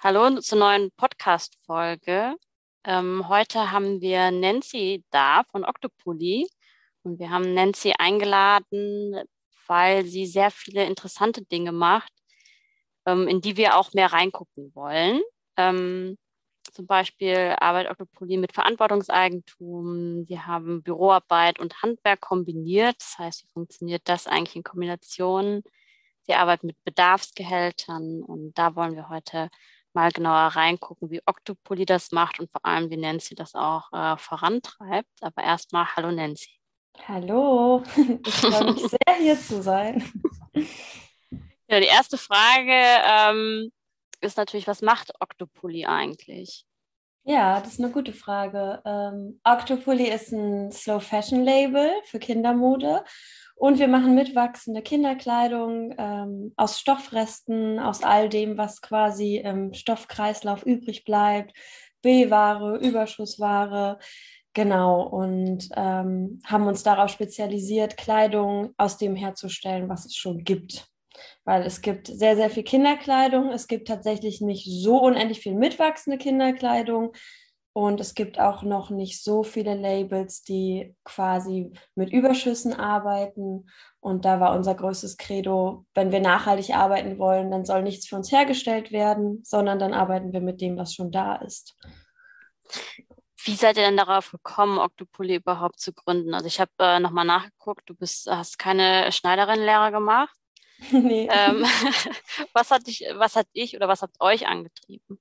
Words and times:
Hallo 0.00 0.38
zur 0.38 0.60
neuen 0.60 0.92
Podcast-Folge. 0.92 2.36
Ähm, 2.84 3.28
heute 3.28 3.72
haben 3.72 4.00
wir 4.00 4.30
Nancy 4.30 5.04
da 5.10 5.42
von 5.50 5.64
Octopoly 5.64 6.46
und 7.02 7.18
wir 7.18 7.30
haben 7.30 7.52
Nancy 7.52 7.92
eingeladen, 7.98 9.20
weil 9.66 10.04
sie 10.04 10.26
sehr 10.26 10.52
viele 10.52 10.84
interessante 10.84 11.42
Dinge 11.44 11.72
macht, 11.72 12.12
ähm, 13.06 13.26
in 13.26 13.40
die 13.40 13.56
wir 13.56 13.76
auch 13.76 13.92
mehr 13.92 14.12
reingucken 14.12 14.72
wollen. 14.76 15.20
Ähm, 15.56 16.16
zum 16.72 16.86
Beispiel 16.86 17.56
arbeitet 17.58 17.90
Octopoly 17.90 18.36
mit 18.36 18.52
Verantwortungseigentum. 18.52 20.28
Wir 20.28 20.46
haben 20.46 20.84
Büroarbeit 20.84 21.58
und 21.58 21.82
Handwerk 21.82 22.20
kombiniert. 22.20 22.94
Das 23.00 23.18
heißt, 23.18 23.42
wie 23.42 23.52
funktioniert 23.52 24.02
das 24.04 24.28
eigentlich 24.28 24.54
in 24.54 24.62
Kombination? 24.62 25.64
Sie 26.22 26.34
arbeitet 26.34 26.64
mit 26.64 26.84
Bedarfsgehältern 26.84 28.22
und 28.22 28.56
da 28.56 28.76
wollen 28.76 28.94
wir 28.94 29.08
heute 29.08 29.50
mal 29.98 30.12
genauer 30.12 30.54
reingucken, 30.54 31.10
wie 31.10 31.22
Octopoly 31.26 31.84
das 31.84 32.12
macht 32.12 32.38
und 32.38 32.48
vor 32.52 32.64
allem, 32.64 32.88
wie 32.88 32.96
Nancy 32.96 33.34
das 33.34 33.56
auch 33.56 33.92
äh, 33.92 34.16
vorantreibt. 34.16 35.10
Aber 35.20 35.42
erstmal, 35.42 35.86
hallo 35.96 36.12
Nancy. 36.12 36.50
Hallo, 37.08 37.82
ich 38.24 38.34
freue 38.34 38.72
mich 38.72 38.82
sehr, 38.90 39.16
hier 39.18 39.36
zu 39.36 39.60
sein. 39.60 40.04
Ja, 41.66 41.80
die 41.80 41.86
erste 41.86 42.16
Frage 42.16 42.72
ähm, 42.72 43.72
ist 44.20 44.36
natürlich, 44.36 44.68
was 44.68 44.82
macht 44.82 45.12
Octopoly 45.20 45.86
eigentlich? 45.86 46.64
Ja, 47.24 47.60
das 47.60 47.72
ist 47.72 47.80
eine 47.80 47.90
gute 47.90 48.12
Frage. 48.12 48.80
Ähm, 48.86 49.40
Octopoly 49.42 50.08
ist 50.08 50.32
ein 50.32 50.70
Slow 50.70 51.00
Fashion 51.00 51.42
Label 51.42 51.90
für 52.04 52.20
Kindermode 52.20 53.04
und 53.58 53.80
wir 53.80 53.88
machen 53.88 54.14
mitwachsende 54.14 54.82
Kinderkleidung 54.82 55.92
ähm, 55.98 56.52
aus 56.56 56.78
Stoffresten, 56.78 57.80
aus 57.80 58.04
all 58.04 58.28
dem, 58.28 58.56
was 58.56 58.80
quasi 58.80 59.38
im 59.38 59.74
Stoffkreislauf 59.74 60.64
übrig 60.64 61.04
bleibt. 61.04 61.52
B-Ware, 62.02 62.78
Überschussware, 62.78 63.98
genau. 64.54 65.02
Und 65.02 65.68
ähm, 65.74 66.40
haben 66.44 66.68
uns 66.68 66.84
darauf 66.84 67.10
spezialisiert, 67.10 67.96
Kleidung 67.96 68.74
aus 68.76 68.96
dem 68.96 69.16
herzustellen, 69.16 69.88
was 69.88 70.06
es 70.06 70.14
schon 70.14 70.44
gibt. 70.44 70.86
Weil 71.44 71.62
es 71.62 71.80
gibt 71.80 72.06
sehr, 72.06 72.36
sehr 72.36 72.50
viel 72.50 72.62
Kinderkleidung. 72.62 73.50
Es 73.50 73.66
gibt 73.66 73.88
tatsächlich 73.88 74.40
nicht 74.40 74.66
so 74.66 75.02
unendlich 75.02 75.40
viel 75.40 75.56
mitwachsende 75.56 76.16
Kinderkleidung. 76.16 77.12
Und 77.78 78.00
es 78.00 78.14
gibt 78.14 78.40
auch 78.40 78.64
noch 78.64 78.90
nicht 78.90 79.22
so 79.22 79.44
viele 79.44 79.76
Labels, 79.76 80.42
die 80.42 80.96
quasi 81.04 81.72
mit 81.94 82.12
Überschüssen 82.12 82.74
arbeiten. 82.74 83.70
Und 84.00 84.24
da 84.24 84.40
war 84.40 84.56
unser 84.56 84.74
größtes 84.74 85.16
Credo, 85.16 85.86
wenn 85.94 86.10
wir 86.10 86.18
nachhaltig 86.18 86.74
arbeiten 86.74 87.20
wollen, 87.20 87.52
dann 87.52 87.64
soll 87.64 87.84
nichts 87.84 88.08
für 88.08 88.16
uns 88.16 88.32
hergestellt 88.32 88.90
werden, 88.90 89.44
sondern 89.44 89.78
dann 89.78 89.94
arbeiten 89.94 90.32
wir 90.32 90.40
mit 90.40 90.60
dem, 90.60 90.76
was 90.76 90.92
schon 90.92 91.12
da 91.12 91.36
ist. 91.36 91.76
Wie 93.44 93.54
seid 93.54 93.76
ihr 93.76 93.84
denn 93.84 93.96
darauf 93.96 94.32
gekommen, 94.32 94.80
Octopoly 94.80 95.36
überhaupt 95.36 95.78
zu 95.78 95.92
gründen? 95.92 96.34
Also 96.34 96.48
ich 96.48 96.58
habe 96.58 96.72
äh, 96.80 96.98
nochmal 96.98 97.26
nachgeguckt, 97.26 97.88
du 97.88 97.94
bist, 97.94 98.28
hast 98.28 98.58
keine 98.58 99.12
Schneiderin-Lehre 99.12 99.92
gemacht. 99.92 100.34
Nee. 100.90 101.28
Ähm, 101.30 101.64
was, 102.52 102.72
hat 102.72 102.88
dich, 102.88 103.04
was 103.14 103.36
hat 103.36 103.46
dich 103.54 103.76
oder 103.76 103.86
was 103.86 104.02
hat 104.02 104.10
euch 104.18 104.48
angetrieben? 104.48 105.20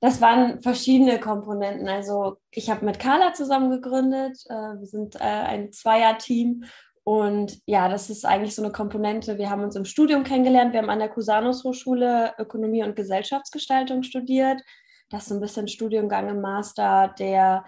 Das 0.00 0.20
waren 0.20 0.62
verschiedene 0.62 1.20
Komponenten. 1.20 1.88
Also 1.88 2.38
ich 2.50 2.70
habe 2.70 2.86
mit 2.86 2.98
Carla 2.98 3.34
zusammen 3.34 3.70
gegründet. 3.70 4.38
Äh, 4.48 4.54
wir 4.54 4.86
sind 4.86 5.16
äh, 5.16 5.18
ein 5.18 5.72
Zweier-Team. 5.72 6.64
Und 7.04 7.60
ja, 7.66 7.88
das 7.88 8.08
ist 8.08 8.24
eigentlich 8.24 8.54
so 8.54 8.62
eine 8.62 8.72
Komponente. 8.72 9.36
Wir 9.36 9.50
haben 9.50 9.62
uns 9.62 9.76
im 9.76 9.84
Studium 9.84 10.24
kennengelernt. 10.24 10.72
Wir 10.72 10.80
haben 10.80 10.90
an 10.90 11.00
der 11.00 11.10
Cusanus 11.10 11.64
Hochschule 11.64 12.34
Ökonomie 12.38 12.82
und 12.82 12.96
Gesellschaftsgestaltung 12.96 14.02
studiert. 14.02 14.62
Das 15.10 15.22
ist 15.22 15.28
so 15.28 15.34
ein 15.34 15.40
bisschen 15.40 15.68
Studiengang 15.68 16.28
im 16.28 16.40
Master, 16.40 17.14
der 17.18 17.64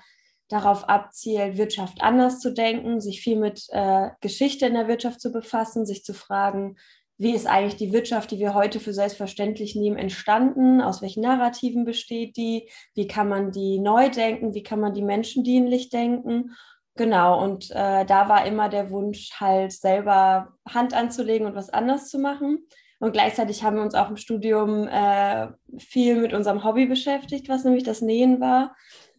darauf 0.49 0.89
abzielt, 0.89 1.57
Wirtschaft 1.57 2.03
anders 2.03 2.39
zu 2.39 2.53
denken, 2.53 3.01
sich 3.01 3.23
viel 3.23 3.39
mit 3.39 3.67
äh, 3.71 4.11
Geschichte 4.21 4.67
in 4.67 4.75
der 4.75 4.87
Wirtschaft 4.87 5.21
zu 5.21 5.33
befassen, 5.33 5.87
sich 5.87 6.05
zu 6.05 6.13
fragen, 6.13 6.77
wie 7.23 7.37
ist 7.37 7.47
eigentlich 7.47 7.77
die 7.77 7.93
Wirtschaft, 7.93 8.33
die 8.33 8.41
wir 8.41 8.53
heute 8.53 8.81
für 8.81 8.93
selbstverständlich 8.93 9.77
nehmen, 9.77 9.97
entstanden? 9.97 10.81
Aus 10.81 11.03
welchen 11.03 11.23
Narrativen 11.23 11.85
besteht 11.85 12.37
die? 12.37 12.69
Wie 12.95 13.07
kann 13.07 13.29
man 13.29 13.53
die 13.53 13.79
neu 13.79 14.09
denken? 14.09 14.55
Wie 14.55 14.65
kann 14.65 14.81
man 14.81 14.93
die 14.93 15.03
menschendienlich 15.03 15.89
denken? 15.89 16.51
Genau, 16.97 17.41
und 17.41 17.71
äh, 17.71 18.05
da 18.05 18.29
war 18.29 18.45
immer 18.45 18.69
der 18.69 18.91
Wunsch, 18.91 19.31
halt 19.39 19.73
selber 19.73 20.49
Hand 20.69 20.95
anzulegen 20.95 21.47
und 21.47 21.55
was 21.55 21.71
anders 21.71 22.09
zu 22.09 22.19
machen. 22.19 22.67
Und 22.99 23.13
gleichzeitig 23.13 23.63
haben 23.63 23.77
wir 23.77 23.85
uns 23.85 23.95
auch 23.95 24.11
im 24.11 24.17
Studium 24.17 24.89
äh, 24.89 25.47
viel 25.79 26.17
mit 26.17 26.33
unserem 26.33 26.65
Hobby 26.65 26.87
beschäftigt, 26.87 27.49
was 27.49 27.63
nämlich 27.63 27.85
das 27.85 28.01
Nähen 28.01 28.41
war 28.41 28.75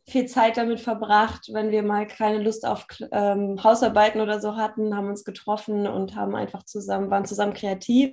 viel 0.06 0.26
Zeit 0.26 0.58
damit 0.58 0.80
verbracht, 0.80 1.50
wenn 1.54 1.72
wir 1.72 1.84
mal 1.84 2.08
keine 2.08 2.40
Lust 2.40 2.66
auf 2.66 2.86
ähm, 3.12 3.64
Hausarbeiten 3.64 4.22
oder 4.22 4.42
so 4.42 4.58
hatten, 4.58 4.96
haben 4.96 5.10
uns 5.10 5.24
getroffen 5.24 5.88
und 5.88 6.16
haben 6.16 6.36
einfach 6.36 6.64
zusammen, 6.64 7.10
waren 7.10 7.26
zusammen 7.26 7.54
kreativ. 7.54 8.12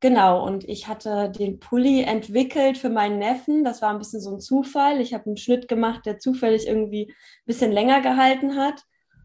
Genau, 0.00 0.44
und 0.44 0.68
ich 0.68 0.88
hatte 0.88 1.30
den 1.30 1.60
Pulli 1.60 2.02
entwickelt 2.02 2.76
für 2.76 2.90
meinen 2.90 3.18
Neffen. 3.18 3.62
Das 3.62 3.82
war 3.82 3.90
ein 3.90 3.98
bisschen 3.98 4.20
so 4.20 4.34
ein 4.34 4.40
Zufall. 4.40 5.00
Ich 5.00 5.14
habe 5.14 5.26
einen 5.26 5.36
Schnitt 5.36 5.68
gemacht, 5.68 6.06
der 6.06 6.18
zufällig 6.18 6.66
irgendwie 6.66 7.06
ein 7.08 7.14
bisschen 7.46 7.70
länger 7.70 8.00
gehalten 8.00 8.56
hat. 8.56 8.82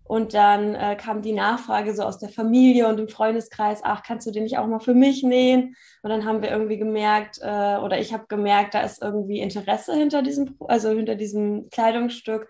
Und 0.08 0.34
dann 0.34 0.74
äh, 0.74 0.96
kam 0.96 1.22
die 1.22 1.34
Nachfrage 1.34 1.94
so 1.94 2.04
aus 2.04 2.18
der 2.18 2.30
Familie 2.30 2.88
und 2.88 3.00
im 3.00 3.10
Freundeskreis, 3.10 3.82
ach, 3.84 4.04
kannst 4.04 4.26
du 4.26 4.32
den 4.32 4.44
nicht 4.44 4.58
auch 4.58 4.68
mal 4.68 4.80
für 4.80 4.94
mich 4.94 5.22
nähen? 5.22 5.76
Und 6.02 6.10
dann 6.10 6.24
haben 6.24 6.42
wir 6.42 6.50
irgendwie 6.50 6.78
gemerkt, 6.78 7.40
äh, 7.42 7.78
oder 7.78 8.00
ich 8.00 8.14
habe 8.14 8.26
gemerkt, 8.28 8.74
da 8.74 8.82
ist 8.82 9.02
irgendwie 9.02 9.40
Interesse 9.40 9.94
hinter 9.94 10.22
diesem, 10.22 10.56
also 10.68 10.90
hinter 10.92 11.16
diesem 11.16 11.70
Kleidungsstück. 11.70 12.48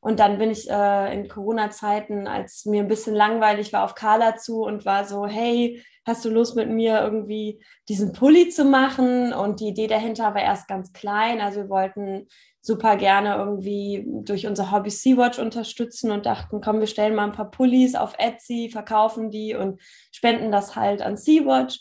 Und 0.00 0.18
dann 0.20 0.38
bin 0.38 0.50
ich 0.50 0.70
äh, 0.70 1.12
in 1.12 1.28
Corona-Zeiten, 1.28 2.26
als 2.26 2.64
mir 2.64 2.82
ein 2.82 2.88
bisschen 2.88 3.14
langweilig 3.14 3.72
war, 3.72 3.84
auf 3.84 3.94
Carla 3.94 4.36
zu 4.36 4.62
und 4.62 4.86
war 4.86 5.04
so, 5.04 5.26
hey, 5.26 5.82
hast 6.06 6.24
du 6.24 6.30
Lust 6.30 6.56
mit 6.56 6.70
mir 6.70 7.00
irgendwie 7.00 7.62
diesen 7.88 8.12
Pulli 8.12 8.48
zu 8.48 8.64
machen? 8.64 9.32
Und 9.32 9.60
die 9.60 9.68
Idee 9.68 9.88
dahinter 9.88 10.34
war 10.34 10.42
erst 10.42 10.68
ganz 10.68 10.92
klein. 10.92 11.40
Also 11.40 11.62
wir 11.62 11.68
wollten 11.68 12.28
super 12.62 12.96
gerne 12.96 13.36
irgendwie 13.36 14.04
durch 14.06 14.46
unser 14.46 14.70
Hobby 14.70 14.90
Sea-Watch 14.90 15.38
unterstützen 15.38 16.10
und 16.10 16.26
dachten, 16.26 16.60
komm, 16.60 16.80
wir 16.80 16.86
stellen 16.86 17.14
mal 17.14 17.24
ein 17.24 17.32
paar 17.32 17.50
Pullis 17.50 17.94
auf 17.94 18.14
Etsy, 18.18 18.68
verkaufen 18.70 19.30
die 19.30 19.54
und 19.54 19.80
spenden 20.12 20.52
das 20.52 20.76
halt 20.76 21.02
an 21.02 21.16
Sea-Watch. 21.16 21.80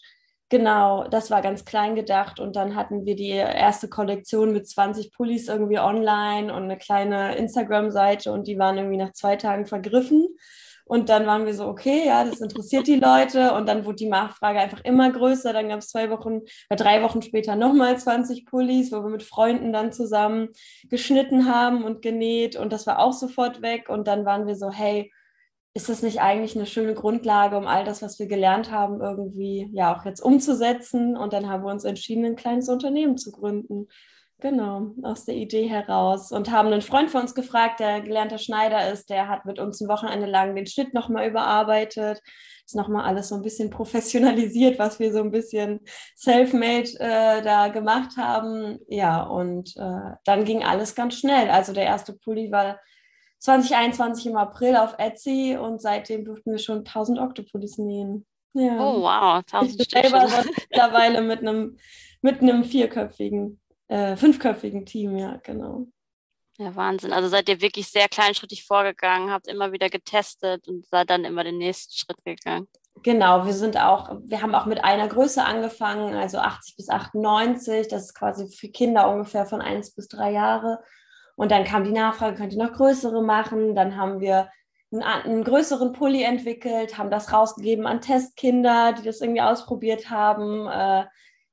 Genau, 0.52 1.08
das 1.08 1.30
war 1.30 1.44
ganz 1.44 1.64
klein 1.64 1.96
gedacht 1.96 2.40
und 2.40 2.56
dann 2.56 2.76
hatten 2.76 3.06
wir 3.06 3.16
die 3.16 3.30
erste 3.30 3.88
Kollektion 3.88 4.52
mit 4.52 4.68
20 4.68 5.12
Pullis 5.12 5.48
irgendwie 5.48 5.78
online 5.78 6.52
und 6.52 6.64
eine 6.64 6.78
kleine 6.78 7.36
Instagram-Seite 7.36 8.32
und 8.32 8.48
die 8.48 8.58
waren 8.58 8.78
irgendwie 8.78 8.98
nach 8.98 9.14
zwei 9.14 9.36
Tagen 9.36 9.68
vergriffen. 9.68 10.28
Und 10.90 11.10
dann 11.10 11.28
waren 11.28 11.46
wir 11.46 11.54
so, 11.54 11.68
okay, 11.68 12.08
ja, 12.08 12.24
das 12.24 12.42
interessiert 12.42 12.88
die 12.88 12.96
Leute. 12.96 13.54
Und 13.54 13.70
dann 13.70 13.86
wurde 13.86 13.98
die 13.98 14.10
Nachfrage 14.10 14.60
einfach 14.60 14.84
immer 14.84 15.12
größer. 15.12 15.54
Dann 15.54 15.70
gab 15.70 15.80
es 15.80 15.90
zwei 15.90 16.10
Wochen, 16.10 16.42
äh, 16.68 16.76
drei 16.76 17.04
Wochen 17.04 17.22
später 17.22 17.56
nochmal 17.56 17.96
20 18.00 18.48
Pullis, 18.48 18.92
wo 18.92 19.04
wir 19.04 19.12
mit 19.12 19.22
Freunden 19.22 19.72
dann 19.72 19.92
zusammen 19.92 20.50
geschnitten 20.90 21.46
haben 21.48 21.84
und 21.84 22.02
genäht. 22.02 22.56
Und 22.56 22.74
das 22.74 22.88
war 22.88 22.98
auch 22.98 23.14
sofort 23.14 23.62
weg. 23.62 23.88
Und 23.88 24.08
dann 24.08 24.26
waren 24.26 24.48
wir 24.48 24.56
so, 24.56 24.72
hey, 24.72 25.14
ist 25.76 25.90
das 25.90 26.02
nicht 26.02 26.22
eigentlich 26.22 26.56
eine 26.56 26.66
schöne 26.66 26.96
Grundlage, 26.96 27.56
um 27.56 27.68
all 27.68 27.84
das, 27.84 28.02
was 28.02 28.18
wir 28.18 28.26
gelernt 28.26 28.72
haben, 28.72 29.00
irgendwie 29.00 29.70
ja 29.72 29.96
auch 29.96 30.06
jetzt 30.06 30.22
umzusetzen? 30.22 31.16
Und 31.16 31.34
dann 31.34 31.48
haben 31.48 31.64
wir 31.64 31.72
uns 31.72 31.84
entschieden, 31.84 32.26
ein 32.26 32.36
kleines 32.36 32.68
Unternehmen 32.68 33.16
zu 33.16 33.32
gründen. 33.32 33.90
Genau, 34.42 34.92
aus 35.04 35.26
der 35.26 35.36
Idee 35.36 35.68
heraus. 35.68 36.32
Und 36.32 36.50
haben 36.50 36.72
einen 36.72 36.82
Freund 36.82 37.12
von 37.12 37.22
uns 37.22 37.36
gefragt, 37.36 37.82
der 37.82 38.00
gelernter 38.00 38.38
Schneider 38.38 38.90
ist, 38.90 39.10
der 39.10 39.28
hat 39.28 39.46
mit 39.46 39.60
uns 39.60 39.82
ein 39.82 39.90
Wochenende 39.90 40.28
lang 40.28 40.56
den 40.56 40.66
Schnitt 40.66 40.94
nochmal 40.94 41.28
überarbeitet. 41.28 42.22
Ist 42.66 42.76
nochmal 42.76 43.04
alles 43.04 43.30
so 43.30 43.36
ein 43.36 43.42
bisschen 43.42 43.70
professionalisiert, 43.70 44.80
was 44.80 44.98
wir 45.00 45.12
so 45.12 45.20
ein 45.20 45.32
bisschen 45.32 45.82
self-made 46.16 46.90
äh, 47.00 47.42
da 47.42 47.68
gemacht 47.68 48.16
haben. 48.16 48.80
Ja, 48.88 49.24
und 49.24 49.75
äh, 49.75 50.16
dann 50.24 50.46
ging 50.46 50.63
alles 50.63 50.96
ganz 50.96 51.16
schnell. 51.16 51.50
Also 51.50 51.74
der 51.74 51.84
erste 51.84 52.13
Pulli 52.13 52.50
war 52.50 52.80
2021 53.40 54.28
im 54.28 54.38
April 54.38 54.78
auf 54.78 54.96
Etsy 55.00 55.58
und 55.60 55.81
seitdem 55.81 56.24
durften 56.24 56.52
wir 56.52 56.60
schon 56.60 56.80
1000 56.80 57.19
Octopullis 57.19 57.78
nähen. 57.78 58.25
Ja. 58.54 58.80
Oh 58.80 59.02
wow, 59.02 59.44
1000 59.52 59.81
ich 59.81 59.90
bin 59.90 60.02
selber 60.02 60.28
mittlerweile 60.69 61.22
mit 61.22 61.40
einem, 61.40 61.78
mit 62.22 62.42
einem 62.42 62.63
vierköpfigen 62.63 63.60
äh, 63.89 64.15
fünfköpfigen 64.15 64.86
Team, 64.86 65.18
ja, 65.18 65.38
genau. 65.44 65.88
Ja, 66.57 66.75
Wahnsinn. 66.75 67.13
Also 67.13 67.30
seid 67.30 67.47
ihr 67.47 67.62
wirklich 67.62 67.88
sehr 67.88 68.09
kleinschrittig 68.09 68.65
vorgegangen, 68.65 69.31
habt 69.31 69.47
immer 69.47 69.71
wieder 69.71 69.89
getestet 69.89 70.68
und 70.68 70.86
seid 70.86 71.09
dann 71.09 71.24
immer 71.24 71.44
den 71.44 71.57
nächsten 71.57 71.94
Schritt 71.94 72.24
gegangen. 72.24 72.68
Genau, 73.01 73.45
wir 73.45 73.53
sind 73.53 73.77
auch, 73.77 74.18
wir 74.25 74.41
haben 74.41 74.53
auch 74.53 74.65
mit 74.65 74.83
einer 74.83 75.07
Größe 75.07 75.44
angefangen, 75.44 76.15
also 76.15 76.38
80 76.39 76.75
bis 76.75 76.89
98, 76.89 77.88
das 77.88 78.07
ist 78.07 78.13
quasi 78.13 78.50
für 78.50 78.68
Kinder 78.68 79.09
ungefähr 79.09 79.45
von 79.45 79.62
1 79.62 79.95
bis 79.95 80.09
3 80.09 80.31
Jahre. 80.31 80.83
Und 81.38 81.51
dann 81.51 81.63
kam 81.63 81.86
die 81.86 81.94
Nachfrage, 81.94 82.36
könnt 82.36 82.51
ihr 82.51 82.62
noch 82.62 82.74
größere 82.74 83.24
machen? 83.24 83.74
Dann 83.74 83.95
haben 83.95 84.19
wir 84.19 84.50
einen, 84.91 85.03
einen, 85.03 85.44
größeren 85.45 85.94
Pulli 85.94 86.24
entwickelt, 86.24 86.97
haben 86.97 87.09
das 87.09 87.31
rausgegeben 87.31 87.88
an 87.88 88.01
Testkinder, 88.01 88.91
die 88.94 89.03
das 89.03 89.21
irgendwie 89.21 89.41
ausprobiert 89.41 90.09
haben. 90.09 90.68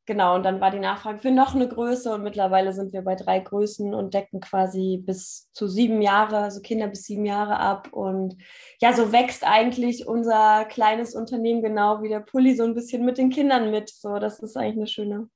Genau, 0.06 0.36
und 0.36 0.44
dann 0.44 0.60
war 0.60 0.70
die 0.70 0.78
Nachfrage 0.78 1.18
für 1.18 1.32
noch 1.32 1.56
eine 1.56 1.66
Größe 1.66 2.14
und 2.14 2.22
mittlerweile 2.22 2.72
sind 2.72 2.92
wir 2.92 3.02
bei 3.02 3.16
drei 3.16 3.40
Größen 3.40 3.92
und 3.92 4.14
decken 4.14 4.40
quasi 4.40 5.02
bis 5.04 5.50
zu 5.52 5.66
sieben 5.66 6.00
Jahre, 6.00 6.38
also 6.38 6.60
Kinder 6.60 6.86
bis 6.86 7.02
sieben 7.02 7.26
Jahre 7.26 7.58
ab. 7.58 7.88
Und 7.92 8.36
ja, 8.80 8.92
so 8.92 9.10
wächst 9.10 9.44
eigentlich 9.44 10.06
unser 10.06 10.64
kleines 10.66 11.16
Unternehmen 11.16 11.60
genau 11.60 12.02
wie 12.02 12.08
der 12.08 12.20
Pulli 12.20 12.54
so 12.54 12.62
ein 12.62 12.74
bisschen 12.74 13.04
mit 13.04 13.18
den 13.18 13.30
Kindern 13.30 13.72
mit. 13.72 13.90
So, 13.90 14.20
das 14.20 14.38
ist 14.38 14.56
eigentlich 14.56 14.76
eine 14.76 14.86
schöne, 14.86 15.28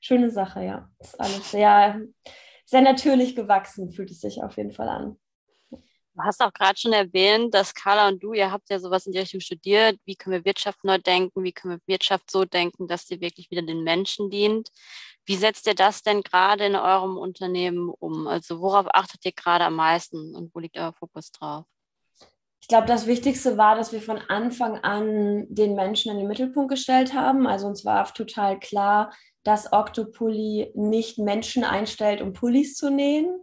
schöne 0.00 0.30
Sache, 0.30 0.64
ja. 0.64 0.90
Ist 0.98 1.20
alles 1.20 1.52
sehr, 1.52 2.00
sehr 2.66 2.82
natürlich 2.82 3.36
gewachsen, 3.36 3.92
fühlt 3.92 4.10
es 4.10 4.20
sich 4.20 4.42
auf 4.42 4.56
jeden 4.56 4.72
Fall 4.72 4.88
an. 4.88 5.20
Du 6.20 6.26
hast 6.26 6.42
auch 6.42 6.52
gerade 6.52 6.78
schon 6.78 6.92
erwähnt, 6.92 7.54
dass 7.54 7.74
Carla 7.74 8.08
und 8.08 8.22
du, 8.22 8.34
ihr 8.34 8.50
habt 8.50 8.68
ja 8.68 8.78
sowas 8.78 9.06
in 9.06 9.12
die 9.12 9.20
Richtung 9.20 9.40
studiert. 9.40 9.98
Wie 10.04 10.16
können 10.16 10.36
wir 10.36 10.44
Wirtschaft 10.44 10.84
neu 10.84 10.98
denken? 10.98 11.42
Wie 11.42 11.52
können 11.52 11.74
wir 11.78 11.94
Wirtschaft 11.94 12.30
so 12.30 12.44
denken, 12.44 12.88
dass 12.88 13.06
sie 13.06 13.22
wirklich 13.22 13.50
wieder 13.50 13.62
den 13.62 13.82
Menschen 13.84 14.28
dient? 14.28 14.68
Wie 15.24 15.36
setzt 15.36 15.66
ihr 15.66 15.74
das 15.74 16.02
denn 16.02 16.22
gerade 16.22 16.66
in 16.66 16.76
eurem 16.76 17.16
Unternehmen 17.16 17.88
um? 17.88 18.26
Also 18.26 18.60
worauf 18.60 18.86
achtet 18.92 19.24
ihr 19.24 19.32
gerade 19.32 19.64
am 19.64 19.76
meisten 19.76 20.34
und 20.36 20.54
wo 20.54 20.58
liegt 20.58 20.76
euer 20.76 20.92
Fokus 20.92 21.32
drauf? 21.32 21.64
Ich 22.60 22.68
glaube, 22.68 22.86
das 22.86 23.06
Wichtigste 23.06 23.56
war, 23.56 23.74
dass 23.74 23.90
wir 23.90 24.02
von 24.02 24.18
Anfang 24.18 24.76
an 24.78 25.46
den 25.48 25.74
Menschen 25.74 26.12
in 26.12 26.18
den 26.18 26.28
Mittelpunkt 26.28 26.70
gestellt 26.70 27.14
haben. 27.14 27.46
Also 27.46 27.66
uns 27.66 27.86
war 27.86 28.12
total 28.12 28.60
klar, 28.60 29.10
dass 29.42 29.72
Octopulli 29.72 30.70
nicht 30.74 31.16
Menschen 31.16 31.64
einstellt, 31.64 32.20
um 32.20 32.34
Pullis 32.34 32.76
zu 32.76 32.90
nähen, 32.90 33.40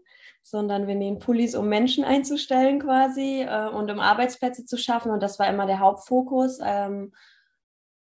sondern 0.50 0.88
wir 0.88 0.96
nähen 0.96 1.20
Pullis, 1.20 1.56
um 1.56 1.68
Menschen 1.68 2.04
einzustellen 2.04 2.80
quasi 2.80 3.42
äh, 3.42 3.70
und 3.70 3.92
um 3.92 4.00
Arbeitsplätze 4.00 4.66
zu 4.66 4.78
schaffen. 4.78 5.12
Und 5.12 5.22
das 5.22 5.40
war 5.40 5.48
immer 5.48 5.66
der 5.66 5.80
Hauptfokus. 5.80 6.60
Ähm, 6.64 7.14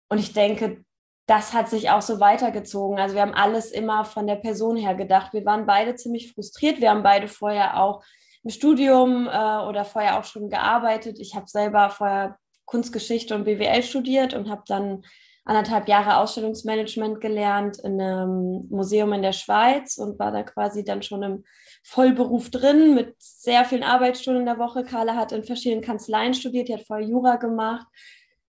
und 0.09 0.19
ich 0.19 0.33
denke, 0.33 0.85
das 1.27 1.53
hat 1.53 1.69
sich 1.69 1.91
auch 1.91 2.03
so 2.03 2.21
weitergezogen. 2.21 2.99
Also 2.99 3.15
wir 3.15 3.23
haben 3.23 3.35
alles 3.35 3.71
immer 3.71 4.05
von 4.05 4.27
der 4.27 4.37
Person 4.37 4.77
her 4.77 4.95
gedacht. 4.95 5.33
Wir 5.33 5.45
waren 5.45 5.67
beide 5.67 5.95
ziemlich 5.95 6.33
frustriert. 6.33 6.81
Wir 6.81 6.91
haben 6.91 7.03
beide 7.03 7.29
vorher 7.29 7.81
auch 7.81 8.03
im 8.43 8.51
Studium 8.51 9.29
äh, 9.29 9.31
oder 9.31 9.85
vorher 9.85 10.19
auch 10.19 10.25
schon 10.25 10.51
gearbeitet. 10.51 11.19
Ich 11.21 11.37
habe 11.37 11.47
selber 11.49 11.91
vorher 11.91 12.39
Kunstgeschichte 12.65 13.35
und 13.35 13.45
BWL 13.45 13.83
studiert 13.83 14.35
und 14.35 14.51
habe 14.51 14.63
dann 14.67 15.05
anderthalb 15.45 15.89
Jahre 15.89 16.19
Ausstellungsmanagement 16.19 17.21
gelernt 17.21 17.79
in 17.79 18.01
einem 18.01 18.67
Museum 18.71 19.13
in 19.13 19.23
der 19.23 19.33
Schweiz 19.33 19.99
und 19.99 20.19
war 20.19 20.31
da 20.31 20.43
quasi 20.43 20.85
dann 20.85 21.03
schon 21.03 21.23
im 21.23 21.45
Vollberuf 21.83 22.51
drin 22.51 22.95
mit 22.95 23.15
sehr 23.19 23.65
vielen 23.65 23.83
Arbeitsstunden 23.83 24.43
in 24.43 24.47
der 24.47 24.59
Woche. 24.59 24.85
Carla 24.85 25.17
hat 25.17 25.33
in 25.33 25.43
verschiedenen 25.43 25.83
Kanzleien 25.83 26.35
studiert, 26.35 26.69
die 26.69 26.75
hat 26.75 26.87
vorher 26.87 27.07
Jura 27.07 27.37
gemacht. 27.37 27.87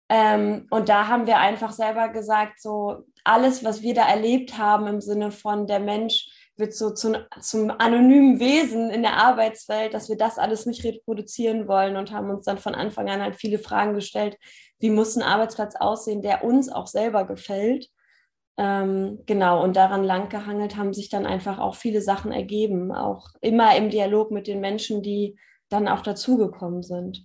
Ähm, 0.08 0.66
und 0.70 0.88
da 0.88 1.06
haben 1.06 1.28
wir 1.28 1.38
einfach 1.38 1.70
selber 1.70 2.08
gesagt, 2.08 2.60
so 2.60 3.04
alles, 3.22 3.64
was 3.64 3.82
wir 3.82 3.94
da 3.94 4.08
erlebt 4.08 4.58
haben 4.58 4.88
im 4.88 5.00
Sinne 5.00 5.30
von 5.30 5.68
der 5.68 5.78
Mensch 5.78 6.28
wird 6.56 6.74
so 6.74 6.90
zum, 6.90 7.16
zum 7.40 7.70
anonymen 7.70 8.38
Wesen 8.38 8.90
in 8.90 9.02
der 9.02 9.16
Arbeitswelt, 9.16 9.94
dass 9.94 10.08
wir 10.08 10.16
das 10.16 10.38
alles 10.38 10.66
nicht 10.66 10.84
reproduzieren 10.84 11.68
wollen 11.68 11.96
und 11.96 12.12
haben 12.12 12.30
uns 12.30 12.44
dann 12.44 12.58
von 12.58 12.74
Anfang 12.74 13.08
an 13.08 13.22
halt 13.22 13.36
viele 13.36 13.58
Fragen 13.58 13.94
gestellt, 13.94 14.36
wie 14.80 14.90
muss 14.90 15.16
ein 15.16 15.22
Arbeitsplatz 15.22 15.76
aussehen, 15.76 16.22
der 16.22 16.42
uns 16.42 16.70
auch 16.70 16.86
selber 16.86 17.24
gefällt. 17.24 17.88
Ähm, 18.56 19.20
genau, 19.26 19.62
und 19.62 19.76
daran 19.76 20.04
langgehangelt 20.04 20.76
haben 20.76 20.92
sich 20.92 21.08
dann 21.08 21.26
einfach 21.26 21.58
auch 21.58 21.76
viele 21.76 22.02
Sachen 22.02 22.32
ergeben, 22.32 22.92
auch 22.92 23.28
immer 23.40 23.76
im 23.76 23.90
Dialog 23.90 24.30
mit 24.30 24.46
den 24.46 24.60
Menschen, 24.60 25.02
die 25.02 25.38
dann 25.68 25.88
auch 25.88 26.02
dazugekommen 26.02 26.82
sind. 26.82 27.24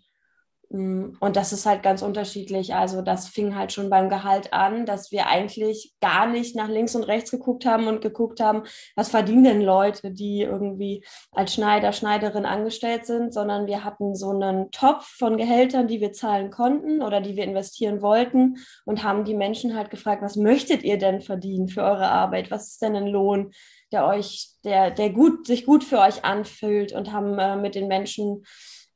Mm, 0.70 1.12
und 1.20 1.36
das 1.36 1.54
ist 1.54 1.66
halt 1.66 1.84
ganz 1.84 2.02
unterschiedlich. 2.02 2.74
Also 2.74 3.02
das 3.02 3.28
fing 3.28 3.56
halt 3.56 3.72
schon 3.72 3.90
beim 3.90 4.10
Gehalt 4.10 4.54
an, 4.54 4.86
dass 4.86 5.12
wir 5.12 5.28
eigentlich 5.28 5.94
gar 6.02 6.28
nicht 6.28 6.56
nach 6.56 6.68
links 6.68 6.96
und 6.96 7.04
rechts 7.04 7.32
geguckt 7.32 7.66
haben 7.66 7.88
und 7.88 8.02
geguckt 8.02 8.40
haben, 8.40 8.64
was 8.96 9.10
verdienen 9.10 9.44
denn 9.44 9.62
Leute, 9.62 10.12
die 10.12 10.42
irgendwie 10.42 11.04
als 11.32 11.54
Schneider, 11.54 11.92
Schneiderin 11.94 12.46
angestellt 12.46 13.06
sind, 13.06 13.34
sondern 13.34 13.68
wir 13.68 13.84
hatten 13.84 14.16
so 14.16 14.30
einen 14.30 14.72
Topf 14.72 15.06
von 15.06 15.38
Gehältern, 15.38 15.88
die 15.88 16.02
wir 16.02 16.14
zahlen 16.14 16.50
konnten 16.50 17.02
oder 17.02 17.22
die 17.22 17.36
wir 17.36 17.44
investieren 17.44 18.02
wollten 18.02 18.58
und 18.86 19.04
haben 19.04 19.26
die 19.26 19.36
Menschen 19.36 19.76
halt 19.76 19.90
gefragt, 19.90 20.22
was 20.22 20.36
möchtet 20.36 20.84
ihr 20.84 20.98
denn 20.98 21.22
verdienen 21.22 21.68
für 21.68 21.84
eure 21.84 22.10
Arbeit? 22.10 22.52
Was 22.52 22.70
ist 22.70 22.82
denn 22.82 22.96
ein 22.96 23.08
Lohn? 23.08 23.52
der 23.92 24.08
euch, 24.08 24.50
der, 24.64 24.92
der 24.92 25.10
gut, 25.10 25.48
sich 25.48 25.66
gut 25.66 25.84
für 25.84 26.00
euch 26.00 26.26
anfühlt 26.26 26.92
und 26.92 27.12
haben 27.14 27.38
äh, 27.40 27.56
mit 27.56 27.76
den 27.76 27.88
Menschen 27.88 28.44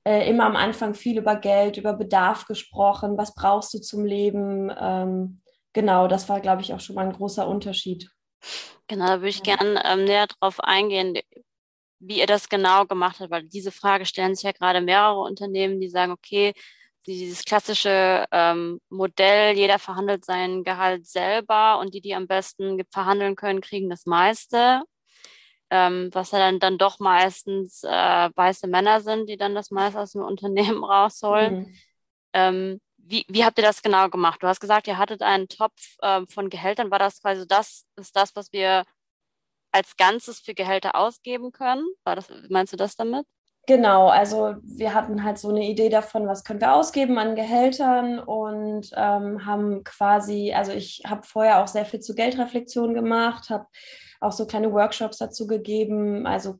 äh, 0.09 0.27
immer 0.27 0.45
am 0.45 0.55
Anfang 0.55 0.95
viel 0.95 1.19
über 1.19 1.35
Geld, 1.35 1.77
über 1.77 1.93
Bedarf 1.93 2.45
gesprochen. 2.45 3.15
Was 3.15 3.35
brauchst 3.35 3.75
du 3.75 3.79
zum 3.79 4.05
Leben? 4.05 4.71
Ähm, 4.75 5.39
genau, 5.71 6.07
das 6.07 6.27
war, 6.27 6.39
glaube 6.39 6.63
ich, 6.63 6.73
auch 6.73 6.79
schon 6.79 6.95
mal 6.95 7.05
ein 7.05 7.13
großer 7.13 7.47
Unterschied. 7.47 8.09
Genau, 8.87 9.05
da 9.05 9.17
würde 9.17 9.29
ich 9.29 9.43
gerne 9.43 9.83
ähm, 9.85 10.05
näher 10.05 10.25
drauf 10.25 10.59
eingehen, 10.61 11.19
wie 11.99 12.17
ihr 12.17 12.25
das 12.25 12.49
genau 12.49 12.85
gemacht 12.85 13.19
habt, 13.19 13.29
weil 13.29 13.43
diese 13.43 13.71
Frage 13.71 14.07
stellen 14.07 14.33
sich 14.33 14.45
ja 14.45 14.51
gerade 14.51 14.81
mehrere 14.81 15.19
Unternehmen, 15.19 15.79
die 15.79 15.89
sagen, 15.89 16.11
okay, 16.11 16.53
dieses 17.05 17.43
klassische 17.45 18.25
ähm, 18.31 18.81
Modell, 18.89 19.55
jeder 19.55 19.77
verhandelt 19.77 20.25
sein 20.25 20.63
Gehalt 20.63 21.05
selber 21.05 21.77
und 21.77 21.93
die, 21.93 22.01
die 22.01 22.15
am 22.15 22.25
besten 22.25 22.81
verhandeln 22.91 23.35
können, 23.35 23.61
kriegen 23.61 23.91
das 23.91 24.07
meiste 24.07 24.81
ähm, 25.69 26.09
was 26.13 26.31
ja 26.31 26.39
dann, 26.39 26.59
dann 26.59 26.77
doch 26.77 26.99
meistens 26.99 27.83
äh, 27.83 28.29
weiße 28.35 28.67
Männer 28.67 29.01
sind, 29.01 29.29
die 29.29 29.37
dann 29.37 29.55
das 29.55 29.71
meiste 29.71 29.99
aus 29.99 30.13
dem 30.13 30.21
Unternehmen 30.25 30.83
rausholen. 30.83 31.59
Mhm. 31.59 31.75
Ähm, 32.33 32.81
wie, 32.97 33.25
wie 33.27 33.43
habt 33.43 33.57
ihr 33.57 33.63
das 33.63 33.81
genau 33.81 34.09
gemacht? 34.09 34.43
Du 34.43 34.47
hast 34.47 34.59
gesagt, 34.59 34.87
ihr 34.87 34.97
hattet 34.97 35.23
einen 35.23 35.47
Topf 35.47 35.97
ähm, 36.03 36.27
von 36.27 36.49
Gehältern. 36.49 36.91
War 36.91 36.99
das 36.99 37.21
quasi 37.21 37.47
das, 37.47 37.85
ist 37.95 38.15
das, 38.15 38.35
was 38.35 38.53
wir 38.53 38.85
als 39.71 39.97
Ganzes 39.97 40.39
für 40.39 40.53
Gehälter 40.53 40.95
ausgeben 40.95 41.51
können? 41.51 41.85
War 42.03 42.15
das, 42.15 42.27
meinst 42.49 42.73
du 42.73 42.77
das 42.77 42.95
damit? 42.95 43.25
Genau, 43.69 44.07
also 44.07 44.55
wir 44.63 44.95
hatten 44.95 45.23
halt 45.23 45.37
so 45.37 45.49
eine 45.49 45.63
Idee 45.63 45.89
davon, 45.89 46.25
was 46.25 46.43
können 46.43 46.59
wir 46.59 46.73
ausgeben 46.73 47.19
an 47.19 47.35
Gehältern 47.35 48.17
und 48.17 48.89
ähm, 48.95 49.45
haben 49.45 49.83
quasi, 49.83 50.53
also 50.55 50.71
ich 50.71 51.03
habe 51.05 51.21
vorher 51.21 51.61
auch 51.61 51.67
sehr 51.67 51.85
viel 51.85 51.99
zu 51.99 52.15
Geldreflexion 52.15 52.95
gemacht, 52.95 53.51
habe 53.51 53.67
auch 54.21 54.31
so 54.31 54.47
kleine 54.47 54.73
Workshops 54.73 55.19
dazu 55.19 55.45
gegeben, 55.45 56.25
also 56.25 56.55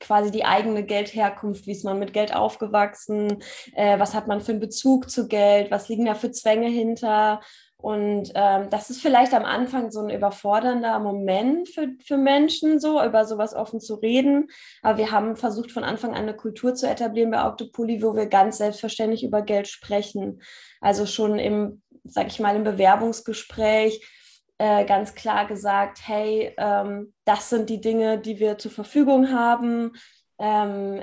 quasi 0.00 0.30
die 0.30 0.46
eigene 0.46 0.84
Geldherkunft, 0.84 1.66
wie 1.66 1.72
ist 1.72 1.84
man 1.84 1.98
mit 1.98 2.14
Geld 2.14 2.34
aufgewachsen, 2.34 3.42
äh, 3.74 3.98
was 3.98 4.14
hat 4.14 4.26
man 4.26 4.40
für 4.40 4.52
einen 4.52 4.60
Bezug 4.60 5.10
zu 5.10 5.28
Geld, 5.28 5.70
was 5.70 5.90
liegen 5.90 6.06
da 6.06 6.14
für 6.14 6.30
Zwänge 6.30 6.68
hinter. 6.68 7.42
Und 7.84 8.32
ähm, 8.34 8.70
das 8.70 8.88
ist 8.88 9.02
vielleicht 9.02 9.34
am 9.34 9.44
Anfang 9.44 9.90
so 9.90 10.00
ein 10.00 10.08
überfordernder 10.08 10.98
Moment 11.00 11.68
für, 11.68 11.88
für 12.02 12.16
Menschen, 12.16 12.80
so 12.80 13.04
über 13.04 13.26
sowas 13.26 13.52
offen 13.54 13.78
zu 13.78 13.96
reden. 13.96 14.48
Aber 14.80 14.96
wir 14.96 15.10
haben 15.10 15.36
versucht, 15.36 15.70
von 15.70 15.84
Anfang 15.84 16.12
an 16.12 16.22
eine 16.22 16.34
Kultur 16.34 16.74
zu 16.74 16.88
etablieren 16.88 17.30
bei 17.30 17.44
Octopoly, 17.44 18.02
wo 18.02 18.16
wir 18.16 18.24
ganz 18.24 18.56
selbstverständlich 18.56 19.22
über 19.22 19.42
Geld 19.42 19.68
sprechen. 19.68 20.40
Also 20.80 21.04
schon 21.04 21.38
im, 21.38 21.82
sag 22.04 22.28
ich 22.28 22.40
mal, 22.40 22.56
im 22.56 22.64
Bewerbungsgespräch 22.64 24.00
äh, 24.56 24.86
ganz 24.86 25.14
klar 25.14 25.46
gesagt, 25.46 25.98
hey, 26.06 26.54
ähm, 26.56 27.12
das 27.26 27.50
sind 27.50 27.68
die 27.68 27.82
Dinge, 27.82 28.18
die 28.18 28.38
wir 28.38 28.56
zur 28.56 28.70
Verfügung 28.70 29.30
haben. 29.30 29.92
Ähm, 30.38 31.02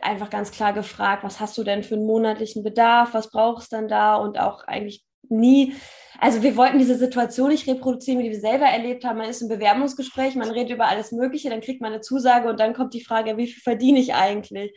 einfach 0.00 0.30
ganz 0.30 0.50
klar 0.50 0.72
gefragt, 0.72 1.24
was 1.24 1.40
hast 1.40 1.58
du 1.58 1.62
denn 1.62 1.82
für 1.82 1.96
einen 1.96 2.06
monatlichen 2.06 2.62
Bedarf, 2.62 3.12
was 3.12 3.30
brauchst 3.30 3.70
du 3.70 3.76
denn 3.76 3.88
da 3.88 4.16
und 4.16 4.40
auch 4.40 4.64
eigentlich 4.64 5.04
nie, 5.28 5.74
also 6.18 6.42
wir 6.42 6.56
wollten 6.56 6.78
diese 6.78 6.96
Situation 6.96 7.48
nicht 7.48 7.66
reproduzieren, 7.66 8.20
wie 8.20 8.30
wir 8.30 8.38
selber 8.38 8.66
erlebt 8.66 9.04
haben. 9.04 9.18
Man 9.18 9.28
ist 9.28 9.42
im 9.42 9.48
Bewerbungsgespräch, 9.48 10.36
man 10.36 10.50
redet 10.50 10.70
über 10.70 10.86
alles 10.86 11.10
Mögliche, 11.10 11.50
dann 11.50 11.60
kriegt 11.60 11.80
man 11.80 11.92
eine 11.92 12.00
Zusage 12.00 12.48
und 12.48 12.60
dann 12.60 12.74
kommt 12.74 12.94
die 12.94 13.02
Frage, 13.02 13.36
wie 13.36 13.48
viel 13.48 13.60
verdiene 13.60 13.98
ich 13.98 14.14
eigentlich? 14.14 14.72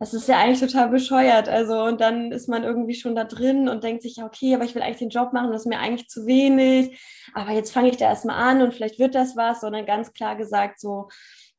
Das 0.00 0.12
ist 0.12 0.28
ja 0.28 0.38
eigentlich 0.38 0.58
total 0.58 0.88
bescheuert. 0.88 1.48
Also, 1.48 1.84
und 1.84 2.00
dann 2.00 2.32
ist 2.32 2.48
man 2.48 2.64
irgendwie 2.64 2.94
schon 2.94 3.14
da 3.14 3.22
drin 3.22 3.68
und 3.68 3.84
denkt 3.84 4.02
sich, 4.02 4.22
okay, 4.22 4.54
aber 4.54 4.64
ich 4.64 4.74
will 4.74 4.82
eigentlich 4.82 4.98
den 4.98 5.10
Job 5.10 5.32
machen, 5.32 5.52
das 5.52 5.62
ist 5.62 5.68
mir 5.68 5.78
eigentlich 5.78 6.08
zu 6.08 6.26
wenig. 6.26 7.00
Aber 7.32 7.52
jetzt 7.52 7.72
fange 7.72 7.90
ich 7.90 7.96
da 7.96 8.06
erstmal 8.06 8.36
an 8.36 8.62
und 8.62 8.74
vielleicht 8.74 8.98
wird 8.98 9.14
das 9.14 9.36
was, 9.36 9.60
sondern 9.60 9.86
ganz 9.86 10.12
klar 10.12 10.34
gesagt, 10.34 10.80
so, 10.80 11.08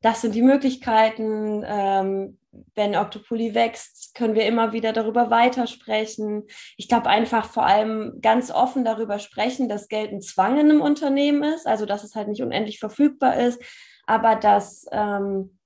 das 0.01 0.22
sind 0.22 0.36
die 0.36 0.41
Möglichkeiten. 0.41 1.63
Ähm, 1.65 2.39
wenn 2.75 2.96
Octopoly 2.96 3.53
wächst, 3.53 4.15
können 4.15 4.34
wir 4.36 4.46
immer 4.46 4.74
wieder 4.74 4.91
darüber 4.91 5.29
weitersprechen. 5.29 6.48
Ich 6.77 6.88
glaube 6.88 7.08
einfach 7.08 7.48
vor 7.48 7.65
allem 7.65 8.20
ganz 8.22 8.51
offen 8.51 8.84
darüber 8.84 9.20
sprechen, 9.20 9.70
dass 9.70 9.88
Geld 9.88 10.12
ein 10.12 10.22
Zwang 10.22 10.60
in 10.60 10.70
einem 10.70 10.82
Unternehmen 10.82 11.44
ist, 11.44 11.68
also 11.68 11.86
dass 11.86 12.03
es 12.03 12.15
halt 12.15 12.27
nicht 12.27 12.41
unendlich 12.41 12.79
verfügbar 12.79 13.38
ist, 13.38 13.62
aber 14.08 14.36
dass 14.36 14.88
ähm, 14.91 15.60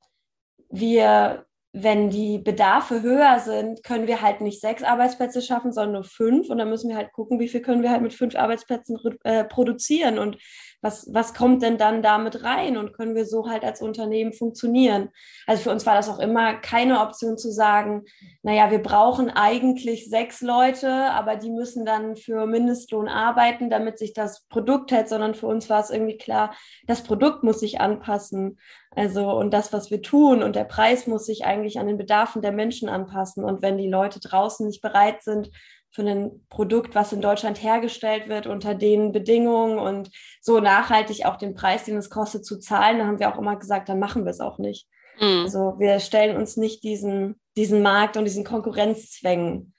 wir, 0.69 1.45
wenn 1.71 2.09
die 2.09 2.39
Bedarfe 2.39 3.01
höher 3.01 3.39
sind, 3.39 3.83
können 3.83 4.07
wir 4.07 4.21
halt 4.21 4.41
nicht 4.41 4.59
sechs 4.59 4.83
Arbeitsplätze 4.83 5.41
schaffen, 5.41 5.71
sondern 5.71 5.93
nur 5.93 6.03
fünf. 6.03 6.49
Und 6.49 6.57
dann 6.57 6.69
müssen 6.69 6.89
wir 6.89 6.97
halt 6.97 7.13
gucken, 7.13 7.39
wie 7.39 7.47
viel 7.47 7.61
können 7.61 7.83
wir 7.83 7.91
halt 7.91 8.01
mit 8.01 8.13
fünf 8.13 8.35
Arbeitsplätzen 8.35 8.97
äh, 9.23 9.45
produzieren. 9.45 10.19
Und 10.19 10.37
Was, 10.83 11.07
was 11.13 11.33
kommt 11.33 11.63
denn 11.63 11.77
dann 11.77 12.03
damit 12.03 12.43
rein 12.43 12.75
und 12.75 12.91
können 12.91 13.15
wir 13.15 13.25
so 13.25 13.49
halt 13.49 13.63
als 13.63 13.81
Unternehmen 13.81 14.33
funktionieren? 14.33 15.09
Also 15.47 15.63
für 15.63 15.71
uns 15.71 15.85
war 15.85 15.95
das 15.95 16.09
auch 16.09 16.19
immer 16.19 16.55
keine 16.55 16.99
Option 16.99 17.37
zu 17.37 17.51
sagen, 17.51 18.03
naja, 18.41 18.69
wir 18.69 18.83
brauchen 18.83 19.29
eigentlich 19.29 20.09
sechs 20.09 20.41
Leute, 20.41 20.91
aber 20.91 21.37
die 21.37 21.51
müssen 21.51 21.85
dann 21.85 22.17
für 22.17 22.45
Mindestlohn 22.45 23.07
arbeiten, 23.07 23.69
damit 23.69 23.97
sich 23.97 24.13
das 24.13 24.45
Produkt 24.49 24.91
hält, 24.91 25.07
sondern 25.07 25.35
für 25.35 25.47
uns 25.47 25.69
war 25.69 25.79
es 25.79 25.89
irgendwie 25.89 26.17
klar, 26.17 26.53
das 26.85 27.01
Produkt 27.01 27.43
muss 27.43 27.61
sich 27.61 27.79
anpassen. 27.79 28.59
Also 28.95 29.31
und 29.31 29.51
das, 29.53 29.71
was 29.71 29.89
wir 29.89 30.01
tun 30.01 30.43
und 30.43 30.55
der 30.55 30.65
Preis 30.65 31.07
muss 31.07 31.25
sich 31.25 31.45
eigentlich 31.45 31.79
an 31.79 31.87
den 31.87 31.97
Bedarfen 31.97 32.41
der 32.41 32.51
Menschen 32.51 32.89
anpassen. 32.89 33.45
Und 33.45 33.61
wenn 33.61 33.77
die 33.77 33.89
Leute 33.89 34.19
draußen 34.19 34.67
nicht 34.67 34.81
bereit 34.81 35.23
sind, 35.23 35.49
für 35.93 36.01
ein 36.01 36.45
Produkt, 36.49 36.95
was 36.95 37.13
in 37.13 37.21
Deutschland 37.21 37.61
hergestellt 37.61 38.27
wird, 38.27 38.47
unter 38.47 38.73
den 38.73 39.11
Bedingungen 39.11 39.77
und 39.77 40.09
so 40.41 40.59
nachhaltig 40.59 41.25
auch 41.25 41.37
den 41.37 41.53
Preis, 41.53 41.85
den 41.85 41.97
es 41.97 42.09
kostet, 42.09 42.45
zu 42.45 42.57
zahlen, 42.59 42.97
da 42.97 43.05
haben 43.05 43.19
wir 43.19 43.31
auch 43.31 43.37
immer 43.37 43.55
gesagt, 43.55 43.89
dann 43.89 43.99
machen 43.99 44.25
wir 44.25 44.31
es 44.31 44.39
auch 44.39 44.57
nicht. 44.57 44.87
Mhm. 45.19 45.43
Also 45.43 45.75
wir 45.77 45.99
stellen 45.99 46.35
uns 46.35 46.57
nicht 46.57 46.83
diesen, 46.83 47.39
diesen 47.55 47.83
Markt 47.83 48.17
und 48.17 48.25
diesen 48.25 48.43
Konkurrenzzwängen. 48.43 49.73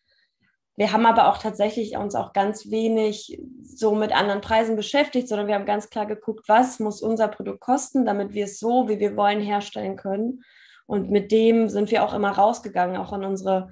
Wir 0.76 0.92
haben 0.92 1.06
aber 1.06 1.28
auch 1.28 1.38
tatsächlich 1.38 1.96
uns 1.96 2.14
auch 2.14 2.32
ganz 2.32 2.70
wenig 2.70 3.40
so 3.62 3.94
mit 3.94 4.12
anderen 4.12 4.40
Preisen 4.40 4.76
beschäftigt, 4.76 5.28
sondern 5.28 5.46
wir 5.46 5.54
haben 5.54 5.66
ganz 5.66 5.90
klar 5.90 6.06
geguckt, 6.06 6.48
was 6.48 6.80
muss 6.80 7.00
unser 7.00 7.28
Produkt 7.28 7.60
kosten, 7.60 8.04
damit 8.04 8.34
wir 8.34 8.44
es 8.44 8.58
so, 8.58 8.88
wie 8.88 8.98
wir 8.98 9.16
wollen, 9.16 9.40
herstellen 9.40 9.96
können. 9.96 10.42
Und 10.86 11.10
mit 11.10 11.32
dem 11.32 11.68
sind 11.68 11.90
wir 11.90 12.04
auch 12.04 12.12
immer 12.12 12.30
rausgegangen, 12.30 12.96
auch 12.96 13.12
an 13.12 13.24
unsere 13.24 13.70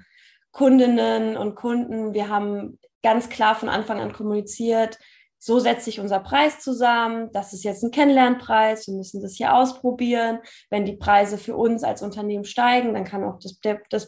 Kundinnen 0.53 1.35
und 1.35 1.55
Kunden. 1.55 2.13
Wir 2.13 2.29
haben 2.29 2.79
ganz 3.01 3.27
klar 3.27 3.55
von 3.55 3.67
Anfang 3.67 3.99
an 3.99 4.13
kommuniziert, 4.13 4.97
so 5.45 5.59
setzt 5.59 5.83
sich 5.83 5.99
unser 5.99 6.21
Preis 6.21 6.61
zusammen. 6.61 7.29
Das 7.33 7.51
ist 7.51 7.65
jetzt 7.65 7.83
ein 7.83 7.91
Kennenlernpreis. 7.91 8.87
Wir 8.87 8.93
müssen 8.93 9.21
das 9.21 9.35
hier 9.35 9.53
ausprobieren. 9.53 10.39
Wenn 10.69 10.85
die 10.85 10.95
Preise 10.95 11.37
für 11.37 11.57
uns 11.57 11.83
als 11.83 12.01
Unternehmen 12.01 12.45
steigen, 12.45 12.93
dann 12.93 13.03
kann 13.03 13.25
auch 13.25 13.39
das, 13.39 13.59
der, 13.59 13.81
das, 13.89 14.07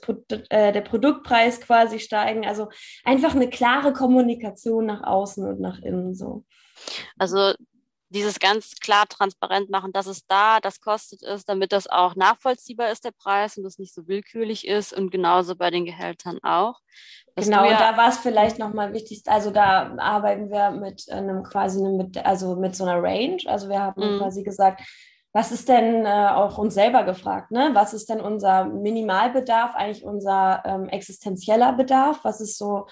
äh, 0.50 0.72
der 0.72 0.80
Produktpreis 0.80 1.60
quasi 1.60 2.00
steigen. 2.00 2.46
Also 2.46 2.70
einfach 3.04 3.36
eine 3.36 3.50
klare 3.50 3.92
Kommunikation 3.92 4.86
nach 4.86 5.04
außen 5.04 5.46
und 5.46 5.60
nach 5.60 5.80
innen 5.80 6.16
so. 6.16 6.46
Also 7.18 7.54
dieses 8.16 8.40
ganz 8.40 8.76
klar 8.76 9.06
transparent 9.08 9.70
machen, 9.70 9.92
dass 9.92 10.08
es 10.08 10.26
da, 10.26 10.60
das 10.62 10.80
kostet 10.80 11.22
es, 11.22 11.46
damit 11.46 11.72
das 11.72 11.88
auch 11.88 12.16
nachvollziehbar 12.16 12.90
ist, 12.90 13.04
der 13.04 13.12
Preis 13.12 13.58
und 13.58 13.64
das 13.64 13.78
nicht 13.78 13.94
so 13.94 14.08
willkürlich 14.08 14.68
ist 14.68 14.94
und 14.94 15.12
genauso 15.12 15.56
bei 15.56 15.70
den 15.70 15.86
Gehältern 15.86 16.40
auch. 16.42 16.80
genau, 17.36 17.66
ja 17.66 17.72
und 17.72 17.80
da 17.80 17.98
war 17.98 18.10
es 18.10 18.18
vielleicht 18.18 18.58
nochmal 18.58 18.94
wichtig, 18.94 19.24
also 19.26 19.52
da 19.52 19.96
arbeiten 19.98 20.50
wir 20.50 20.72
mit 20.72 21.12
einem 21.12 21.44
quasi, 21.44 21.84
mit, 21.84 22.26
also 22.26 22.56
mit 22.56 22.76
so 22.76 22.86
einer 22.86 23.04
Range, 23.04 23.38
also 23.46 23.70
wir 23.70 23.82
haben 23.82 24.16
mhm. 24.16 24.20
quasi 24.20 24.44
gesagt, 24.44 24.82
was 25.34 25.52
ist 25.52 25.68
denn 25.68 26.06
äh, 26.06 26.30
auch 26.30 26.58
uns 26.58 26.76
selber 26.76 27.04
gefragt, 27.04 27.52
ne? 27.52 27.72
Was 27.74 27.94
ist 27.94 28.08
denn 28.10 28.22
unser 28.22 28.64
Minimalbedarf, 28.64 29.76
eigentlich 29.76 30.06
unser 30.06 30.64
ähm, 30.66 30.88
existenzieller 30.88 31.74
Bedarf? 31.74 32.22
Was 32.24 32.40
ist 32.40 32.58
so 32.58 32.88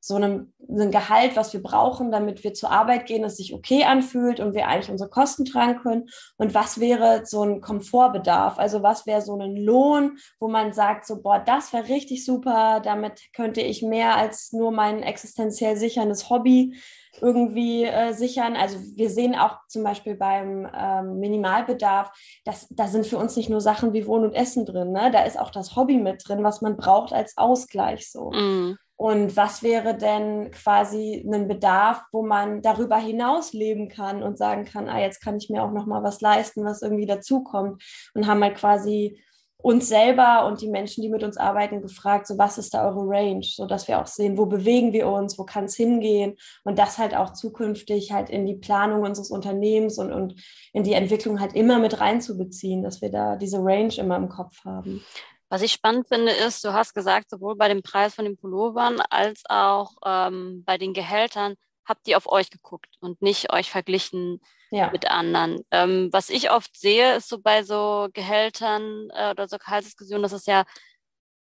so 0.00 0.14
einem, 0.14 0.52
ein 0.68 0.90
Gehalt, 0.90 1.36
was 1.36 1.52
wir 1.52 1.62
brauchen, 1.62 2.10
damit 2.10 2.44
wir 2.44 2.54
zur 2.54 2.70
Arbeit 2.70 3.06
gehen, 3.06 3.22
das 3.22 3.36
sich 3.36 3.52
okay 3.54 3.84
anfühlt 3.84 4.40
und 4.40 4.54
wir 4.54 4.68
eigentlich 4.68 4.90
unsere 4.90 5.10
Kosten 5.10 5.44
tragen 5.44 5.80
können. 5.80 6.08
Und 6.36 6.54
was 6.54 6.78
wäre 6.80 7.26
so 7.26 7.42
ein 7.42 7.60
Komfortbedarf? 7.60 8.58
Also 8.58 8.82
was 8.82 9.06
wäre 9.06 9.22
so 9.22 9.36
ein 9.36 9.56
Lohn, 9.56 10.18
wo 10.38 10.48
man 10.48 10.72
sagt, 10.72 11.06
so, 11.06 11.20
boah, 11.20 11.38
das 11.38 11.72
wäre 11.72 11.88
richtig 11.88 12.24
super, 12.24 12.80
damit 12.80 13.32
könnte 13.32 13.60
ich 13.60 13.82
mehr 13.82 14.16
als 14.16 14.52
nur 14.52 14.70
mein 14.70 15.02
existenziell 15.02 15.76
sicherndes 15.76 16.30
Hobby 16.30 16.76
irgendwie 17.20 17.84
äh, 17.84 18.12
sichern. 18.12 18.56
Also 18.56 18.78
wir 18.94 19.10
sehen 19.10 19.34
auch 19.34 19.58
zum 19.66 19.82
Beispiel 19.82 20.14
beim 20.14 20.68
ähm, 20.72 21.18
Minimalbedarf, 21.18 22.12
dass 22.44 22.68
da 22.70 22.86
sind 22.86 23.06
für 23.06 23.18
uns 23.18 23.36
nicht 23.36 23.50
nur 23.50 23.60
Sachen 23.60 23.92
wie 23.92 24.06
Wohnen 24.06 24.26
und 24.26 24.34
Essen 24.34 24.64
drin, 24.66 24.92
ne? 24.92 25.10
da 25.10 25.22
ist 25.22 25.38
auch 25.38 25.50
das 25.50 25.74
Hobby 25.74 25.96
mit 25.96 26.28
drin, 26.28 26.44
was 26.44 26.60
man 26.60 26.76
braucht 26.76 27.12
als 27.12 27.36
Ausgleich 27.36 28.10
so. 28.10 28.30
Mm. 28.30 28.78
Und 28.98 29.36
was 29.36 29.62
wäre 29.62 29.96
denn 29.96 30.50
quasi 30.50 31.24
ein 31.24 31.46
Bedarf, 31.46 32.02
wo 32.10 32.26
man 32.26 32.62
darüber 32.62 32.96
hinaus 32.96 33.52
leben 33.52 33.88
kann 33.88 34.24
und 34.24 34.38
sagen 34.38 34.64
kann, 34.64 34.88
ah, 34.88 34.98
jetzt 35.00 35.22
kann 35.22 35.36
ich 35.36 35.48
mir 35.48 35.62
auch 35.62 35.70
noch 35.70 35.86
mal 35.86 36.02
was 36.02 36.20
leisten, 36.20 36.64
was 36.64 36.82
irgendwie 36.82 37.06
dazukommt. 37.06 37.80
Und 38.14 38.26
haben 38.26 38.42
halt 38.42 38.56
quasi 38.56 39.22
uns 39.60 39.88
selber 39.88 40.46
und 40.46 40.60
die 40.62 40.68
Menschen, 40.68 41.02
die 41.02 41.08
mit 41.10 41.22
uns 41.22 41.36
arbeiten, 41.36 41.80
gefragt, 41.80 42.26
so 42.26 42.38
was 42.38 42.58
ist 42.58 42.74
da 42.74 42.88
eure 42.88 43.04
Range, 43.06 43.44
so 43.44 43.66
dass 43.66 43.86
wir 43.86 44.00
auch 44.00 44.06
sehen, 44.08 44.36
wo 44.36 44.46
bewegen 44.46 44.92
wir 44.92 45.08
uns, 45.08 45.38
wo 45.38 45.44
kann 45.44 45.64
es 45.64 45.76
hingehen 45.76 46.36
und 46.64 46.78
das 46.78 46.98
halt 46.98 47.16
auch 47.16 47.32
zukünftig 47.32 48.12
halt 48.12 48.30
in 48.30 48.46
die 48.46 48.54
Planung 48.56 49.02
unseres 49.02 49.30
Unternehmens 49.30 49.98
und, 49.98 50.12
und 50.12 50.34
in 50.72 50.82
die 50.82 50.92
Entwicklung 50.94 51.40
halt 51.40 51.54
immer 51.54 51.78
mit 51.78 52.00
reinzubeziehen, 52.00 52.82
dass 52.82 53.00
wir 53.00 53.10
da 53.10 53.36
diese 53.36 53.58
Range 53.58 53.94
immer 53.96 54.16
im 54.16 54.28
Kopf 54.28 54.64
haben. 54.64 55.04
Was 55.50 55.62
ich 55.62 55.72
spannend 55.72 56.08
finde, 56.08 56.32
ist, 56.32 56.64
du 56.64 56.72
hast 56.72 56.94
gesagt, 56.94 57.30
sowohl 57.30 57.56
bei 57.56 57.68
dem 57.68 57.82
Preis 57.82 58.14
von 58.14 58.24
den 58.24 58.36
Pullovern 58.36 59.00
als 59.00 59.42
auch 59.48 59.92
ähm, 60.04 60.62
bei 60.64 60.76
den 60.76 60.92
Gehältern 60.92 61.54
habt 61.86 62.06
ihr 62.06 62.18
auf 62.18 62.30
euch 62.30 62.50
geguckt 62.50 62.96
und 63.00 63.22
nicht 63.22 63.50
euch 63.52 63.70
verglichen 63.70 64.42
ja. 64.70 64.90
mit 64.90 65.10
anderen. 65.10 65.64
Ähm, 65.70 66.10
was 66.12 66.28
ich 66.28 66.50
oft 66.50 66.78
sehe, 66.78 67.16
ist 67.16 67.28
so 67.28 67.40
bei 67.40 67.62
so 67.62 68.08
Gehältern 68.12 69.08
äh, 69.14 69.30
oder 69.30 69.48
so 69.48 69.56
Gehaltsdiskussionen, 69.56 70.22
dass 70.22 70.32
es 70.32 70.44
ja 70.44 70.64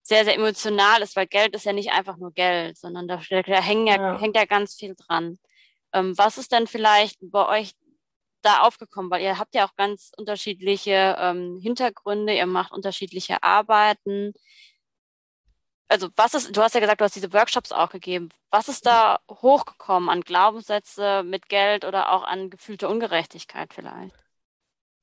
sehr, 0.02 0.24
sehr 0.24 0.36
emotional 0.36 1.02
ist, 1.02 1.16
weil 1.16 1.28
Geld 1.28 1.54
ist 1.56 1.66
ja 1.66 1.74
nicht 1.74 1.92
einfach 1.92 2.18
nur 2.18 2.32
Geld, 2.32 2.78
sondern 2.78 3.08
da, 3.08 3.22
da 3.30 3.62
hängen 3.62 3.88
ja, 3.88 3.96
ja. 3.96 4.20
hängt 4.20 4.36
ja 4.36 4.46
ganz 4.46 4.76
viel 4.76 4.96
dran. 4.96 5.38
Ähm, 5.94 6.18
was 6.18 6.38
ist 6.38 6.52
denn 6.52 6.68
vielleicht 6.68 7.18
bei 7.22 7.48
euch 7.60 7.74
da 8.42 8.62
aufgekommen? 8.62 9.12
Weil 9.12 9.22
ihr 9.22 9.38
habt 9.38 9.56
ja 9.56 9.66
auch 9.68 9.76
ganz 9.76 10.12
unterschiedliche 10.18 11.16
ähm, 11.20 11.60
Hintergründe, 11.62 12.36
ihr 12.36 12.46
macht 12.46 12.72
unterschiedliche 12.72 13.44
Arbeiten. 13.44 14.34
Also 15.88 16.10
was 16.16 16.36
ist, 16.36 16.56
du 16.56 16.62
hast 16.62 16.76
ja 16.76 16.82
gesagt, 16.82 17.02
du 17.02 17.06
hast 17.06 17.16
diese 17.16 17.34
Workshops 17.34 17.72
auch 17.72 17.90
gegeben. 17.90 18.30
Was 18.52 18.68
ist 18.68 18.86
da 18.86 19.20
hochgekommen 19.30 20.10
an 20.10 20.22
Glaubenssätze 20.22 21.24
mit 21.24 21.50
Geld 21.50 21.84
oder 21.84 22.12
auch 22.12 22.24
an 22.24 22.50
gefühlte 22.50 22.88
Ungerechtigkeit 22.88 23.74
vielleicht? 23.74 24.16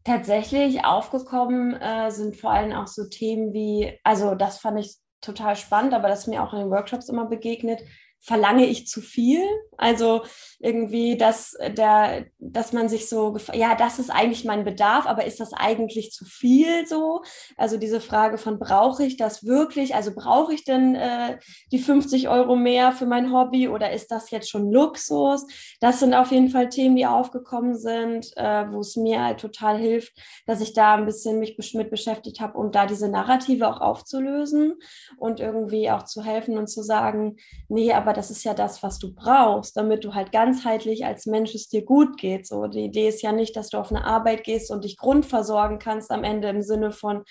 Tatsächlich 0.04 0.84
aufgekommen 0.84 1.74
äh, 1.74 2.12
sind 2.12 2.36
vor 2.36 2.52
allem 2.52 2.72
auch 2.72 2.86
so 2.86 3.08
Themen 3.08 3.52
wie, 3.52 3.98
also 4.04 4.36
das 4.36 4.58
fand 4.58 4.78
ich 4.78 4.96
total 5.20 5.56
spannend, 5.56 5.94
aber 5.94 6.06
das 6.06 6.20
ist 6.20 6.26
mir 6.28 6.44
auch 6.44 6.52
in 6.52 6.60
den 6.60 6.70
Workshops 6.70 7.08
immer 7.08 7.26
begegnet, 7.26 7.80
verlange 8.20 8.66
ich 8.66 8.86
zu 8.86 9.00
viel? 9.00 9.42
Also 9.76 10.22
irgendwie, 10.58 11.16
dass 11.16 11.56
der, 11.76 12.26
dass 12.38 12.72
man 12.72 12.88
sich 12.88 13.08
so, 13.08 13.36
ja, 13.52 13.74
das 13.74 13.98
ist 13.98 14.10
eigentlich 14.10 14.44
mein 14.44 14.64
Bedarf, 14.64 15.06
aber 15.06 15.26
ist 15.26 15.38
das 15.38 15.52
eigentlich 15.52 16.12
zu 16.12 16.24
viel 16.24 16.86
so? 16.86 17.22
Also 17.56 17.76
diese 17.76 18.00
Frage 18.00 18.38
von, 18.38 18.58
brauche 18.58 19.04
ich 19.04 19.16
das 19.16 19.44
wirklich? 19.44 19.94
Also 19.94 20.12
brauche 20.14 20.54
ich 20.54 20.64
denn 20.64 20.94
äh, 20.94 21.38
die 21.70 21.78
50 21.78 22.28
Euro 22.28 22.56
mehr 22.56 22.92
für 22.92 23.06
mein 23.06 23.32
Hobby 23.32 23.68
oder 23.68 23.92
ist 23.92 24.10
das 24.10 24.30
jetzt 24.30 24.50
schon 24.50 24.72
Luxus? 24.72 25.46
Das 25.80 26.00
sind 26.00 26.14
auf 26.14 26.32
jeden 26.32 26.48
Fall 26.48 26.68
Themen, 26.68 26.96
die 26.96 27.06
aufgekommen 27.06 27.76
sind, 27.76 28.36
äh, 28.36 28.64
wo 28.72 28.80
es 28.80 28.96
mir 28.96 29.22
halt 29.22 29.40
total 29.40 29.78
hilft, 29.78 30.14
dass 30.46 30.60
ich 30.60 30.72
da 30.72 30.94
ein 30.94 31.06
bisschen 31.06 31.38
mich 31.38 31.56
mit 31.74 31.90
beschäftigt 31.90 32.40
habe, 32.40 32.58
um 32.58 32.72
da 32.72 32.86
diese 32.86 33.08
Narrative 33.08 33.68
auch 33.68 33.80
aufzulösen 33.80 34.74
und 35.18 35.38
irgendwie 35.38 35.90
auch 35.90 36.04
zu 36.04 36.24
helfen 36.24 36.58
und 36.58 36.68
zu 36.68 36.82
sagen, 36.82 37.36
nee, 37.68 37.92
aber 37.92 38.05
das 38.12 38.30
ist 38.30 38.44
ja 38.44 38.54
das, 38.54 38.82
was 38.82 38.98
du 38.98 39.14
brauchst, 39.14 39.76
damit 39.76 40.04
du 40.04 40.14
halt 40.14 40.32
ganzheitlich 40.32 41.04
als 41.04 41.26
Mensch 41.26 41.54
es 41.54 41.68
dir 41.68 41.84
gut 41.84 42.18
geht. 42.18 42.46
So, 42.46 42.66
die 42.66 42.84
Idee 42.84 43.08
ist 43.08 43.22
ja 43.22 43.32
nicht, 43.32 43.56
dass 43.56 43.70
du 43.70 43.78
auf 43.78 43.90
eine 43.90 44.04
Arbeit 44.04 44.44
gehst 44.44 44.70
und 44.70 44.84
dich 44.84 44.96
grundversorgen 44.96 45.78
kannst 45.78 46.10
am 46.10 46.24
Ende 46.24 46.48
im 46.48 46.62
Sinne 46.62 46.92
von 46.92 47.24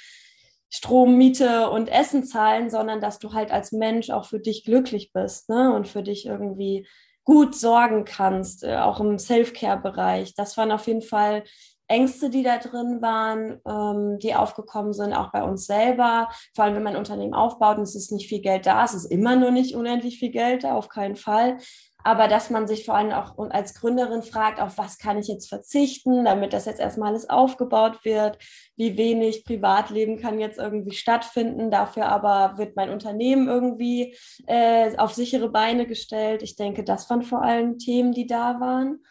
Strom, 0.69 1.17
Miete 1.17 1.69
und 1.69 1.89
Essen 1.89 2.23
zahlen, 2.23 2.69
sondern 2.69 2.99
dass 2.99 3.19
du 3.19 3.33
halt 3.33 3.51
als 3.51 3.71
Mensch 3.71 4.09
auch 4.09 4.25
für 4.25 4.39
dich 4.39 4.65
glücklich 4.65 5.11
bist 5.13 5.49
ne? 5.49 5.73
und 5.73 5.87
für 5.87 6.03
dich 6.03 6.25
irgendwie 6.25 6.87
gut 7.23 7.55
sorgen 7.55 8.05
kannst, 8.05 8.63
äh, 8.63 8.77
auch 8.77 8.99
im 8.99 9.17
Self-Care-Bereich. 9.17 10.35
Das 10.35 10.57
waren 10.57 10.71
auf 10.71 10.87
jeden 10.87 11.01
Fall 11.01 11.43
Ängste, 11.87 12.29
die 12.29 12.43
da 12.43 12.57
drin 12.57 13.01
waren, 13.01 13.61
ähm, 13.67 14.19
die 14.19 14.35
aufgekommen 14.35 14.93
sind, 14.93 15.13
auch 15.13 15.31
bei 15.31 15.43
uns 15.43 15.65
selber. 15.65 16.29
Vor 16.55 16.65
allem, 16.65 16.75
wenn 16.75 16.83
man 16.83 16.93
ein 16.93 16.99
Unternehmen 16.99 17.33
aufbaut 17.33 17.77
und 17.77 17.83
es 17.83 17.95
ist 17.95 18.11
nicht 18.11 18.27
viel 18.27 18.41
Geld 18.41 18.65
da, 18.65 18.83
es 18.83 18.93
ist 18.93 19.05
immer 19.05 19.35
nur 19.35 19.51
nicht 19.51 19.75
unendlich 19.75 20.19
viel 20.19 20.31
Geld 20.31 20.63
da, 20.63 20.75
auf 20.75 20.89
keinen 20.89 21.15
Fall. 21.15 21.57
Aber 22.05 22.27
dass 22.27 22.51
man 22.51 22.67
sich 22.67 22.85
vor 22.85 22.93
allem 22.93 23.11
auch 23.11 23.35
als 23.49 23.73
Gründerin 23.73 24.21
fragt, 24.21 24.61
auf 24.61 24.77
was 24.77 24.99
kann 24.99 25.17
ich 25.17 25.27
jetzt 25.27 25.49
verzichten, 25.49 26.23
damit 26.23 26.53
das 26.53 26.65
jetzt 26.65 26.79
erstmal 26.79 27.09
alles 27.09 27.27
aufgebaut 27.27 28.05
wird, 28.05 28.37
wie 28.75 28.95
wenig 28.95 29.43
Privatleben 29.43 30.21
kann 30.21 30.39
jetzt 30.39 30.59
irgendwie 30.59 30.95
stattfinden, 30.95 31.71
dafür 31.71 32.05
aber 32.05 32.59
wird 32.59 32.75
mein 32.75 32.91
Unternehmen 32.91 33.47
irgendwie 33.47 34.15
äh, 34.45 34.95
auf 34.97 35.13
sichere 35.15 35.49
Beine 35.49 35.87
gestellt. 35.87 36.43
Ich 36.43 36.55
denke, 36.55 36.83
das 36.83 37.09
waren 37.09 37.23
vor 37.23 37.41
allem 37.41 37.79
Themen, 37.79 38.11
die 38.11 38.27
da 38.27 38.59
waren. 38.59 39.03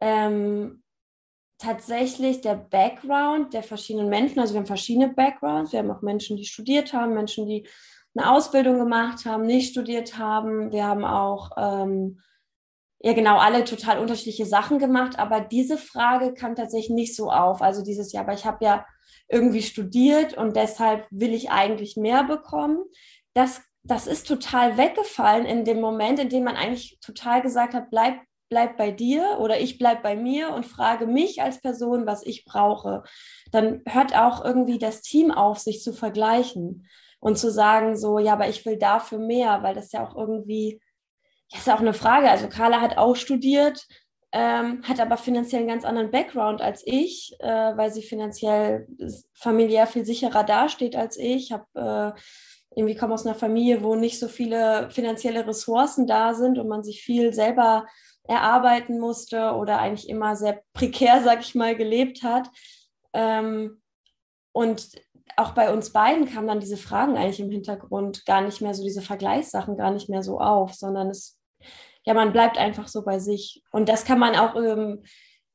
Ähm, 0.00 0.83
tatsächlich 1.64 2.40
der 2.40 2.54
Background 2.54 3.54
der 3.54 3.62
verschiedenen 3.62 4.08
Menschen. 4.08 4.38
Also 4.40 4.54
wir 4.54 4.60
haben 4.60 4.66
verschiedene 4.66 5.08
Backgrounds. 5.08 5.72
Wir 5.72 5.80
haben 5.80 5.90
auch 5.90 6.02
Menschen, 6.02 6.36
die 6.36 6.44
studiert 6.44 6.92
haben, 6.92 7.14
Menschen, 7.14 7.46
die 7.46 7.66
eine 8.16 8.30
Ausbildung 8.30 8.78
gemacht 8.78 9.24
haben, 9.24 9.46
nicht 9.46 9.70
studiert 9.70 10.18
haben. 10.18 10.72
Wir 10.72 10.84
haben 10.84 11.04
auch 11.04 11.50
ähm, 11.56 12.20
ja 13.00 13.12
genau, 13.12 13.38
alle 13.38 13.64
total 13.64 13.98
unterschiedliche 13.98 14.46
Sachen 14.46 14.78
gemacht, 14.78 15.18
aber 15.18 15.40
diese 15.40 15.76
Frage 15.76 16.32
kam 16.32 16.54
tatsächlich 16.54 16.90
nicht 16.90 17.14
so 17.14 17.30
auf. 17.30 17.60
Also 17.60 17.82
dieses 17.82 18.12
Jahr, 18.12 18.24
aber 18.24 18.34
ich 18.34 18.46
habe 18.46 18.64
ja 18.64 18.86
irgendwie 19.28 19.62
studiert 19.62 20.36
und 20.36 20.56
deshalb 20.56 21.06
will 21.10 21.34
ich 21.34 21.50
eigentlich 21.50 21.96
mehr 21.96 22.24
bekommen. 22.24 22.78
Das, 23.34 23.60
das 23.82 24.06
ist 24.06 24.28
total 24.28 24.76
weggefallen 24.76 25.44
in 25.44 25.64
dem 25.64 25.80
Moment, 25.80 26.18
in 26.18 26.28
dem 26.28 26.44
man 26.44 26.56
eigentlich 26.56 26.98
total 27.00 27.42
gesagt 27.42 27.74
hat, 27.74 27.90
bleib, 27.90 28.14
bleib 28.48 28.76
bei 28.76 28.90
dir 28.90 29.38
oder 29.40 29.60
ich 29.60 29.78
bleib 29.78 30.02
bei 30.02 30.16
mir 30.16 30.50
und 30.50 30.66
frage 30.66 31.06
mich 31.06 31.42
als 31.42 31.60
Person, 31.60 32.06
was 32.06 32.24
ich 32.24 32.44
brauche. 32.44 33.02
Dann 33.50 33.82
hört 33.86 34.16
auch 34.16 34.44
irgendwie 34.44 34.78
das 34.78 35.00
Team 35.00 35.30
auf, 35.30 35.58
sich 35.58 35.82
zu 35.82 35.92
vergleichen 35.92 36.86
und 37.20 37.38
zu 37.38 37.50
sagen, 37.50 37.96
so, 37.96 38.18
ja, 38.18 38.34
aber 38.34 38.48
ich 38.48 38.64
will 38.66 38.78
dafür 38.78 39.18
mehr, 39.18 39.62
weil 39.62 39.74
das 39.74 39.92
ja 39.92 40.06
auch 40.06 40.16
irgendwie 40.16 40.80
ja, 41.50 41.58
ist 41.58 41.70
auch 41.70 41.80
eine 41.80 41.94
Frage. 41.94 42.30
Also 42.30 42.48
Carla 42.48 42.80
hat 42.80 42.98
auch 42.98 43.16
studiert, 43.16 43.86
ähm, 44.32 44.82
hat 44.82 45.00
aber 45.00 45.16
finanziell 45.16 45.60
einen 45.60 45.68
ganz 45.68 45.84
anderen 45.84 46.10
Background 46.10 46.60
als 46.60 46.82
ich, 46.84 47.36
äh, 47.38 47.76
weil 47.76 47.92
sie 47.92 48.02
finanziell 48.02 48.88
familiär 49.32 49.86
viel 49.86 50.04
sicherer 50.04 50.44
dasteht 50.44 50.96
als 50.96 51.16
ich. 51.16 51.50
Ich 51.50 51.52
habe 51.52 52.14
äh, 52.16 52.20
irgendwie 52.76 52.96
komme 52.96 53.14
aus 53.14 53.24
einer 53.24 53.36
Familie, 53.36 53.82
wo 53.82 53.94
nicht 53.94 54.18
so 54.18 54.26
viele 54.26 54.90
finanzielle 54.90 55.46
Ressourcen 55.46 56.06
da 56.06 56.34
sind 56.34 56.58
und 56.58 56.68
man 56.68 56.82
sich 56.82 57.02
viel 57.02 57.32
selber 57.32 57.86
erarbeiten 58.26 58.98
musste 58.98 59.52
oder 59.52 59.78
eigentlich 59.80 60.08
immer 60.08 60.36
sehr 60.36 60.62
prekär, 60.72 61.22
sag 61.22 61.40
ich 61.40 61.54
mal, 61.54 61.76
gelebt 61.76 62.22
hat. 62.22 62.48
Ähm, 63.12 63.82
und 64.52 64.90
auch 65.36 65.52
bei 65.52 65.72
uns 65.72 65.90
beiden 65.90 66.26
kamen 66.26 66.46
dann 66.46 66.60
diese 66.60 66.76
Fragen 66.76 67.16
eigentlich 67.16 67.40
im 67.40 67.50
Hintergrund 67.50 68.24
gar 68.24 68.40
nicht 68.40 68.60
mehr 68.60 68.74
so, 68.74 68.82
diese 68.82 69.02
Vergleichssachen 69.02 69.76
gar 69.76 69.90
nicht 69.90 70.08
mehr 70.08 70.22
so 70.22 70.38
auf, 70.38 70.74
sondern 70.74 71.10
es, 71.10 71.38
ja, 72.04 72.14
man 72.14 72.32
bleibt 72.32 72.58
einfach 72.58 72.88
so 72.88 73.04
bei 73.04 73.18
sich. 73.18 73.62
Und 73.72 73.88
das 73.88 74.04
kann 74.04 74.18
man 74.18 74.36
auch, 74.36 74.54
ähm, 74.56 75.02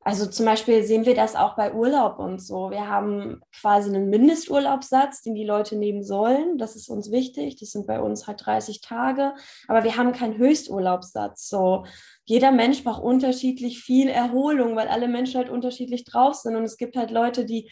also 0.02 0.26
zum 0.26 0.46
Beispiel 0.46 0.84
sehen 0.84 1.06
wir 1.06 1.14
das 1.14 1.36
auch 1.36 1.56
bei 1.56 1.74
Urlaub 1.74 2.20
und 2.20 2.42
so. 2.42 2.72
Wir 2.72 2.88
haben 2.88 3.42
quasi 3.60 3.90
einen 3.90 4.10
Mindesturlaubssatz, 4.10 5.22
den 5.22 5.36
die 5.36 5.44
Leute 5.44 5.76
nehmen 5.76 6.04
sollen. 6.04 6.58
Das 6.58 6.78
ist 6.78 6.90
uns 6.90 7.12
wichtig. 7.12 7.60
Das 7.60 7.72
sind 7.72 7.86
bei 7.86 8.00
uns 8.00 8.26
halt 8.26 8.46
30 8.46 8.80
Tage. 8.80 9.34
Aber 9.68 9.84
wir 9.84 9.98
haben 9.98 10.14
keinen 10.14 10.38
Höchsturlaubssatz. 10.38 11.50
So, 11.50 11.86
jeder 12.24 12.52
Mensch 12.52 12.84
braucht 12.84 13.04
unterschiedlich 13.04 13.84
viel 13.84 14.08
Erholung, 14.08 14.78
weil 14.78 14.88
alle 14.88 15.10
Menschen 15.10 15.38
halt 15.38 15.50
unterschiedlich 15.50 16.06
drauf 16.06 16.36
sind. 16.36 16.56
Und 16.56 16.64
es 16.64 16.78
gibt 16.78 16.96
halt 16.96 17.12
Leute, 17.12 17.46
die 17.46 17.70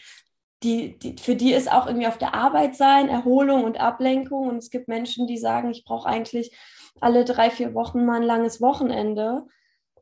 die, 0.64 0.98
die, 0.98 1.16
für 1.16 1.36
die 1.36 1.52
ist 1.52 1.70
auch 1.70 1.86
irgendwie 1.86 2.08
auf 2.08 2.18
der 2.18 2.34
Arbeit 2.34 2.74
sein, 2.74 3.08
Erholung 3.08 3.64
und 3.64 3.78
Ablenkung. 3.80 4.48
Und 4.48 4.58
es 4.58 4.70
gibt 4.70 4.88
Menschen, 4.88 5.26
die 5.26 5.38
sagen, 5.38 5.70
ich 5.70 5.84
brauche 5.84 6.08
eigentlich 6.08 6.56
alle 7.00 7.24
drei, 7.24 7.50
vier 7.50 7.74
Wochen 7.74 8.04
mal 8.04 8.16
ein 8.16 8.22
langes 8.24 8.60
Wochenende. 8.60 9.46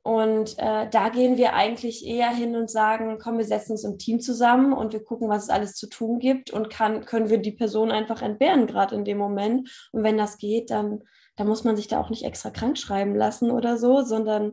Und 0.07 0.57
äh, 0.59 0.89
da 0.89 1.09
gehen 1.09 1.37
wir 1.37 1.55
eigentlich 1.55 2.07
eher 2.07 2.29
hin 2.29 2.55
und 2.55 2.71
sagen, 2.71 3.19
komm, 3.21 3.39
wir 3.39 3.45
setzen 3.45 3.73
uns 3.73 3.83
im 3.83 3.99
Team 3.99 4.21
zusammen 4.21 4.73
und 4.73 4.93
wir 4.93 5.03
gucken, 5.03 5.29
was 5.29 5.43
es 5.43 5.49
alles 5.51 5.75
zu 5.75 5.89
tun 5.89 6.21
gibt 6.21 6.53
und 6.53 6.71
kann, 6.71 7.05
können 7.05 7.29
wir 7.29 7.39
die 7.39 7.51
Person 7.51 7.91
einfach 7.91 8.23
entbehren, 8.23 8.69
gerade 8.69 8.95
in 8.95 9.05
dem 9.05 9.19
Moment. 9.19 9.69
Und 9.91 10.05
wenn 10.05 10.17
das 10.17 10.39
geht, 10.39 10.71
dann, 10.71 11.03
dann 11.35 11.49
muss 11.49 11.65
man 11.65 11.75
sich 11.75 11.89
da 11.89 12.01
auch 12.01 12.09
nicht 12.09 12.25
extra 12.25 12.51
krank 12.51 12.79
schreiben 12.79 13.17
lassen 13.17 13.51
oder 13.51 13.79
so, 13.79 14.03
sondern 14.03 14.53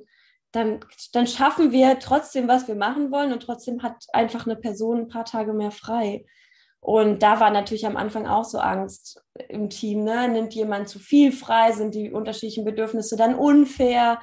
dann, 0.53 0.79
dann 1.11 1.27
schaffen 1.27 1.71
wir 1.71 1.99
trotzdem, 1.99 2.47
was 2.47 2.67
wir 2.67 2.73
machen 2.73 3.11
wollen 3.11 3.31
und 3.31 3.43
trotzdem 3.43 3.83
hat 3.83 4.07
einfach 4.11 4.47
eine 4.47 4.55
Person 4.55 5.01
ein 5.01 5.07
paar 5.07 5.25
Tage 5.25 5.53
mehr 5.53 5.69
frei. 5.69 6.25
Und 6.79 7.21
da 7.21 7.39
war 7.39 7.51
natürlich 7.51 7.85
am 7.85 7.95
Anfang 7.95 8.25
auch 8.25 8.45
so 8.45 8.57
Angst 8.57 9.21
im 9.49 9.69
Team, 9.69 10.03
ne? 10.03 10.27
Nimmt 10.29 10.55
jemand 10.55 10.89
zu 10.89 10.97
viel 10.97 11.31
frei? 11.31 11.73
Sind 11.73 11.93
die 11.93 12.11
unterschiedlichen 12.11 12.65
Bedürfnisse 12.65 13.17
dann 13.17 13.35
unfair? 13.35 14.19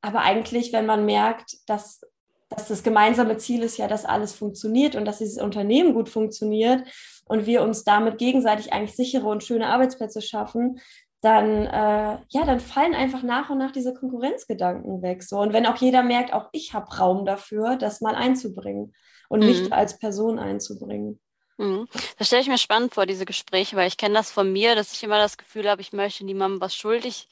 Aber 0.00 0.20
eigentlich, 0.20 0.72
wenn 0.72 0.86
man 0.86 1.04
merkt, 1.04 1.56
dass, 1.66 2.00
dass 2.48 2.68
das 2.68 2.82
gemeinsame 2.82 3.36
Ziel 3.38 3.62
ist 3.62 3.78
ja, 3.78 3.88
dass 3.88 4.04
alles 4.04 4.32
funktioniert 4.32 4.94
und 4.94 5.04
dass 5.04 5.18
dieses 5.18 5.40
Unternehmen 5.40 5.94
gut 5.94 6.08
funktioniert 6.08 6.82
und 7.26 7.46
wir 7.46 7.62
uns 7.62 7.84
damit 7.84 8.18
gegenseitig 8.18 8.72
eigentlich 8.72 8.96
sichere 8.96 9.26
und 9.26 9.44
schöne 9.44 9.68
Arbeitsplätze 9.68 10.22
schaffen, 10.22 10.80
dann, 11.20 11.66
äh, 11.66 12.18
ja, 12.28 12.44
dann 12.46 12.60
fallen 12.60 12.94
einfach 12.94 13.22
nach 13.22 13.50
und 13.50 13.58
nach 13.58 13.72
diese 13.72 13.92
Konkurrenzgedanken 13.92 15.02
weg. 15.02 15.24
So. 15.24 15.38
Und 15.38 15.52
wenn 15.52 15.66
auch 15.66 15.76
jeder 15.76 16.02
merkt, 16.02 16.32
auch 16.32 16.48
ich 16.52 16.74
habe 16.74 16.96
Raum 16.96 17.26
dafür, 17.26 17.76
das 17.76 18.00
mal 18.00 18.14
einzubringen 18.14 18.94
und 19.28 19.40
mhm. 19.40 19.46
mich 19.46 19.72
als 19.72 19.98
Person 19.98 20.38
einzubringen. 20.38 21.20
Mhm. 21.56 21.88
Das 22.18 22.28
stelle 22.28 22.42
ich 22.42 22.48
mir 22.48 22.58
spannend 22.58 22.94
vor, 22.94 23.04
diese 23.04 23.24
Gespräche, 23.24 23.74
weil 23.74 23.88
ich 23.88 23.96
kenne 23.96 24.14
das 24.14 24.30
von 24.30 24.52
mir, 24.52 24.76
dass 24.76 24.92
ich 24.92 25.02
immer 25.02 25.18
das 25.18 25.36
Gefühl 25.36 25.68
habe, 25.68 25.80
ich 25.80 25.92
möchte 25.92 26.24
niemandem 26.24 26.60
was 26.60 26.74
schuldig 26.74 27.28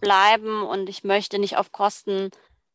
bleiben 0.00 0.62
und 0.62 0.88
ich 0.88 1.04
möchte 1.04 1.38
nicht 1.38 1.56
auf 1.56 1.72
Kosten 1.72 2.30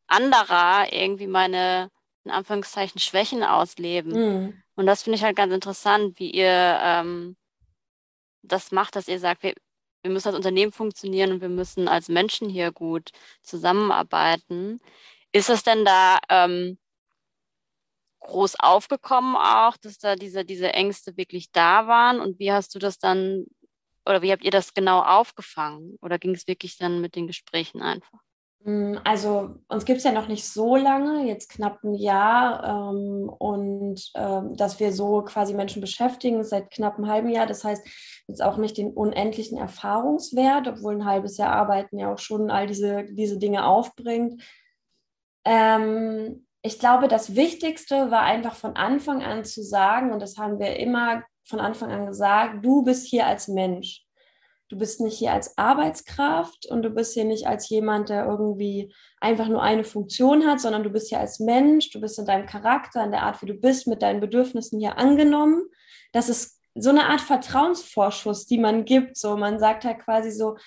anderer 0.07 0.91
irgendwie 0.91 1.27
meine, 1.27 1.89
in 2.23 2.31
Anführungszeichen, 2.31 2.99
Schwächen 2.99 3.43
ausleben. 3.43 4.11
Mhm. 4.13 4.63
Und 4.75 4.85
das 4.85 5.03
finde 5.03 5.17
ich 5.17 5.23
halt 5.23 5.35
ganz 5.35 5.53
interessant, 5.53 6.19
wie 6.19 6.31
ihr 6.31 6.79
ähm, 6.81 7.37
das 8.43 8.71
macht, 8.71 8.95
dass 8.95 9.07
ihr 9.07 9.19
sagt, 9.19 9.43
wir, 9.43 9.53
wir 10.03 10.11
müssen 10.11 10.27
als 10.27 10.37
Unternehmen 10.37 10.71
funktionieren 10.71 11.31
und 11.31 11.41
wir 11.41 11.49
müssen 11.49 11.87
als 11.87 12.09
Menschen 12.09 12.49
hier 12.49 12.71
gut 12.71 13.11
zusammenarbeiten. 13.41 14.79
Ist 15.31 15.49
es 15.49 15.63
denn 15.63 15.83
da 15.83 16.19
ähm, 16.29 16.77
groß 18.19 18.55
aufgekommen 18.59 19.35
auch, 19.35 19.77
dass 19.77 19.97
da 19.97 20.15
diese, 20.15 20.45
diese 20.45 20.73
Ängste 20.73 21.17
wirklich 21.17 21.51
da 21.51 21.87
waren? 21.87 22.19
Und 22.19 22.39
wie 22.39 22.51
hast 22.51 22.75
du 22.75 22.79
das 22.79 22.99
dann 22.99 23.45
oder 24.05 24.21
wie 24.21 24.31
habt 24.31 24.43
ihr 24.43 24.51
das 24.51 24.73
genau 24.73 25.01
aufgefangen? 25.01 25.97
Oder 26.01 26.19
ging 26.19 26.35
es 26.35 26.47
wirklich 26.47 26.77
dann 26.77 27.01
mit 27.01 27.15
den 27.15 27.27
Gesprächen 27.27 27.81
einfach? 27.81 28.19
Mm, 28.65 28.97
also 29.03 29.55
uns 29.67 29.85
gibt 29.85 29.99
es 29.99 30.03
ja 30.03 30.11
noch 30.11 30.27
nicht 30.27 30.45
so 30.45 30.75
lange, 30.75 31.27
jetzt 31.27 31.49
knapp 31.49 31.83
ein 31.83 31.93
Jahr. 31.93 32.63
Ähm, 32.63 33.29
und 33.29 34.11
ähm, 34.15 34.55
dass 34.55 34.79
wir 34.79 34.91
so 34.91 35.21
quasi 35.21 35.53
Menschen 35.53 35.81
beschäftigen, 35.81 36.43
seit 36.43 36.71
knapp 36.71 36.97
einem 36.97 37.07
halben 37.07 37.29
Jahr. 37.29 37.45
Das 37.45 37.63
heißt, 37.63 37.85
jetzt 38.27 38.41
auch 38.41 38.57
nicht 38.57 38.77
den 38.77 38.91
unendlichen 38.91 39.57
Erfahrungswert, 39.57 40.67
obwohl 40.67 40.95
ein 40.95 41.05
halbes 41.05 41.37
Jahr 41.37 41.51
Arbeiten 41.51 41.99
ja 41.99 42.11
auch 42.11 42.19
schon 42.19 42.49
all 42.49 42.67
diese, 42.67 43.05
diese 43.05 43.37
Dinge 43.37 43.65
aufbringt. 43.65 44.41
Ähm, 45.45 46.47
ich 46.63 46.79
glaube, 46.79 47.07
das 47.07 47.35
Wichtigste 47.35 48.09
war 48.09 48.21
einfach 48.23 48.55
von 48.55 48.75
Anfang 48.75 49.21
an 49.21 49.45
zu 49.45 49.61
sagen, 49.61 50.11
und 50.11 50.19
das 50.19 50.39
haben 50.39 50.57
wir 50.57 50.77
immer 50.79 51.21
von 51.45 51.59
Anfang 51.59 51.91
an 51.91 52.07
gesagt, 52.07 52.65
du 52.65 52.83
bist 52.83 53.07
hier 53.07 53.25
als 53.25 53.47
Mensch. 53.47 54.05
Du 54.67 54.77
bist 54.77 54.99
nicht 54.99 55.17
hier 55.17 55.31
als 55.31 55.57
Arbeitskraft 55.59 56.65
und 56.65 56.81
du 56.81 56.89
bist 56.89 57.13
hier 57.13 57.25
nicht 57.25 57.45
als 57.45 57.69
jemand, 57.69 58.09
der 58.09 58.25
irgendwie 58.25 58.91
einfach 59.21 59.47
nur 59.47 59.61
eine 59.61 59.83
Funktion 59.83 60.47
hat, 60.47 60.59
sondern 60.59 60.81
du 60.81 60.89
bist 60.89 61.09
hier 61.09 61.19
als 61.19 61.39
Mensch, 61.39 61.91
du 61.91 62.01
bist 62.01 62.17
in 62.17 62.25
deinem 62.25 62.47
Charakter, 62.47 63.03
in 63.03 63.11
der 63.11 63.21
Art, 63.21 63.41
wie 63.43 63.45
du 63.45 63.53
bist, 63.53 63.85
mit 63.85 64.01
deinen 64.01 64.21
Bedürfnissen 64.21 64.79
hier 64.79 64.97
angenommen. 64.97 65.65
Das 66.13 66.29
ist 66.29 66.59
so 66.73 66.89
eine 66.89 67.05
Art 67.05 67.21
Vertrauensvorschuss, 67.21 68.47
die 68.47 68.57
man 68.57 68.85
gibt. 68.85 69.17
So, 69.17 69.37
man 69.37 69.59
sagt 69.59 69.85
halt 69.85 69.99
quasi 69.99 70.31
so, 70.31 70.57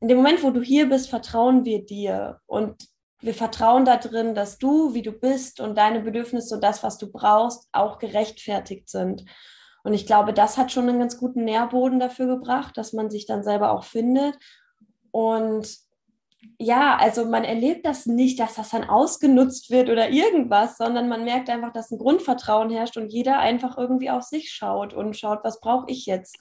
in 0.00 0.08
dem 0.08 0.18
Moment, 0.18 0.42
wo 0.42 0.50
du 0.50 0.60
hier 0.60 0.88
bist, 0.88 1.08
vertrauen 1.08 1.64
wir 1.64 1.84
dir 1.84 2.40
und 2.44 2.86
wir 3.20 3.34
vertrauen 3.34 3.86
darin, 3.86 4.34
dass 4.34 4.58
du, 4.58 4.92
wie 4.92 5.02
du 5.02 5.12
bist 5.12 5.60
und 5.60 5.76
deine 5.78 6.00
Bedürfnisse 6.00 6.54
und 6.54 6.62
das, 6.62 6.82
was 6.82 6.98
du 6.98 7.10
brauchst, 7.10 7.68
auch 7.72 7.98
gerechtfertigt 7.98 8.90
sind. 8.90 9.24
Und 9.86 9.94
ich 9.94 10.04
glaube, 10.04 10.32
das 10.32 10.58
hat 10.58 10.72
schon 10.72 10.88
einen 10.88 10.98
ganz 10.98 11.16
guten 11.16 11.44
Nährboden 11.44 12.00
dafür 12.00 12.26
gebracht, 12.26 12.76
dass 12.76 12.92
man 12.92 13.08
sich 13.08 13.24
dann 13.24 13.44
selber 13.44 13.70
auch 13.70 13.84
findet. 13.84 14.36
Und 15.12 15.78
ja, 16.58 16.96
also 16.96 17.24
man 17.24 17.44
erlebt 17.44 17.86
das 17.86 18.04
nicht, 18.04 18.40
dass 18.40 18.56
das 18.56 18.70
dann 18.70 18.82
ausgenutzt 18.82 19.70
wird 19.70 19.88
oder 19.88 20.10
irgendwas, 20.10 20.76
sondern 20.76 21.08
man 21.08 21.24
merkt 21.24 21.48
einfach, 21.50 21.72
dass 21.72 21.92
ein 21.92 21.98
Grundvertrauen 21.98 22.68
herrscht 22.68 22.96
und 22.96 23.12
jeder 23.12 23.38
einfach 23.38 23.78
irgendwie 23.78 24.10
auf 24.10 24.24
sich 24.24 24.50
schaut 24.50 24.92
und 24.92 25.16
schaut, 25.16 25.44
was 25.44 25.60
brauche 25.60 25.88
ich 25.88 26.04
jetzt 26.04 26.36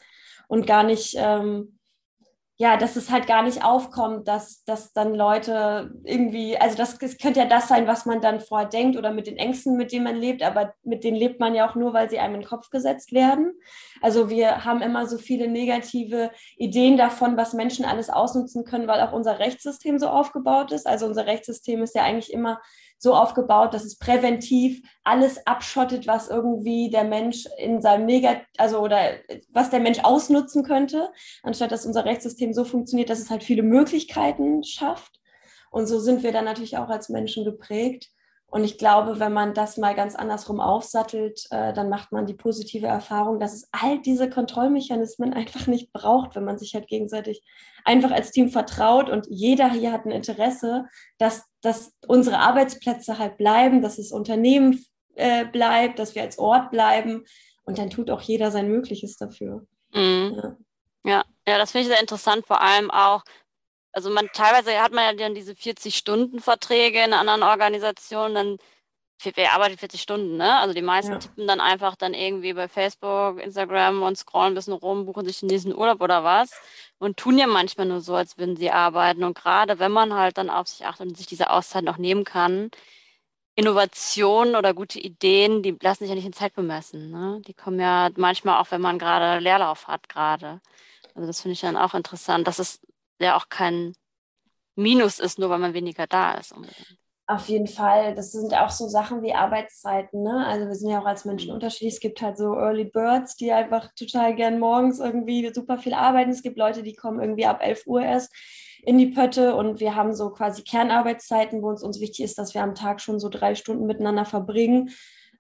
und 0.48 0.66
gar 0.66 0.82
nicht 0.82 1.14
ähm, 1.16 1.78
ja, 2.58 2.78
dass 2.78 2.96
es 2.96 3.12
halt 3.12 3.28
gar 3.28 3.44
nicht 3.44 3.66
aufkommt, 3.66 4.30
dass, 4.30 4.64
dass 4.64 4.94
dann 4.94 5.14
Leute 5.14 5.92
irgendwie, 6.06 6.58
also 6.58 6.78
das, 6.78 6.98
das 6.98 7.18
könnte 7.18 7.42
ja 7.42 7.46
das 7.46 7.68
sein, 7.68 7.86
was 7.86 8.06
man 8.06 8.22
dann 8.22 8.40
vorher 8.40 8.70
denkt 8.70 8.98
oder 8.98 9.12
mit 9.12 9.28
den 9.28 9.36
Ängsten, 9.36 9.76
mit 9.76 9.92
denen 9.92 10.06
man 10.06 10.16
lebt, 10.16 10.42
aber 10.42 10.74
mit 10.84 11.04
denen 11.04 11.18
lebt 11.18 11.42
man 11.42 11.54
ja 11.54 11.70
auch 11.70 11.76
nur, 11.76 11.94
weil 11.94 12.10
sie 12.10 12.18
einem 12.18 12.36
in 12.36 12.42
den 12.42 12.48
Kopf 12.48 12.70
gesetzt 12.70 13.12
werden. 13.12 13.60
Also 14.02 14.30
wir 14.30 14.64
haben 14.64 14.82
immer 14.82 15.06
so 15.06 15.18
viele 15.18 15.50
negative 15.50 16.32
Ideen 16.56 16.96
davon, 16.96 17.36
was 17.36 17.54
Menschen 17.54 17.84
alles 17.84 18.10
ausnutzen 18.10 18.64
können, 18.64 18.88
weil 18.88 19.02
auch 19.02 19.12
unser 19.12 19.40
Rechtssystem 19.40 20.00
so 20.00 20.08
aufgebaut 20.08 20.72
ist. 20.72 20.88
Also 20.88 21.08
unser 21.08 21.26
Rechtssystem 21.26 21.84
ist 21.84 21.94
ja 21.94 22.04
eigentlich 22.04 22.32
immer 22.32 22.62
so 22.98 23.14
aufgebaut, 23.14 23.74
dass 23.74 23.84
es 23.84 23.98
präventiv 23.98 24.82
alles 25.04 25.46
abschottet, 25.46 26.08
was 26.08 26.30
irgendwie 26.30 26.90
der 26.90 27.04
Mensch 27.04 27.46
in 27.58 27.82
seinem 27.82 28.06
Negat, 28.06 28.42
also 28.58 28.80
oder 28.80 29.12
was 29.50 29.70
der 29.70 29.80
Mensch 29.80 30.00
ausnutzen 30.04 30.64
könnte, 30.64 31.12
anstatt 31.44 31.72
dass 31.72 31.86
unser 31.86 32.06
Rechtssystem 32.06 32.54
so 32.54 32.64
funktioniert, 32.64 33.10
dass 33.10 33.20
es 33.20 33.30
halt 33.30 33.44
viele 33.44 33.64
Möglichkeiten 33.64 34.64
schafft. 34.64 35.20
Und 35.72 35.88
so 35.88 36.00
sind 36.00 36.24
wir 36.24 36.32
dann 36.32 36.46
natürlich 36.46 36.78
auch 36.78 36.90
als 36.90 37.10
Menschen 37.10 37.44
geprägt. 37.44 38.10
Und 38.56 38.64
ich 38.64 38.78
glaube, 38.78 39.20
wenn 39.20 39.34
man 39.34 39.54
das 39.54 39.76
mal 39.76 39.94
ganz 39.94 40.16
andersrum 40.16 40.62
aufsattelt, 40.62 41.46
äh, 41.50 41.74
dann 41.74 41.90
macht 41.90 42.14
man 42.14 42.26
die 42.26 42.34
positive 42.34 42.88
Erfahrung, 42.88 43.38
dass 43.38 43.54
es 43.54 43.68
all 43.74 44.00
diese 44.00 44.30
Kontrollmechanismen 44.30 45.34
einfach 45.34 45.68
nicht 45.68 45.92
braucht, 45.92 46.38
wenn 46.38 46.46
man 46.46 46.58
sich 46.58 46.74
halt 46.74 46.88
gegenseitig 46.88 47.44
einfach 47.84 48.12
als 48.12 48.32
Team 48.32 48.48
vertraut 48.48 49.10
und 49.10 49.28
jeder 49.30 49.70
hier 49.70 49.92
hat 49.92 50.06
ein 50.06 50.12
Interesse, 50.12 50.86
dass, 51.18 51.44
dass 51.60 51.92
unsere 52.08 52.40
Arbeitsplätze 52.40 53.20
halt 53.20 53.36
bleiben, 53.38 53.82
dass 53.82 53.98
das 53.98 54.14
Unternehmen 54.14 54.86
äh, 55.16 55.44
bleibt, 55.44 56.00
dass 56.00 56.16
wir 56.16 56.22
als 56.22 56.40
Ort 56.40 56.72
bleiben. 56.72 57.26
Und 57.66 57.78
dann 57.78 57.90
tut 57.90 58.10
auch 58.10 58.22
jeder 58.22 58.52
sein 58.52 58.70
Mögliches 58.70 59.18
dafür. 59.18 59.68
Mhm. 59.94 60.34
Ja. 60.34 60.58
ja. 61.04 61.26
ja, 61.46 61.58
das 61.58 61.74
finde 61.74 61.82
ich 61.82 61.92
sehr 61.92 62.00
interessant, 62.02 62.48
vor 62.48 62.62
allem 62.62 62.90
auch, 62.90 63.22
also 63.96 64.10
man 64.10 64.30
teilweise 64.34 64.78
hat 64.82 64.92
man 64.92 65.06
ja 65.06 65.14
dann 65.14 65.36
diese 65.36 65.54
40-Stunden-Verträge 65.54 67.02
in 67.04 67.14
anderen 67.14 67.44
Organisationen, 67.44 68.36
dann 68.36 68.58
wer 69.36 69.54
arbeitet 69.54 69.80
40 69.80 70.02
Stunden, 70.02 70.36
ne? 70.36 70.60
Also 70.60 70.74
die 70.74 70.82
meisten 70.82 71.14
ja. 71.14 71.20
tippen 71.20 71.48
dann 71.48 71.62
einfach 71.62 71.96
dann 71.96 72.14
irgendwie 72.14 72.54
bei 72.54 72.68
Facebook, 72.68 73.40
Instagram 73.40 74.04
und 74.04 74.18
scrollen 74.18 74.52
ein 74.52 74.56
bisschen 74.56 74.74
rum, 74.74 75.06
buchen 75.06 75.26
sich 75.26 75.40
den 75.40 75.48
nächsten 75.48 75.74
Urlaub 75.74 76.02
oder 76.02 76.26
was 76.26 76.52
und 76.98 77.16
tun 77.16 77.38
ja 77.38 77.48
manchmal 77.48 77.88
nur 77.88 78.02
so, 78.02 78.16
als 78.16 78.38
würden 78.38 78.58
sie 78.58 78.70
arbeiten. 78.70 79.24
Und 79.24 79.38
gerade 79.38 79.80
wenn 79.80 79.94
man 79.94 80.14
halt 80.14 80.38
dann 80.38 80.50
auf 80.50 80.68
sich 80.68 80.86
achtet 80.86 81.08
und 81.08 81.18
sich 81.18 81.28
diese 81.28 81.50
Auszeit 81.50 81.86
noch 81.86 81.98
nehmen 81.98 82.26
kann, 82.26 82.72
Innovationen 83.56 84.58
oder 84.58 84.74
gute 84.74 85.00
Ideen, 85.00 85.64
die 85.64 85.78
lassen 85.82 86.04
sich 86.04 86.10
ja 86.10 86.16
nicht 86.16 86.26
in 86.26 86.34
Zeit 86.34 86.54
bemessen. 86.54 87.12
Ne? 87.12 87.42
Die 87.48 87.54
kommen 87.54 87.80
ja 87.80 88.10
manchmal 88.18 88.60
auch, 88.60 88.72
wenn 88.72 88.82
man 88.82 89.00
gerade 89.00 89.40
Leerlauf 89.42 89.88
hat, 89.88 90.10
gerade. 90.10 90.60
Also 91.16 91.28
das 91.28 91.40
finde 91.42 91.54
ich 91.54 91.62
dann 91.62 91.78
auch 91.78 91.94
interessant, 91.94 92.46
dass 92.48 92.60
es 92.60 92.82
ja 93.20 93.36
auch 93.38 93.50
kein 93.50 93.94
Minus 94.76 95.20
ist, 95.20 95.40
nur 95.40 95.50
weil 95.50 95.60
man 95.60 95.74
weniger 95.74 96.06
da 96.08 96.34
ist. 96.34 96.52
Unbedingt. 96.52 96.98
Auf 97.28 97.48
jeden 97.48 97.68
Fall. 97.68 98.14
Das 98.14 98.32
sind 98.32 98.54
auch 98.54 98.70
so 98.70 98.88
Sachen 98.88 99.24
wie 99.24 99.34
Arbeitszeiten. 99.34 100.22
Ne? 100.22 100.46
Also 100.46 100.68
wir 100.68 100.76
sind 100.76 100.92
ja 100.92 101.02
auch 101.02 101.06
als 101.06 101.26
Menschen 101.26 101.52
unterschiedlich. 101.52 101.96
Es 101.96 102.00
gibt 102.00 102.22
halt 102.22 102.38
so 102.38 102.54
Early 102.54 102.86
Birds, 102.86 103.36
die 103.36 103.52
einfach 103.52 103.90
total 103.96 104.36
gern 104.36 104.60
morgens 104.60 105.00
irgendwie 105.00 105.52
super 105.54 105.80
viel 105.80 105.96
arbeiten. 105.96 106.30
Es 106.30 106.44
gibt 106.44 106.58
Leute, 106.58 106.84
die 106.84 106.94
kommen 106.94 107.20
irgendwie 107.20 107.48
ab 107.48 107.62
11 107.64 107.88
Uhr 107.88 108.04
erst 108.04 108.32
in 108.84 109.00
die 109.00 109.08
Pötte 109.08 109.56
und 109.56 109.80
wir 109.80 109.96
haben 109.96 110.14
so 110.14 110.30
quasi 110.30 110.62
Kernarbeitszeiten, 110.62 111.64
wo 111.64 111.70
uns, 111.70 111.82
uns 111.82 112.00
wichtig 112.00 112.24
ist, 112.26 112.38
dass 112.38 112.54
wir 112.54 112.62
am 112.62 112.76
Tag 112.76 113.02
schon 113.02 113.20
so 113.20 113.30
drei 113.30 113.56
Stunden 113.56 113.88
miteinander 113.88 114.26
verbringen. 114.26 114.92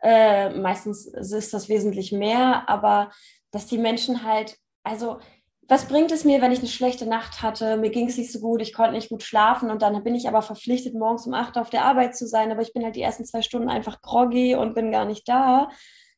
Äh, 0.01 0.49
meistens 0.49 1.05
ist 1.05 1.53
das 1.53 1.69
wesentlich 1.69 2.11
mehr, 2.11 2.67
aber 2.67 3.11
dass 3.51 3.67
die 3.67 3.77
Menschen 3.77 4.23
halt, 4.23 4.57
also 4.83 5.19
was 5.67 5.87
bringt 5.87 6.11
es 6.11 6.23
mir, 6.23 6.41
wenn 6.41 6.51
ich 6.51 6.59
eine 6.59 6.67
schlechte 6.67 7.07
Nacht 7.07 7.41
hatte, 7.41 7.77
mir 7.77 7.89
ging 7.89 8.07
es 8.07 8.17
nicht 8.17 8.31
so 8.31 8.39
gut, 8.39 8.61
ich 8.61 8.73
konnte 8.73 8.93
nicht 8.93 9.09
gut 9.09 9.23
schlafen 9.23 9.71
und 9.71 9.81
dann 9.81 10.03
bin 10.03 10.13
ich 10.13 10.27
aber 10.27 10.41
verpflichtet, 10.41 10.93
morgens 10.93 11.25
um 11.25 11.33
acht 11.33 11.57
auf 11.57 11.69
der 11.69 11.85
Arbeit 11.85 12.15
zu 12.15 12.27
sein, 12.27 12.51
aber 12.51 12.61
ich 12.61 12.73
bin 12.73 12.83
halt 12.83 12.95
die 12.95 13.01
ersten 13.01 13.25
zwei 13.25 13.41
Stunden 13.41 13.69
einfach 13.69 14.01
groggy 14.01 14.55
und 14.55 14.75
bin 14.75 14.91
gar 14.91 15.05
nicht 15.05 15.27
da. 15.27 15.69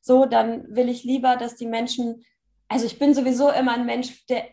So, 0.02 0.26
dann 0.26 0.66
will 0.70 0.90
ich 0.90 1.04
lieber, 1.04 1.38
dass 1.38 1.56
die 1.56 1.66
Menschen, 1.66 2.26
also 2.68 2.86
ich 2.86 3.00
bin 3.00 3.14
sowieso 3.14 3.50
immer 3.50 3.74
ein 3.74 3.86
Mensch, 3.86 4.26
der 4.28 4.44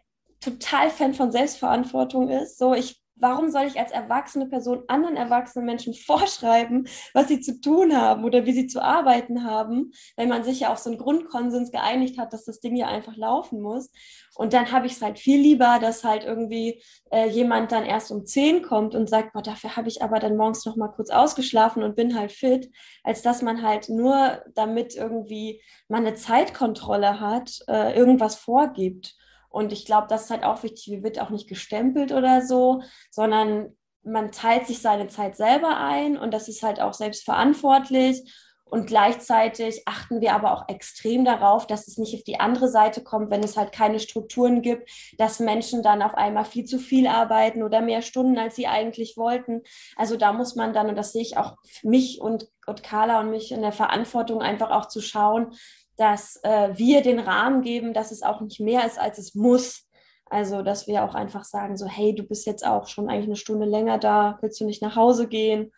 total 0.40 0.90
Fan 0.90 1.14
von 1.14 1.32
Selbstverantwortung 1.32 2.28
ist. 2.28 2.58
So, 2.58 2.74
ich 2.74 3.03
warum 3.16 3.50
soll 3.50 3.64
ich 3.64 3.78
als 3.78 3.92
erwachsene 3.92 4.46
Person 4.46 4.84
anderen 4.88 5.16
erwachsenen 5.16 5.66
Menschen 5.66 5.94
vorschreiben, 6.06 6.88
was 7.12 7.28
sie 7.28 7.40
zu 7.40 7.60
tun 7.60 7.96
haben 7.96 8.24
oder 8.24 8.46
wie 8.46 8.52
sie 8.52 8.66
zu 8.66 8.82
arbeiten 8.82 9.44
haben, 9.44 9.92
wenn 10.16 10.28
man 10.28 10.44
sich 10.44 10.60
ja 10.60 10.72
auf 10.72 10.78
so 10.78 10.90
einen 10.90 10.98
Grundkonsens 10.98 11.70
geeinigt 11.70 12.18
hat, 12.18 12.32
dass 12.32 12.44
das 12.44 12.60
Ding 12.60 12.76
ja 12.76 12.88
einfach 12.88 13.16
laufen 13.16 13.60
muss. 13.60 13.90
Und 14.36 14.52
dann 14.52 14.72
habe 14.72 14.86
ich 14.86 14.94
es 14.94 15.02
halt 15.02 15.18
viel 15.18 15.40
lieber, 15.40 15.78
dass 15.80 16.02
halt 16.02 16.24
irgendwie 16.24 16.82
äh, 17.12 17.28
jemand 17.28 17.70
dann 17.70 17.84
erst 17.84 18.10
um 18.10 18.26
zehn 18.26 18.62
kommt 18.62 18.94
und 18.94 19.08
sagt, 19.08 19.32
boah, 19.32 19.42
dafür 19.42 19.76
habe 19.76 19.88
ich 19.88 20.02
aber 20.02 20.18
dann 20.18 20.36
morgens 20.36 20.64
noch 20.64 20.76
mal 20.76 20.88
kurz 20.88 21.10
ausgeschlafen 21.10 21.82
und 21.82 21.94
bin 21.94 22.18
halt 22.18 22.32
fit, 22.32 22.70
als 23.04 23.22
dass 23.22 23.42
man 23.42 23.62
halt 23.62 23.88
nur 23.88 24.42
damit 24.54 24.96
irgendwie 24.96 25.62
man 25.88 26.06
eine 26.06 26.16
Zeitkontrolle 26.16 27.20
hat, 27.20 27.60
äh, 27.68 27.96
irgendwas 27.96 28.34
vorgibt. 28.36 29.16
Und 29.54 29.72
ich 29.72 29.86
glaube, 29.86 30.08
das 30.08 30.24
ist 30.24 30.30
halt 30.30 30.42
auch 30.42 30.64
wichtig, 30.64 30.88
wie 30.88 31.04
wird 31.04 31.20
auch 31.20 31.30
nicht 31.30 31.48
gestempelt 31.48 32.10
oder 32.10 32.42
so, 32.42 32.82
sondern 33.12 33.76
man 34.02 34.32
teilt 34.32 34.66
sich 34.66 34.80
seine 34.82 35.06
Zeit 35.06 35.36
selber 35.36 35.76
ein 35.76 36.18
und 36.18 36.34
das 36.34 36.48
ist 36.48 36.64
halt 36.64 36.80
auch 36.80 36.92
selbstverantwortlich. 36.92 38.28
Und 38.64 38.88
gleichzeitig 38.88 39.82
achten 39.86 40.20
wir 40.20 40.34
aber 40.34 40.52
auch 40.52 40.68
extrem 40.68 41.24
darauf, 41.24 41.68
dass 41.68 41.86
es 41.86 41.98
nicht 41.98 42.16
auf 42.16 42.24
die 42.24 42.40
andere 42.40 42.68
Seite 42.68 43.04
kommt, 43.04 43.30
wenn 43.30 43.44
es 43.44 43.56
halt 43.56 43.70
keine 43.70 44.00
Strukturen 44.00 44.60
gibt, 44.60 44.90
dass 45.18 45.38
Menschen 45.38 45.84
dann 45.84 46.02
auf 46.02 46.14
einmal 46.14 46.44
viel 46.44 46.64
zu 46.64 46.80
viel 46.80 47.06
arbeiten 47.06 47.62
oder 47.62 47.80
mehr 47.80 48.02
Stunden, 48.02 48.36
als 48.36 48.56
sie 48.56 48.66
eigentlich 48.66 49.16
wollten. 49.16 49.62
Also 49.94 50.16
da 50.16 50.32
muss 50.32 50.56
man 50.56 50.72
dann, 50.72 50.88
und 50.88 50.96
das 50.96 51.12
sehe 51.12 51.22
ich 51.22 51.36
auch 51.36 51.54
mich 51.84 52.20
und, 52.20 52.48
und 52.66 52.82
Carla 52.82 53.20
und 53.20 53.30
mich 53.30 53.52
in 53.52 53.62
der 53.62 53.70
Verantwortung, 53.70 54.42
einfach 54.42 54.72
auch 54.72 54.88
zu 54.88 55.00
schauen, 55.00 55.54
dass 55.96 56.40
äh, 56.42 56.70
wir 56.74 57.02
den 57.02 57.20
Rahmen 57.20 57.62
geben, 57.62 57.94
dass 57.94 58.10
es 58.10 58.22
auch 58.22 58.40
nicht 58.40 58.60
mehr 58.60 58.86
ist, 58.86 58.98
als 58.98 59.18
es 59.18 59.34
muss. 59.34 59.88
Also, 60.26 60.62
dass 60.62 60.86
wir 60.86 61.04
auch 61.04 61.14
einfach 61.14 61.44
sagen, 61.44 61.76
so, 61.76 61.86
hey, 61.86 62.14
du 62.14 62.24
bist 62.24 62.46
jetzt 62.46 62.66
auch 62.66 62.88
schon 62.88 63.08
eigentlich 63.08 63.26
eine 63.26 63.36
Stunde 63.36 63.66
länger 63.66 63.98
da, 63.98 64.38
willst 64.40 64.60
du 64.60 64.64
nicht 64.64 64.82
nach 64.82 64.96
Hause 64.96 65.28
gehen? 65.28 65.70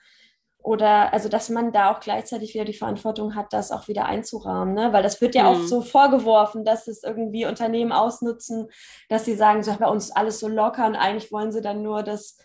Oder 0.67 1.13
also, 1.13 1.29
dass 1.29 1.49
man 1.49 1.73
da 1.73 1.93
auch 1.93 2.01
gleichzeitig 2.01 2.53
wieder 2.53 2.65
die 2.65 2.73
Verantwortung 2.73 3.37
hat, 3.37 3.53
das 3.53 3.71
auch 3.71 3.87
wieder 3.87 4.07
einzurahmen, 4.07 4.75
ne? 4.75 4.93
Weil 4.93 5.05
das 5.05 5.21
wird 5.21 5.37
ja 5.37 5.45
mhm. 5.45 5.61
oft 5.61 5.69
so 5.69 5.81
vorgeworfen, 5.81 6.65
dass 6.65 6.89
es 6.89 7.05
irgendwie 7.05 7.47
Unternehmen 7.47 7.93
ausnutzen, 7.93 8.69
dass 9.09 9.25
sie 9.25 9.37
sagen, 9.37 9.63
so 9.63 9.73
bei 9.79 9.87
uns 9.87 10.11
alles 10.11 10.41
so 10.41 10.49
locker 10.49 10.87
und 10.87 10.97
eigentlich 10.97 11.31
wollen 11.31 11.53
sie 11.53 11.61
dann 11.61 11.83
nur, 11.83 12.03
dass, 12.03 12.39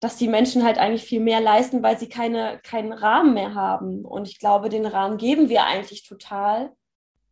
dass 0.00 0.16
die 0.16 0.26
Menschen 0.26 0.64
halt 0.64 0.78
eigentlich 0.78 1.04
viel 1.04 1.20
mehr 1.20 1.40
leisten, 1.40 1.80
weil 1.82 1.96
sie 1.98 2.08
keine, 2.08 2.58
keinen 2.64 2.92
Rahmen 2.92 3.34
mehr 3.34 3.54
haben. 3.54 4.04
Und 4.04 4.26
ich 4.26 4.40
glaube, 4.40 4.70
den 4.70 4.86
Rahmen 4.86 5.16
geben 5.16 5.48
wir 5.48 5.64
eigentlich 5.64 6.04
total. 6.04 6.72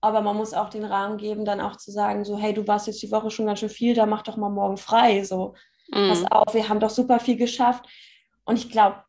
Aber 0.06 0.20
man 0.20 0.36
muss 0.36 0.54
auch 0.54 0.68
den 0.68 0.84
Rahmen 0.84 1.16
geben, 1.16 1.44
dann 1.44 1.60
auch 1.60 1.74
zu 1.74 1.90
sagen, 1.90 2.24
so, 2.24 2.38
hey, 2.38 2.54
du 2.54 2.68
warst 2.68 2.86
jetzt 2.86 3.02
die 3.02 3.10
Woche 3.10 3.28
schon 3.28 3.46
ganz 3.46 3.58
schön 3.58 3.68
viel, 3.68 3.92
da 3.92 4.06
mach 4.06 4.22
doch 4.22 4.36
mal 4.36 4.50
morgen 4.50 4.76
frei. 4.76 5.24
So, 5.24 5.54
mm. 5.90 6.08
pass 6.08 6.24
auf, 6.30 6.54
wir 6.54 6.68
haben 6.68 6.78
doch 6.78 6.90
super 6.90 7.18
viel 7.18 7.36
geschafft. 7.36 7.84
Und 8.44 8.56
ich 8.56 8.70
glaube, 8.70 9.02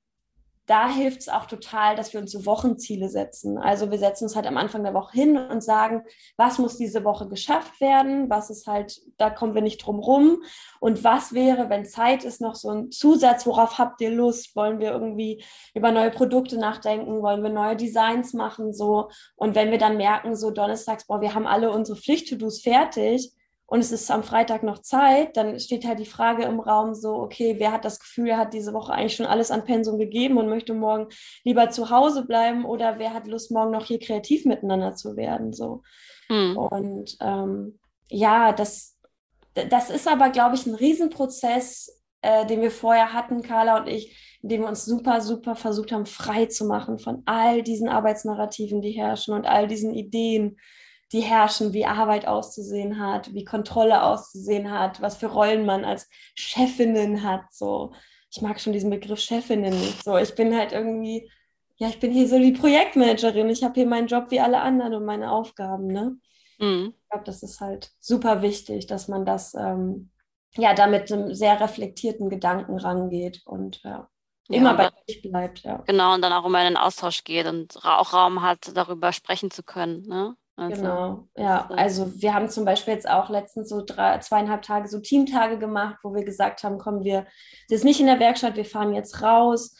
da 0.67 0.89
hilft 0.89 1.21
es 1.21 1.29
auch 1.29 1.45
total, 1.45 1.95
dass 1.95 2.13
wir 2.13 2.19
uns 2.19 2.33
so 2.33 2.45
Wochenziele 2.45 3.07
setzen. 3.07 3.57
Also 3.57 3.89
wir 3.89 3.97
setzen 3.97 4.25
uns 4.25 4.35
halt 4.35 4.45
am 4.45 4.57
Anfang 4.57 4.83
der 4.83 4.93
Woche 4.93 5.13
hin 5.13 5.37
und 5.37 5.63
sagen, 5.63 6.03
was 6.35 6.59
muss 6.59 6.75
diese 6.75 7.05
Woche 7.05 7.29
geschafft 7.29 7.79
werden, 7.79 8.29
was 8.29 8.49
ist 8.49 8.67
halt, 8.67 8.99
da 9.17 9.29
kommen 9.29 9.55
wir 9.55 9.61
nicht 9.61 9.77
drum 9.77 9.99
rum. 9.99 10.43
Und 10.81 11.05
was 11.05 11.31
wäre, 11.33 11.69
wenn 11.69 11.85
Zeit 11.85 12.25
ist, 12.25 12.41
noch 12.41 12.55
so 12.55 12.69
ein 12.69 12.91
Zusatz, 12.91 13.45
worauf 13.45 13.77
habt 13.77 14.01
ihr 14.01 14.11
Lust? 14.11 14.57
Wollen 14.57 14.79
wir 14.79 14.91
irgendwie 14.91 15.41
über 15.73 15.93
neue 15.93 16.11
Produkte 16.11 16.57
nachdenken? 16.59 17.21
Wollen 17.21 17.43
wir 17.43 17.49
neue 17.49 17.77
Designs 17.77 18.33
machen? 18.33 18.73
So. 18.73 19.09
Und 19.37 19.55
wenn 19.55 19.71
wir 19.71 19.77
dann 19.77 19.95
merken, 19.95 20.35
so 20.35 20.51
donnerstags, 20.51 21.07
boah, 21.07 21.21
wir 21.21 21.33
haben 21.33 21.47
alle 21.47 21.71
unsere 21.71 21.97
Pflicht-To-Dos 21.97 22.61
fertig, 22.61 23.31
und 23.69 23.79
es 23.79 23.91
ist 23.91 24.09
am 24.09 24.23
Freitag 24.23 24.63
noch 24.63 24.79
Zeit, 24.79 25.35
dann 25.35 25.59
steht 25.59 25.85
halt 25.85 25.99
die 25.99 26.05
Frage 26.05 26.43
im 26.45 26.61
Raum 26.61 26.93
so, 26.93 27.15
okay, 27.15 27.55
wer 27.59 27.73
hat 27.73 27.83
das 27.83 27.99
Gefühl, 27.99 28.29
er 28.29 28.37
hat 28.37 28.53
diese 28.53 28.73
Woche 28.73 28.93
eigentlich 28.93 29.15
schon 29.15 29.25
alles 29.25 29.51
an 29.51 29.65
Pensum 29.65 29.99
gegeben 29.99 30.37
und 30.37 30.47
möchte 30.47 30.73
morgen 30.73 31.07
lieber 31.43 31.69
zu 31.69 31.89
Hause 31.89 32.25
bleiben 32.25 32.63
oder 32.63 32.97
wer 32.97 33.13
hat 33.13 33.27
Lust, 33.27 33.51
morgen 33.51 33.71
noch 33.71 33.85
hier 33.85 33.99
kreativ 33.99 34.45
miteinander 34.45 34.95
zu 34.95 35.17
werden, 35.17 35.51
so. 35.51 35.83
Hm. 36.27 36.55
Und 36.55 37.17
ähm, 37.19 37.77
ja, 38.09 38.53
das, 38.53 38.97
das 39.53 39.89
ist 39.89 40.07
aber, 40.07 40.29
glaube 40.29 40.55
ich, 40.55 40.65
ein 40.65 40.75
Riesenprozess, 40.75 42.01
äh, 42.21 42.45
den 42.45 42.61
wir 42.61 42.71
vorher 42.71 43.11
hatten, 43.11 43.41
Carla 43.41 43.79
und 43.79 43.87
ich, 43.87 44.39
in 44.41 44.47
dem 44.47 44.61
wir 44.61 44.69
uns 44.69 44.85
super, 44.85 45.19
super 45.19 45.55
versucht 45.55 45.91
haben, 45.91 46.05
frei 46.05 46.45
zu 46.45 46.65
machen 46.65 46.99
von 46.99 47.21
all 47.25 47.63
diesen 47.63 47.89
Arbeitsnarrativen, 47.89 48.81
die 48.81 48.91
herrschen 48.91 49.33
und 49.33 49.45
all 49.45 49.67
diesen 49.67 49.93
Ideen, 49.93 50.57
die 51.11 51.21
herrschen, 51.21 51.73
wie 51.73 51.85
Arbeit 51.85 52.27
auszusehen 52.27 52.99
hat, 52.99 53.33
wie 53.33 53.45
Kontrolle 53.45 54.03
auszusehen 54.03 54.71
hat, 54.71 55.01
was 55.01 55.17
für 55.17 55.27
Rollen 55.27 55.65
man 55.65 55.85
als 55.85 56.09
Chefinnen 56.35 57.23
hat. 57.23 57.43
So, 57.51 57.93
ich 58.29 58.41
mag 58.41 58.59
schon 58.59 58.73
diesen 58.73 58.89
Begriff 58.89 59.19
Chefinnen 59.19 59.73
nicht. 59.73 60.03
So, 60.03 60.17
ich 60.17 60.35
bin 60.35 60.55
halt 60.55 60.73
irgendwie, 60.73 61.31
ja, 61.77 61.87
ich 61.87 61.99
bin 61.99 62.11
hier 62.11 62.27
so 62.27 62.37
die 62.37 62.51
Projektmanagerin. 62.51 63.49
Ich 63.49 63.63
habe 63.63 63.75
hier 63.75 63.87
meinen 63.87 64.07
Job 64.07 64.31
wie 64.31 64.41
alle 64.41 64.61
anderen 64.61 64.95
und 64.95 65.05
meine 65.05 65.31
Aufgaben. 65.31 65.87
Ne? 65.87 66.17
Mhm. 66.59 66.93
Ich 67.01 67.09
glaube, 67.09 67.25
das 67.25 67.41
ist 67.43 67.61
halt 67.61 67.91
super 67.99 68.41
wichtig, 68.41 68.87
dass 68.87 69.07
man 69.07 69.25
das 69.25 69.53
ähm, 69.53 70.11
ja 70.55 70.73
da 70.73 70.87
mit 70.87 71.11
einem 71.11 71.33
sehr 71.33 71.59
reflektierten 71.59 72.29
Gedanken 72.29 72.77
rangeht 72.77 73.41
und 73.45 73.81
ja. 73.83 74.09
Immer 74.49 74.75
bei 74.75 74.89
sich 75.05 75.21
bleibt, 75.21 75.59
ja. 75.63 75.83
Genau, 75.87 76.13
und 76.13 76.21
dann 76.21 76.31
auch 76.31 76.45
immer 76.45 76.61
in 76.61 76.73
den 76.73 76.77
Austausch 76.77 77.25
geht 77.25 77.47
und 77.47 77.77
auch 77.83 78.13
Raum 78.13 78.41
hat, 78.41 78.71
darüber 78.75 79.11
sprechen 79.11 79.51
zu 79.51 79.61
können. 79.61 80.07
Ne? 80.07 80.37
Also, 80.59 80.81
genau, 80.81 81.27
ja. 81.37 81.69
Also 81.69 82.11
wir 82.19 82.33
haben 82.33 82.49
zum 82.49 82.65
Beispiel 82.65 82.95
jetzt 82.95 83.07
auch 83.07 83.29
letztens 83.29 83.69
so 83.69 83.83
drei, 83.85 84.17
zweieinhalb 84.17 84.63
Tage 84.63 84.87
so 84.87 84.99
Teamtage 84.99 85.59
gemacht, 85.59 85.97
wo 86.01 86.15
wir 86.15 86.25
gesagt 86.25 86.63
haben, 86.63 86.79
komm, 86.79 87.03
wir 87.03 87.27
sind 87.69 87.83
nicht 87.83 87.99
in 87.99 88.07
der 88.07 88.19
Werkstatt, 88.19 88.55
wir 88.55 88.65
fahren 88.65 88.95
jetzt 88.95 89.21
raus, 89.21 89.75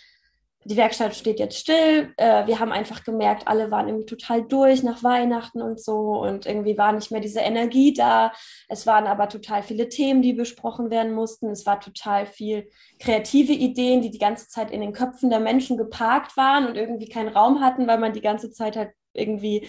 die 0.68 0.78
Werkstatt 0.78 1.16
steht 1.16 1.40
jetzt 1.40 1.58
still. 1.58 2.14
Äh, 2.18 2.46
wir 2.46 2.60
haben 2.60 2.72
einfach 2.72 3.04
gemerkt, 3.04 3.48
alle 3.48 3.72
waren 3.72 3.88
irgendwie 3.88 4.06
total 4.06 4.44
durch 4.44 4.84
nach 4.84 5.04
Weihnachten 5.04 5.64
und 5.64 5.82
so 5.82 6.22
und 6.22 6.46
irgendwie 6.46 6.78
war 6.78 6.92
nicht 6.92 7.10
mehr 7.10 7.22
diese 7.22 7.40
Energie 7.40 7.94
da. 7.94 8.32
Es 8.68 8.86
waren 8.86 9.08
aber 9.08 9.30
total 9.30 9.64
viele 9.64 9.90
Themen, 9.90 10.22
die 10.22 10.34
besprochen 10.34 10.92
werden 10.92 11.14
mussten. 11.14 11.50
Es 11.50 11.66
war 11.66 11.80
total 11.80 12.28
viel 12.28 12.70
kreative 13.00 13.54
Ideen, 13.54 14.02
die 14.02 14.12
die 14.12 14.20
ganze 14.20 14.48
Zeit 14.48 14.70
in 14.70 14.82
den 14.82 14.94
Köpfen 14.94 15.32
der 15.32 15.40
Menschen 15.40 15.76
geparkt 15.76 16.38
waren 16.38 16.68
und 16.68 16.76
irgendwie 16.76 17.10
keinen 17.10 17.30
Raum 17.30 17.62
hatten, 17.62 17.88
weil 17.88 17.98
man 17.98 18.14
die 18.14 18.22
ganze 18.22 18.52
Zeit 18.52 18.76
halt 18.76 18.92
irgendwie 19.18 19.68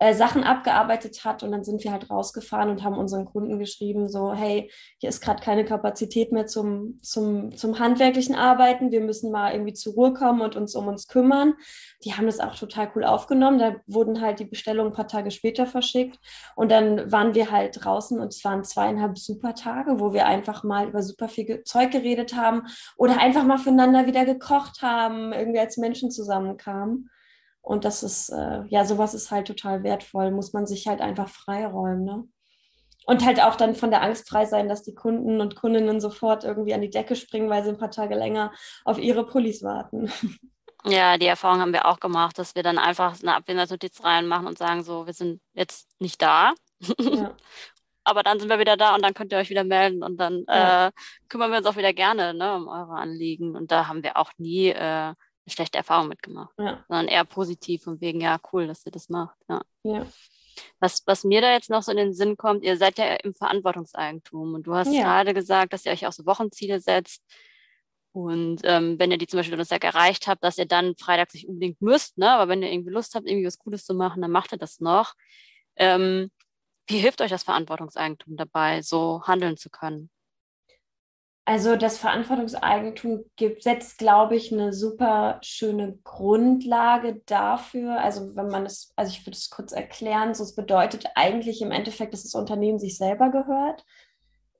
äh, 0.00 0.14
Sachen 0.14 0.44
abgearbeitet 0.44 1.24
hat. 1.24 1.42
Und 1.42 1.52
dann 1.52 1.62
sind 1.62 1.84
wir 1.84 1.92
halt 1.92 2.10
rausgefahren 2.10 2.70
und 2.70 2.82
haben 2.82 2.96
unseren 2.96 3.26
Kunden 3.26 3.58
geschrieben, 3.58 4.08
so, 4.08 4.32
hey, 4.32 4.70
hier 4.98 5.10
ist 5.10 5.20
gerade 5.20 5.42
keine 5.42 5.64
Kapazität 5.64 6.32
mehr 6.32 6.46
zum, 6.46 6.98
zum, 7.02 7.54
zum 7.54 7.78
handwerklichen 7.78 8.34
Arbeiten. 8.34 8.90
Wir 8.90 9.02
müssen 9.02 9.30
mal 9.30 9.52
irgendwie 9.52 9.74
zur 9.74 9.92
Ruhe 9.92 10.14
kommen 10.14 10.40
und 10.40 10.56
uns 10.56 10.74
um 10.74 10.88
uns 10.88 11.06
kümmern. 11.06 11.54
Die 12.02 12.14
haben 12.14 12.24
das 12.24 12.40
auch 12.40 12.54
total 12.54 12.90
cool 12.94 13.04
aufgenommen. 13.04 13.58
Da 13.58 13.76
wurden 13.86 14.22
halt 14.22 14.40
die 14.40 14.46
Bestellungen 14.46 14.92
ein 14.92 14.96
paar 14.96 15.06
Tage 15.06 15.30
später 15.30 15.66
verschickt. 15.66 16.18
Und 16.56 16.70
dann 16.72 17.12
waren 17.12 17.34
wir 17.34 17.50
halt 17.50 17.84
draußen 17.84 18.18
und 18.18 18.28
es 18.28 18.42
waren 18.42 18.64
zweieinhalb 18.64 19.18
super 19.18 19.54
Tage, 19.54 20.00
wo 20.00 20.14
wir 20.14 20.26
einfach 20.26 20.64
mal 20.64 20.88
über 20.88 21.02
super 21.02 21.28
viel 21.28 21.62
Zeug 21.64 21.90
geredet 21.90 22.34
haben 22.34 22.62
oder 22.96 23.20
einfach 23.20 23.44
mal 23.44 23.58
füreinander 23.58 24.06
wieder 24.06 24.24
gekocht 24.24 24.80
haben, 24.80 25.34
irgendwie 25.34 25.60
als 25.60 25.76
Menschen 25.76 26.10
zusammenkamen. 26.10 27.10
Und 27.62 27.84
das 27.84 28.02
ist, 28.02 28.30
äh, 28.30 28.62
ja, 28.68 28.84
sowas 28.84 29.14
ist 29.14 29.30
halt 29.30 29.46
total 29.46 29.82
wertvoll, 29.82 30.30
muss 30.30 30.52
man 30.52 30.66
sich 30.66 30.86
halt 30.86 31.00
einfach 31.00 31.28
freiräumen. 31.28 32.04
Ne? 32.04 32.24
Und 33.06 33.24
halt 33.24 33.42
auch 33.42 33.56
dann 33.56 33.74
von 33.74 33.90
der 33.90 34.02
Angst 34.02 34.28
frei 34.28 34.46
sein, 34.46 34.68
dass 34.68 34.82
die 34.82 34.94
Kunden 34.94 35.40
und 35.40 35.56
Kundinnen 35.56 36.00
sofort 36.00 36.44
irgendwie 36.44 36.74
an 36.74 36.80
die 36.80 36.90
Decke 36.90 37.16
springen, 37.16 37.50
weil 37.50 37.62
sie 37.62 37.70
ein 37.70 37.78
paar 37.78 37.90
Tage 37.90 38.14
länger 38.14 38.52
auf 38.84 38.98
ihre 38.98 39.26
Pullis 39.26 39.62
warten. 39.62 40.10
Ja, 40.86 41.18
die 41.18 41.26
Erfahrung 41.26 41.60
haben 41.60 41.72
wir 41.74 41.84
auch 41.84 42.00
gemacht, 42.00 42.38
dass 42.38 42.54
wir 42.54 42.62
dann 42.62 42.78
einfach 42.78 43.20
eine 43.20 43.34
Abwesenheitsnotiz 43.34 44.02
reinmachen 44.02 44.46
und 44.46 44.56
sagen 44.56 44.82
so, 44.82 45.06
wir 45.06 45.12
sind 45.12 45.42
jetzt 45.52 46.00
nicht 46.00 46.22
da. 46.22 46.54
Ja. 46.98 47.36
Aber 48.04 48.22
dann 48.22 48.40
sind 48.40 48.48
wir 48.48 48.58
wieder 48.58 48.78
da 48.78 48.94
und 48.94 49.02
dann 49.04 49.12
könnt 49.12 49.30
ihr 49.30 49.38
euch 49.38 49.50
wieder 49.50 49.62
melden 49.62 50.02
und 50.02 50.16
dann 50.16 50.44
ja. 50.48 50.86
äh, 50.86 50.92
kümmern 51.28 51.50
wir 51.50 51.58
uns 51.58 51.66
auch 51.66 51.76
wieder 51.76 51.92
gerne 51.92 52.32
ne, 52.32 52.56
um 52.56 52.66
eure 52.66 52.94
Anliegen. 52.94 53.54
Und 53.54 53.70
da 53.70 53.88
haben 53.88 54.02
wir 54.02 54.16
auch 54.16 54.32
nie 54.38 54.70
äh, 54.70 55.12
eine 55.46 55.52
schlechte 55.52 55.78
Erfahrung 55.78 56.08
mitgemacht, 56.08 56.52
ja. 56.58 56.84
sondern 56.88 57.08
eher 57.08 57.24
positiv 57.24 57.86
und 57.86 58.00
wegen, 58.00 58.20
ja, 58.20 58.38
cool, 58.52 58.66
dass 58.66 58.86
ihr 58.86 58.92
das 58.92 59.08
macht. 59.08 59.36
Ja. 59.48 59.62
ja. 59.84 60.06
Was, 60.78 61.02
was 61.06 61.24
mir 61.24 61.40
da 61.40 61.52
jetzt 61.52 61.70
noch 61.70 61.82
so 61.82 61.90
in 61.90 61.96
den 61.96 62.14
Sinn 62.14 62.36
kommt, 62.36 62.64
ihr 62.64 62.76
seid 62.76 62.98
ja 62.98 63.14
im 63.16 63.34
Verantwortungseigentum 63.34 64.54
und 64.54 64.66
du 64.66 64.74
hast 64.74 64.92
ja. 64.92 65.02
gerade 65.02 65.34
gesagt, 65.34 65.72
dass 65.72 65.86
ihr 65.86 65.92
euch 65.92 66.06
auch 66.06 66.12
so 66.12 66.26
Wochenziele 66.26 66.80
setzt. 66.80 67.22
Und 68.12 68.60
ähm, 68.64 68.98
wenn 68.98 69.10
ihr 69.12 69.18
die 69.18 69.26
zum 69.26 69.38
Beispiel 69.38 69.52
Donnerstag 69.52 69.84
erreicht 69.84 70.26
habt, 70.26 70.42
dass 70.42 70.58
ihr 70.58 70.66
dann 70.66 70.96
Freitag 70.96 71.32
nicht 71.32 71.46
unbedingt 71.46 71.80
müsst, 71.80 72.18
ne? 72.18 72.30
aber 72.30 72.48
wenn 72.48 72.62
ihr 72.62 72.72
irgendwie 72.72 72.90
Lust 72.90 73.14
habt, 73.14 73.26
irgendwie 73.26 73.46
was 73.46 73.58
Gutes 73.58 73.84
zu 73.84 73.94
machen, 73.94 74.20
dann 74.20 74.32
macht 74.32 74.52
ihr 74.52 74.58
das 74.58 74.80
noch. 74.80 75.14
Ähm, 75.76 76.30
wie 76.88 76.98
hilft 76.98 77.20
euch 77.20 77.30
das 77.30 77.44
Verantwortungseigentum 77.44 78.36
dabei, 78.36 78.82
so 78.82 79.22
handeln 79.24 79.56
zu 79.56 79.70
können? 79.70 80.10
Also 81.50 81.74
das 81.74 81.98
Verantwortungseigentum 81.98 83.24
gibt, 83.34 83.64
setzt, 83.64 83.98
glaube 83.98 84.36
ich, 84.36 84.52
eine 84.52 84.72
super 84.72 85.40
schöne 85.42 85.98
Grundlage 86.04 87.22
dafür. 87.26 88.00
Also 88.00 88.36
wenn 88.36 88.46
man 88.46 88.66
es, 88.66 88.92
also 88.94 89.10
ich 89.10 89.26
würde 89.26 89.36
es 89.36 89.50
kurz 89.50 89.72
erklären, 89.72 90.32
so 90.32 90.44
es 90.44 90.54
bedeutet 90.54 91.06
eigentlich 91.16 91.60
im 91.60 91.72
Endeffekt, 91.72 92.12
dass 92.12 92.22
das 92.22 92.36
Unternehmen 92.36 92.78
sich 92.78 92.96
selber 92.96 93.30
gehört. 93.30 93.84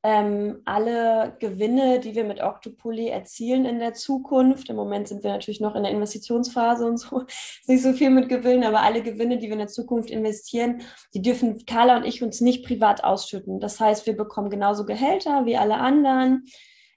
Ähm, 0.02 0.62
alle 0.64 1.36
Gewinne, 1.38 2.00
die 2.00 2.16
wir 2.16 2.24
mit 2.24 2.42
Octopoly 2.42 3.06
erzielen 3.06 3.66
in 3.66 3.78
der 3.78 3.94
Zukunft, 3.94 4.68
im 4.68 4.74
Moment 4.74 5.06
sind 5.06 5.22
wir 5.22 5.30
natürlich 5.30 5.60
noch 5.60 5.76
in 5.76 5.84
der 5.84 5.92
Investitionsphase 5.92 6.84
und 6.86 6.96
so, 6.96 7.22
nicht 7.68 7.84
so 7.84 7.92
viel 7.92 8.10
mit 8.10 8.28
Gewinnen, 8.28 8.64
aber 8.64 8.80
alle 8.80 9.02
Gewinne, 9.02 9.38
die 9.38 9.46
wir 9.46 9.52
in 9.52 9.58
der 9.58 9.68
Zukunft 9.68 10.10
investieren, 10.10 10.82
die 11.14 11.22
dürfen 11.22 11.64
Carla 11.66 11.98
und 11.98 12.04
ich 12.04 12.20
uns 12.20 12.40
nicht 12.40 12.66
privat 12.66 13.04
ausschütten. 13.04 13.60
Das 13.60 13.78
heißt, 13.78 14.06
wir 14.06 14.16
bekommen 14.16 14.50
genauso 14.50 14.84
Gehälter 14.84 15.46
wie 15.46 15.56
alle 15.56 15.76
anderen. 15.76 16.46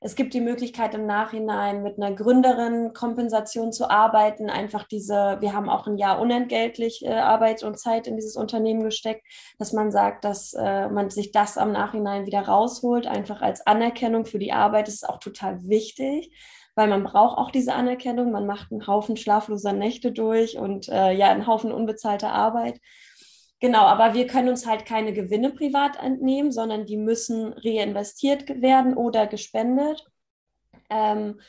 Es 0.05 0.15
gibt 0.15 0.33
die 0.33 0.41
Möglichkeit 0.41 0.93
im 0.95 1.05
Nachhinein 1.05 1.81
mit 1.81 1.97
einer 1.97 2.13
Gründerin-Kompensation 2.13 3.71
zu 3.71 3.89
arbeiten. 3.89 4.49
Einfach 4.49 4.83
diese, 4.83 5.37
wir 5.39 5.53
haben 5.53 5.69
auch 5.69 5.87
ein 5.87 5.97
Jahr 5.97 6.19
unentgeltlich 6.19 7.05
äh, 7.05 7.13
Arbeit 7.13 7.63
und 7.63 7.79
Zeit 7.79 8.05
in 8.07 8.17
dieses 8.17 8.35
Unternehmen 8.35 8.83
gesteckt, 8.83 9.25
dass 9.59 9.71
man 9.71 9.91
sagt, 9.91 10.25
dass 10.25 10.53
äh, 10.55 10.89
man 10.89 11.09
sich 11.09 11.31
das 11.31 11.57
am 11.57 11.71
Nachhinein 11.71 12.25
wieder 12.25 12.41
rausholt, 12.41 13.07
einfach 13.07 13.41
als 13.41 13.65
Anerkennung 13.65 14.25
für 14.25 14.39
die 14.39 14.51
Arbeit. 14.51 14.87
Das 14.87 14.95
ist 14.95 15.07
auch 15.07 15.19
total 15.19 15.67
wichtig 15.69 16.31
weil 16.75 16.87
man 16.87 17.03
braucht 17.03 17.37
auch 17.37 17.51
diese 17.51 17.75
Anerkennung. 17.75 18.31
Man 18.31 18.47
macht 18.47 18.71
einen 18.71 18.87
Haufen 18.87 19.15
schlafloser 19.15 19.73
Nächte 19.73 20.11
durch 20.11 20.57
und 20.57 20.89
äh, 20.89 21.11
ja, 21.11 21.29
einen 21.29 21.45
Haufen 21.45 21.71
unbezahlter 21.71 22.31
Arbeit. 22.31 22.79
Genau, 23.63 23.83
aber 23.83 24.13
wir 24.13 24.27
können 24.27 24.49
uns 24.49 24.65
halt 24.65 24.85
keine 24.85 25.13
Gewinne 25.13 25.49
privat 25.49 25.95
entnehmen, 25.95 26.51
sondern 26.51 26.85
die 26.85 26.97
müssen 26.97 27.53
reinvestiert 27.53 28.61
werden 28.61 28.93
oder 28.93 29.25
gespendet. 29.25 30.05
Ähm, 30.89 31.39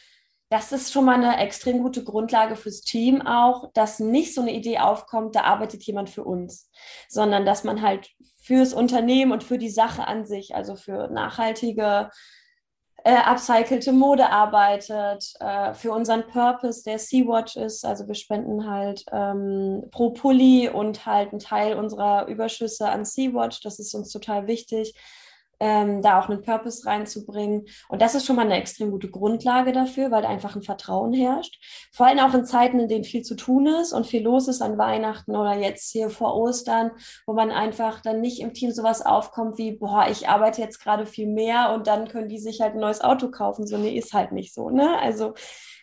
das 0.49 0.71
ist 0.71 0.93
schon 0.93 1.07
mal 1.07 1.17
eine 1.17 1.39
extrem 1.39 1.83
gute 1.83 2.05
Grundlage 2.05 2.55
fürs 2.55 2.83
Team 2.83 3.21
auch, 3.21 3.73
dass 3.73 3.99
nicht 3.99 4.33
so 4.33 4.43
eine 4.43 4.53
Idee 4.53 4.79
aufkommt, 4.79 5.35
da 5.35 5.41
arbeitet 5.41 5.83
jemand 5.83 6.09
für 6.09 6.23
uns, 6.23 6.71
sondern 7.09 7.45
dass 7.45 7.65
man 7.65 7.83
halt 7.83 8.09
fürs 8.41 8.75
Unternehmen 8.75 9.33
und 9.33 9.43
für 9.43 9.59
die 9.59 9.69
Sache 9.69 10.07
an 10.07 10.25
sich, 10.25 10.55
also 10.55 10.77
für 10.77 11.09
nachhaltige 11.09 12.11
äh, 13.05 13.17
upcycelte 13.17 13.93
Mode 13.93 14.31
arbeitet, 14.31 15.35
äh, 15.39 15.75
für 15.75 15.93
unseren 15.93 16.27
Purpose, 16.27 16.83
der 16.85 16.99
Sea-Watch 16.99 17.57
ist. 17.57 17.85
Also 17.85 18.09
wir 18.09 18.15
spenden 18.15 18.69
halt 18.69 19.05
ähm, 19.13 19.85
pro 19.91 20.11
Pulli 20.11 20.71
und 20.71 21.05
halt 21.05 21.31
einen 21.31 21.39
Teil 21.39 21.77
unserer 21.77 22.27
Überschüsse 22.27 22.89
an 22.89 23.05
Sea-Watch. 23.05 23.61
Das 23.61 23.79
ist 23.79 23.95
uns 23.95 24.11
total 24.11 24.47
wichtig 24.47 24.95
ähm, 25.65 26.03
da 26.03 26.21
auch 26.21 26.29
einen 26.29 26.43
Purpose 26.43 26.85
reinzubringen. 26.85 27.65
Und 27.89 28.03
das 28.03 28.15
ist 28.15 28.27
schon 28.27 28.37
mal 28.37 28.45
eine 28.45 28.59
extrem 28.59 28.91
gute 28.91 29.11
Grundlage 29.11 29.73
dafür, 29.73 30.11
weil 30.11 30.27
einfach 30.27 30.55
ein 30.55 30.63
Vertrauen 30.63 31.15
herrscht. 31.15 31.59
Vor 31.91 32.07
allem 32.07 32.19
auch 32.19 32.35
in 32.35 32.45
Zeiten, 32.45 32.79
in 32.79 32.89
denen 32.89 33.05
viel 33.05 33.23
zu 33.23 33.35
tun 33.35 33.67
ist 33.67 33.95
und 33.95 34.07
viel 34.07 34.23
los 34.23 34.47
ist 34.47 34.61
an 34.61 34.77
Weihnachten 34.77 35.35
oder 35.35 35.55
jetzt 35.55 35.91
hier 35.91 36.11
vor 36.11 36.37
Ostern, 36.37 36.91
wo 37.27 37.33
man 37.33 37.51
einfach 37.51 38.03
dann 38.03 38.21
nicht 38.21 38.41
im 38.41 38.53
Team 38.53 38.73
sowas 38.73 39.01
aufkommt 39.01 39.57
wie, 39.57 39.73
boah, 39.73 40.07
ich 40.11 40.29
arbeite 40.29 40.61
jetzt 40.61 40.81
gerade 40.81 41.07
viel 41.07 41.29
mehr 41.29 41.73
und 41.73 41.87
dann 41.87 42.09
können 42.09 42.29
die 42.29 42.39
sich 42.39 42.61
halt 42.61 42.75
ein 42.75 42.81
neues 42.81 43.01
Auto 43.01 43.31
kaufen. 43.31 43.67
So, 43.67 43.79
nee, 43.79 43.97
ist 43.97 44.13
halt 44.13 44.33
nicht 44.33 44.53
so, 44.53 44.69
ne? 44.69 44.99
Also, 45.01 45.33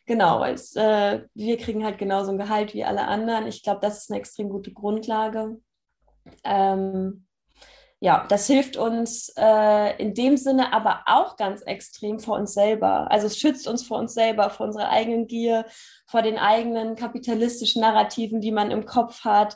Genau, 0.07 0.43
es, 0.43 0.75
äh, 0.75 1.21
wir 1.35 1.57
kriegen 1.57 1.85
halt 1.85 1.97
genauso 1.99 2.31
ein 2.31 2.37
Gehalt 2.39 2.73
wie 2.73 2.83
alle 2.83 3.07
anderen. 3.07 3.45
Ich 3.47 3.61
glaube, 3.63 3.79
das 3.81 3.99
ist 3.99 4.11
eine 4.11 4.19
extrem 4.19 4.49
gute 4.49 4.73
Grundlage. 4.73 5.61
Ähm, 6.43 7.27
ja, 8.03 8.25
das 8.27 8.47
hilft 8.47 8.77
uns 8.77 9.31
äh, 9.37 9.95
in 10.01 10.15
dem 10.15 10.35
Sinne 10.35 10.73
aber 10.73 11.03
auch 11.05 11.37
ganz 11.37 11.61
extrem 11.61 12.19
vor 12.19 12.35
uns 12.35 12.55
selber. 12.55 13.11
Also 13.11 13.27
es 13.27 13.37
schützt 13.37 13.67
uns 13.67 13.83
vor 13.83 13.99
uns 13.99 14.15
selber, 14.15 14.49
vor 14.49 14.65
unserer 14.65 14.89
eigenen 14.89 15.27
Gier, 15.27 15.67
vor 16.07 16.23
den 16.23 16.39
eigenen 16.39 16.95
kapitalistischen 16.95 17.79
Narrativen, 17.81 18.41
die 18.41 18.51
man 18.51 18.71
im 18.71 18.85
Kopf 18.85 19.23
hat. 19.23 19.55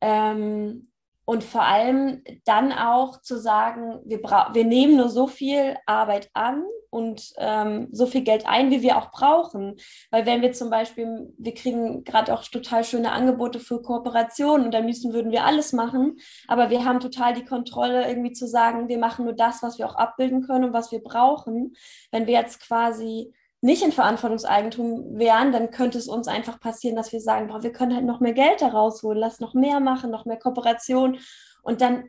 Ähm, 0.00 0.92
und 1.24 1.42
vor 1.42 1.62
allem 1.62 2.22
dann 2.44 2.72
auch 2.72 3.20
zu 3.20 3.36
sagen, 3.36 4.00
wir, 4.04 4.22
wir 4.22 4.64
nehmen 4.64 4.96
nur 4.96 5.08
so 5.08 5.26
viel 5.26 5.76
Arbeit 5.84 6.30
an 6.34 6.64
und 6.92 7.32
ähm, 7.38 7.88
so 7.90 8.04
viel 8.04 8.20
Geld 8.20 8.46
ein, 8.46 8.70
wie 8.70 8.82
wir 8.82 8.98
auch 8.98 9.10
brauchen. 9.10 9.76
Weil 10.10 10.26
wenn 10.26 10.42
wir 10.42 10.52
zum 10.52 10.68
Beispiel, 10.68 11.32
wir 11.38 11.54
kriegen 11.54 12.04
gerade 12.04 12.34
auch 12.34 12.44
total 12.44 12.84
schöne 12.84 13.12
Angebote 13.12 13.60
für 13.60 13.80
Kooperationen 13.80 14.66
und 14.66 14.74
am 14.74 14.86
liebsten 14.86 15.14
würden 15.14 15.32
wir 15.32 15.44
alles 15.44 15.72
machen, 15.72 16.18
aber 16.48 16.68
wir 16.68 16.84
haben 16.84 17.00
total 17.00 17.32
die 17.32 17.46
Kontrolle, 17.46 18.06
irgendwie 18.06 18.32
zu 18.32 18.46
sagen, 18.46 18.88
wir 18.88 18.98
machen 18.98 19.24
nur 19.24 19.32
das, 19.32 19.62
was 19.62 19.78
wir 19.78 19.86
auch 19.86 19.94
abbilden 19.94 20.42
können 20.42 20.66
und 20.66 20.72
was 20.74 20.92
wir 20.92 21.02
brauchen. 21.02 21.74
Wenn 22.10 22.26
wir 22.26 22.34
jetzt 22.34 22.60
quasi 22.60 23.32
nicht 23.62 23.82
in 23.82 23.92
Verantwortungseigentum 23.92 25.18
wären, 25.18 25.50
dann 25.50 25.70
könnte 25.70 25.96
es 25.96 26.08
uns 26.08 26.28
einfach 26.28 26.60
passieren, 26.60 26.96
dass 26.96 27.10
wir 27.12 27.22
sagen, 27.22 27.46
boah, 27.46 27.62
wir 27.62 27.72
können 27.72 27.94
halt 27.94 28.04
noch 28.04 28.20
mehr 28.20 28.34
Geld 28.34 28.60
da 28.60 28.68
rausholen, 28.68 29.18
lass 29.18 29.40
noch 29.40 29.54
mehr 29.54 29.80
machen, 29.80 30.10
noch 30.10 30.26
mehr 30.26 30.38
Kooperation. 30.38 31.18
Und 31.62 31.80
dann 31.80 32.04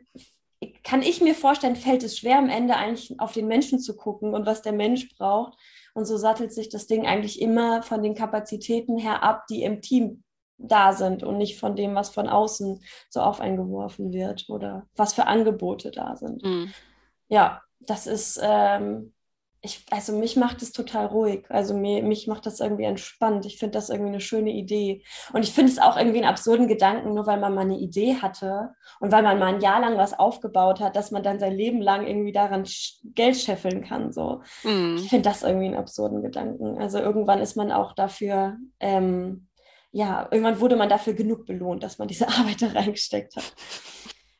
kann 0.82 1.02
ich 1.02 1.20
mir 1.20 1.34
vorstellen, 1.34 1.76
fällt 1.76 2.02
es 2.02 2.18
schwer 2.18 2.38
am 2.38 2.48
Ende 2.48 2.76
eigentlich 2.76 3.18
auf 3.18 3.32
den 3.32 3.46
Menschen 3.46 3.78
zu 3.80 3.96
gucken 3.96 4.34
und 4.34 4.46
was 4.46 4.62
der 4.62 4.72
Mensch 4.72 5.08
braucht. 5.16 5.58
Und 5.94 6.06
so 6.06 6.16
sattelt 6.16 6.52
sich 6.52 6.68
das 6.68 6.86
Ding 6.86 7.06
eigentlich 7.06 7.40
immer 7.40 7.82
von 7.82 8.02
den 8.02 8.14
Kapazitäten 8.14 8.98
her 8.98 9.22
ab, 9.22 9.46
die 9.48 9.62
im 9.62 9.80
Team 9.80 10.24
da 10.58 10.92
sind 10.92 11.22
und 11.22 11.38
nicht 11.38 11.58
von 11.58 11.76
dem, 11.76 11.94
was 11.94 12.10
von 12.10 12.28
außen 12.28 12.82
so 13.10 13.20
auf 13.20 13.40
eingeworfen 13.40 14.12
wird 14.12 14.48
oder 14.48 14.86
was 14.96 15.14
für 15.14 15.26
Angebote 15.26 15.90
da 15.90 16.16
sind. 16.16 16.42
Mhm. 16.42 16.72
Ja, 17.28 17.62
das 17.80 18.06
ist, 18.06 18.40
ähm, 18.42 19.13
ich, 19.64 19.86
also 19.90 20.12
mich 20.12 20.36
macht 20.36 20.60
es 20.60 20.72
total 20.72 21.06
ruhig. 21.06 21.46
Also 21.48 21.74
mir, 21.74 22.02
mich 22.02 22.26
macht 22.26 22.44
das 22.44 22.60
irgendwie 22.60 22.84
entspannt. 22.84 23.46
Ich 23.46 23.58
finde 23.58 23.72
das 23.72 23.88
irgendwie 23.88 24.10
eine 24.10 24.20
schöne 24.20 24.50
Idee. 24.50 25.02
Und 25.32 25.42
ich 25.42 25.52
finde 25.52 25.72
es 25.72 25.78
auch 25.78 25.96
irgendwie 25.96 26.18
einen 26.18 26.28
absurden 26.28 26.68
Gedanken, 26.68 27.14
nur 27.14 27.26
weil 27.26 27.40
man 27.40 27.54
mal 27.54 27.62
eine 27.62 27.78
Idee 27.78 28.16
hatte 28.20 28.74
und 29.00 29.10
weil 29.10 29.22
man 29.22 29.38
mal 29.38 29.54
ein 29.54 29.62
Jahr 29.62 29.80
lang 29.80 29.96
was 29.96 30.18
aufgebaut 30.18 30.80
hat, 30.80 30.96
dass 30.96 31.10
man 31.10 31.22
dann 31.22 31.38
sein 31.38 31.54
Leben 31.54 31.80
lang 31.80 32.06
irgendwie 32.06 32.32
daran 32.32 32.64
Geld 33.04 33.36
scheffeln 33.36 33.82
kann. 33.82 34.12
So. 34.12 34.42
Mm. 34.64 34.96
Ich 34.96 35.08
finde 35.08 35.30
das 35.30 35.42
irgendwie 35.42 35.66
einen 35.66 35.76
absurden 35.76 36.22
Gedanken. 36.22 36.78
Also 36.78 36.98
irgendwann 36.98 37.40
ist 37.40 37.56
man 37.56 37.72
auch 37.72 37.94
dafür, 37.94 38.58
ähm, 38.80 39.48
ja, 39.92 40.28
irgendwann 40.30 40.60
wurde 40.60 40.76
man 40.76 40.90
dafür 40.90 41.14
genug 41.14 41.46
belohnt, 41.46 41.82
dass 41.82 41.96
man 41.98 42.08
diese 42.08 42.28
Arbeit 42.38 42.60
da 42.60 42.66
reingesteckt 42.66 43.34
hat. 43.36 43.54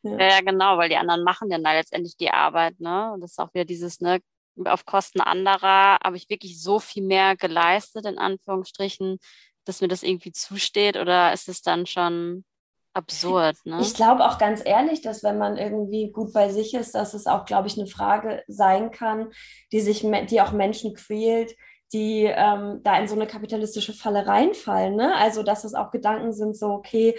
Ja. 0.02 0.18
ja, 0.18 0.40
genau, 0.42 0.76
weil 0.76 0.90
die 0.90 0.98
anderen 0.98 1.24
machen 1.24 1.48
dann 1.48 1.64
da 1.64 1.72
letztendlich 1.72 2.14
die 2.18 2.28
Arbeit, 2.28 2.78
ne? 2.78 3.10
Und 3.14 3.22
das 3.22 3.30
ist 3.30 3.38
auch 3.38 3.54
wieder 3.54 3.64
dieses, 3.64 4.02
ne, 4.02 4.20
auf 4.64 4.84
Kosten 4.86 5.20
anderer 5.20 5.98
habe 6.02 6.16
ich 6.16 6.30
wirklich 6.30 6.62
so 6.62 6.78
viel 6.78 7.02
mehr 7.02 7.36
geleistet, 7.36 8.06
in 8.06 8.18
Anführungsstrichen, 8.18 9.18
dass 9.64 9.80
mir 9.80 9.88
das 9.88 10.02
irgendwie 10.02 10.32
zusteht? 10.32 10.96
Oder 10.96 11.32
ist 11.32 11.48
es 11.48 11.62
dann 11.62 11.86
schon 11.86 12.44
absurd? 12.92 13.56
Ne? 13.64 13.78
Ich 13.80 13.94
glaube 13.94 14.24
auch 14.24 14.38
ganz 14.38 14.62
ehrlich, 14.64 15.02
dass 15.02 15.22
wenn 15.22 15.38
man 15.38 15.56
irgendwie 15.56 16.10
gut 16.12 16.32
bei 16.32 16.48
sich 16.48 16.74
ist, 16.74 16.94
dass 16.94 17.14
es 17.14 17.26
auch, 17.26 17.44
glaube 17.44 17.68
ich, 17.68 17.78
eine 17.78 17.86
Frage 17.86 18.42
sein 18.46 18.90
kann, 18.90 19.32
die 19.72 19.80
sich, 19.80 20.06
die 20.28 20.40
auch 20.40 20.52
Menschen 20.52 20.94
quält, 20.94 21.54
die 21.92 22.24
ähm, 22.24 22.80
da 22.82 22.98
in 22.98 23.08
so 23.08 23.14
eine 23.14 23.26
kapitalistische 23.26 23.92
Falle 23.92 24.26
reinfallen. 24.26 24.96
Ne? 24.96 25.14
Also, 25.16 25.42
dass 25.42 25.64
es 25.64 25.74
auch 25.74 25.90
Gedanken 25.90 26.32
sind, 26.32 26.56
so, 26.56 26.68
okay, 26.68 27.16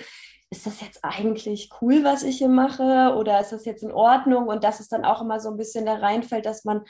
ist 0.50 0.66
das 0.66 0.82
jetzt 0.82 1.04
eigentlich 1.04 1.70
cool, 1.82 2.04
was 2.04 2.24
ich 2.24 2.38
hier 2.38 2.50
mache? 2.50 3.16
Oder 3.18 3.40
ist 3.40 3.52
das 3.52 3.66
jetzt 3.66 3.84
in 3.84 3.92
Ordnung? 3.92 4.48
Und 4.48 4.64
dass 4.64 4.80
es 4.80 4.88
dann 4.88 5.06
auch 5.06 5.22
immer 5.22 5.40
so 5.40 5.50
ein 5.50 5.58
bisschen 5.58 5.86
da 5.86 5.96
reinfällt, 5.96 6.46
dass 6.46 6.66
man 6.66 6.84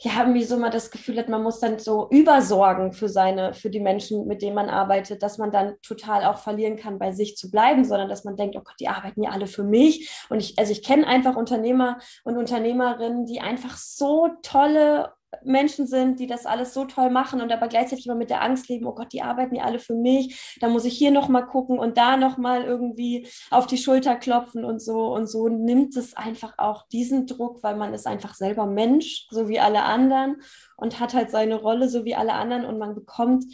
ja, 0.00 0.20
irgendwie 0.20 0.44
so 0.44 0.56
mal 0.56 0.70
das 0.70 0.92
Gefühl 0.92 1.18
hat, 1.18 1.28
man 1.28 1.42
muss 1.42 1.58
dann 1.58 1.80
so 1.80 2.08
übersorgen 2.10 2.92
für 2.92 3.08
seine, 3.08 3.52
für 3.52 3.68
die 3.68 3.80
Menschen, 3.80 4.28
mit 4.28 4.42
denen 4.42 4.54
man 4.54 4.68
arbeitet, 4.68 5.24
dass 5.24 5.38
man 5.38 5.50
dann 5.50 5.74
total 5.82 6.24
auch 6.24 6.38
verlieren 6.38 6.76
kann, 6.76 7.00
bei 7.00 7.10
sich 7.10 7.36
zu 7.36 7.50
bleiben, 7.50 7.84
sondern 7.84 8.08
dass 8.08 8.22
man 8.22 8.36
denkt, 8.36 8.54
oh 8.56 8.62
Gott, 8.62 8.76
die 8.78 8.88
arbeiten 8.88 9.24
ja 9.24 9.30
alle 9.30 9.48
für 9.48 9.64
mich. 9.64 10.08
Und 10.28 10.38
ich, 10.38 10.56
also 10.56 10.70
ich 10.70 10.84
kenne 10.84 11.04
einfach 11.06 11.34
Unternehmer 11.34 11.98
und 12.22 12.36
Unternehmerinnen, 12.36 13.26
die 13.26 13.40
einfach 13.40 13.76
so 13.76 14.28
tolle 14.42 15.12
Menschen 15.44 15.86
sind, 15.86 16.20
die 16.20 16.26
das 16.26 16.46
alles 16.46 16.72
so 16.72 16.84
toll 16.84 17.10
machen 17.10 17.40
und 17.40 17.52
aber 17.52 17.68
gleichzeitig 17.68 18.06
immer 18.06 18.14
mit 18.14 18.30
der 18.30 18.42
Angst 18.42 18.68
leben, 18.68 18.86
oh 18.86 18.94
Gott, 18.94 19.12
die 19.12 19.22
arbeiten 19.22 19.54
ja 19.54 19.64
alle 19.64 19.78
für 19.78 19.94
mich, 19.94 20.56
da 20.60 20.68
muss 20.68 20.84
ich 20.84 20.96
hier 20.96 21.10
nochmal 21.10 21.46
gucken 21.46 21.78
und 21.78 21.98
da 21.98 22.16
nochmal 22.16 22.64
irgendwie 22.64 23.28
auf 23.50 23.66
die 23.66 23.76
Schulter 23.76 24.16
klopfen 24.16 24.64
und 24.64 24.80
so. 24.80 25.12
Und 25.12 25.26
so 25.26 25.48
nimmt 25.48 25.96
es 25.96 26.16
einfach 26.16 26.54
auch 26.56 26.88
diesen 26.88 27.26
Druck, 27.26 27.62
weil 27.62 27.76
man 27.76 27.92
ist 27.92 28.06
einfach 28.06 28.34
selber 28.34 28.66
Mensch, 28.66 29.26
so 29.30 29.48
wie 29.48 29.60
alle 29.60 29.82
anderen 29.82 30.42
und 30.76 30.98
hat 30.98 31.14
halt 31.14 31.30
seine 31.30 31.56
Rolle, 31.56 31.88
so 31.88 32.04
wie 32.04 32.14
alle 32.14 32.32
anderen 32.32 32.64
und 32.64 32.78
man 32.78 32.94
bekommt 32.94 33.44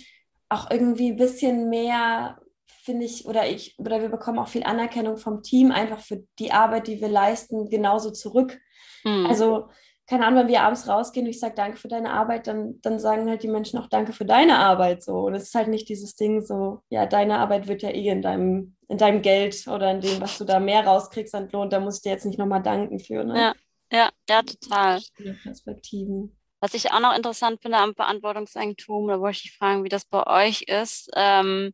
auch 0.48 0.70
irgendwie 0.70 1.10
ein 1.10 1.16
bisschen 1.16 1.68
mehr 1.68 2.38
finde 2.84 3.06
ich, 3.06 3.26
oder 3.26 3.48
ich, 3.48 3.78
oder 3.78 4.02
wir 4.02 4.10
bekommen 4.10 4.38
auch 4.38 4.48
viel 4.48 4.62
Anerkennung 4.62 5.16
vom 5.16 5.42
Team 5.42 5.70
einfach 5.70 6.00
für 6.00 6.22
die 6.38 6.52
Arbeit, 6.52 6.87
die 6.87 7.00
wir 7.00 7.08
leisten, 7.08 7.70
genauso 7.70 8.10
zurück. 8.10 8.60
Mhm. 9.04 9.24
Also 9.26 9.68
keine 10.06 10.26
Ahnung, 10.26 10.40
wenn 10.40 10.48
wir 10.48 10.62
abends 10.62 10.86
rausgehen 10.86 11.26
und 11.26 11.30
ich 11.30 11.40
sage 11.40 11.54
Danke 11.54 11.78
für 11.78 11.88
deine 11.88 12.10
Arbeit, 12.10 12.46
dann, 12.46 12.80
dann 12.82 12.98
sagen 12.98 13.28
halt 13.28 13.42
die 13.42 13.48
Menschen 13.48 13.78
auch 13.78 13.88
Danke 13.88 14.12
für 14.12 14.26
deine 14.26 14.58
Arbeit 14.58 15.02
so. 15.02 15.20
Und 15.20 15.34
es 15.34 15.44
ist 15.44 15.54
halt 15.54 15.68
nicht 15.68 15.88
dieses 15.88 16.14
Ding 16.14 16.42
so, 16.42 16.82
ja, 16.90 17.06
deine 17.06 17.38
Arbeit 17.38 17.68
wird 17.68 17.82
ja 17.82 17.90
eh 17.90 18.08
in 18.08 18.20
deinem, 18.20 18.76
in 18.88 18.98
deinem 18.98 19.22
Geld 19.22 19.66
oder 19.66 19.90
in 19.90 20.00
dem, 20.00 20.20
was 20.20 20.36
du 20.36 20.44
da 20.44 20.60
mehr 20.60 20.86
rauskriegst 20.86 21.34
an 21.34 21.48
Lohn, 21.50 21.70
da 21.70 21.80
musst 21.80 22.04
du 22.04 22.08
dir 22.08 22.14
jetzt 22.14 22.26
nicht 22.26 22.38
nochmal 22.38 22.62
danken 22.62 22.98
für. 22.98 23.24
Ne? 23.24 23.38
Ja, 23.38 23.54
ja, 23.92 24.10
ja, 24.28 24.42
total. 24.42 25.00
Perspektiven. 25.42 26.36
Was 26.60 26.74
ich 26.74 26.92
auch 26.92 27.00
noch 27.00 27.16
interessant 27.16 27.60
finde 27.62 27.78
am 27.78 27.94
Verantwortungseigentum, 27.94 29.08
da 29.08 29.20
wollte 29.20 29.36
ich 29.36 29.42
dich 29.42 29.56
fragen, 29.56 29.84
wie 29.84 29.90
das 29.90 30.04
bei 30.04 30.26
euch 30.26 30.62
ist. 30.62 31.10
Ähm, 31.14 31.72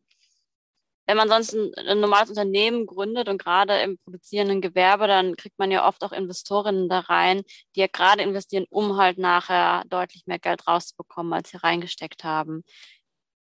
wenn 1.11 1.17
man 1.17 1.27
sonst 1.27 1.53
ein, 1.53 1.73
ein, 1.75 1.99
normales 1.99 2.29
Unternehmen 2.29 2.85
gründet 2.85 3.27
und 3.27 3.37
gerade 3.37 3.81
im 3.81 3.97
produzierenden 3.97 4.61
Gewerbe, 4.61 5.07
dann 5.07 5.35
kriegt 5.35 5.59
man 5.59 5.69
ja 5.69 5.85
oft 5.85 6.01
auch 6.05 6.13
Investorinnen 6.13 6.87
da 6.87 6.99
rein, 6.99 7.41
die 7.75 7.81
ja 7.81 7.87
gerade 7.87 8.23
investieren, 8.23 8.65
um 8.69 8.95
halt 8.95 9.17
nachher 9.17 9.83
deutlich 9.89 10.25
mehr 10.25 10.39
Geld 10.39 10.65
rauszubekommen, 10.65 11.33
als 11.33 11.49
sie 11.49 11.57
reingesteckt 11.57 12.23
haben. 12.23 12.63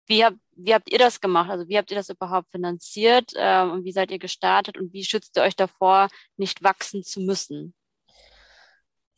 Wie, 0.05 0.23
hab, 0.23 0.35
wie 0.55 0.73
habt 0.73 0.89
ihr 0.89 0.97
das 0.97 1.19
gemacht? 1.19 1.49
Also 1.49 1.67
wie 1.67 1.77
habt 1.77 1.91
ihr 1.91 1.97
das 1.97 2.07
überhaupt 2.07 2.49
finanziert 2.51 3.33
äh, 3.35 3.63
und 3.63 3.83
wie 3.83 3.91
seid 3.91 4.11
ihr 4.11 4.19
gestartet 4.19 4.77
und 4.77 4.93
wie 4.93 5.03
schützt 5.03 5.35
ihr 5.35 5.43
euch 5.43 5.57
davor, 5.57 6.07
nicht 6.37 6.63
wachsen 6.63 7.03
zu 7.03 7.19
müssen? 7.19 7.73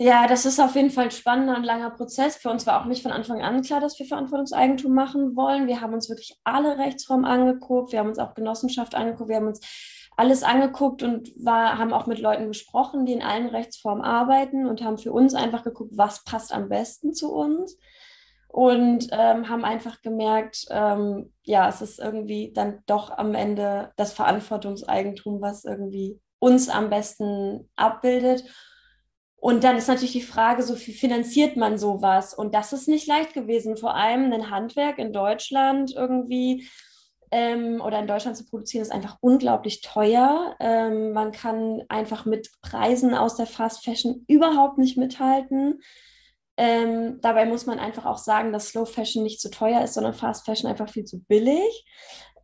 Ja, 0.02 0.28
das 0.28 0.46
ist 0.46 0.62
auf 0.62 0.76
jeden 0.76 0.92
Fall 0.92 1.06
ein 1.06 1.12
spannender 1.12 1.58
und 1.58 1.66
langer 1.66 1.90
Prozess. 1.90 2.38
Für 2.38 2.50
uns 2.50 2.66
war 2.66 2.80
auch 2.80 2.86
nicht 2.86 3.04
von 3.04 3.12
Anfang 3.12 3.42
an 3.42 3.62
klar, 3.62 3.82
dass 3.82 4.00
wir 4.00 4.06
Verantwortungseigentum 4.06 4.94
machen 4.94 5.36
wollen. 5.36 5.68
Wir 5.68 5.82
haben 5.82 5.94
uns 5.94 6.08
wirklich 6.08 6.40
alle 6.46 6.78
Rechtsformen 6.78 7.26
angeguckt. 7.26 7.92
Wir 7.92 8.00
haben 8.00 8.08
uns 8.08 8.18
auch 8.18 8.34
Genossenschaft 8.34 8.96
angeguckt. 8.96 9.30
Wir 9.30 9.36
haben 9.36 9.48
uns 9.48 9.60
alles 10.16 10.44
angeguckt 10.44 11.04
und 11.04 11.30
war, 11.44 11.78
haben 11.78 11.92
auch 11.92 12.08
mit 12.08 12.20
Leuten 12.20 12.48
gesprochen, 12.48 13.06
die 13.06 13.12
in 13.12 13.22
allen 13.22 13.48
Rechtsformen 13.48 14.02
arbeiten 14.02 14.68
und 14.68 14.82
haben 14.82 14.98
für 14.98 15.12
uns 15.12 15.36
einfach 15.36 15.64
geguckt, 15.64 15.92
was 15.94 16.24
passt 16.24 16.54
am 16.54 16.70
besten 16.70 17.14
zu 17.14 17.34
uns. 17.34 17.78
Und 18.48 19.10
ähm, 19.12 19.50
haben 19.50 19.66
einfach 19.66 20.02
gemerkt, 20.02 20.66
ähm, 20.72 21.34
ja, 21.44 21.68
es 21.68 21.82
ist 21.82 22.00
irgendwie 22.00 22.54
dann 22.54 22.84
doch 22.86 23.12
am 23.12 23.36
Ende 23.36 23.92
das 23.98 24.14
Verantwortungseigentum, 24.14 25.42
was 25.42 25.66
irgendwie 25.66 26.22
uns 26.40 26.70
am 26.70 26.90
besten 26.90 27.70
abbildet. 27.76 28.46
Und 29.42 29.64
dann 29.64 29.78
ist 29.78 29.88
natürlich 29.88 30.12
die 30.12 30.22
Frage, 30.22 30.64
so 30.64 30.78
wie 30.78 30.94
finanziert 30.94 31.56
man 31.56 31.78
sowas? 31.78 32.34
Und 32.34 32.54
das 32.54 32.74
ist 32.74 32.88
nicht 32.88 33.08
leicht 33.08 33.34
gewesen. 33.34 33.78
Vor 33.78 33.96
allem 33.96 34.32
ein 34.32 34.50
Handwerk 34.50 35.00
in 35.00 35.14
Deutschland 35.14 35.94
irgendwie 35.96 36.68
ähm, 37.32 37.80
oder 37.82 38.00
in 38.00 38.08
Deutschland 38.08 38.36
zu 38.38 38.46
produzieren, 38.46 38.82
ist 38.82 38.92
einfach 38.92 39.18
unglaublich 39.22 39.82
teuer. 39.82 40.56
Ähm, 40.60 41.14
man 41.14 41.32
kann 41.32 41.84
einfach 41.88 42.26
mit 42.26 42.50
Preisen 42.62 43.14
aus 43.14 43.36
der 43.36 43.46
Fast 43.46 43.86
Fashion 43.86 44.26
überhaupt 44.28 44.78
nicht 44.78 44.98
mithalten. 44.98 45.82
Ähm, 46.58 47.22
dabei 47.22 47.46
muss 47.46 47.66
man 47.66 47.80
einfach 47.80 48.06
auch 48.06 48.18
sagen, 48.18 48.52
dass 48.52 48.70
Slow 48.70 48.86
Fashion 48.86 49.24
nicht 49.24 49.40
zu 49.40 49.50
teuer 49.50 49.82
ist, 49.82 49.94
sondern 49.94 50.14
Fast 50.14 50.46
Fashion 50.46 50.70
einfach 50.70 50.90
viel 50.90 51.06
zu 51.06 51.24
billig. 51.24 51.86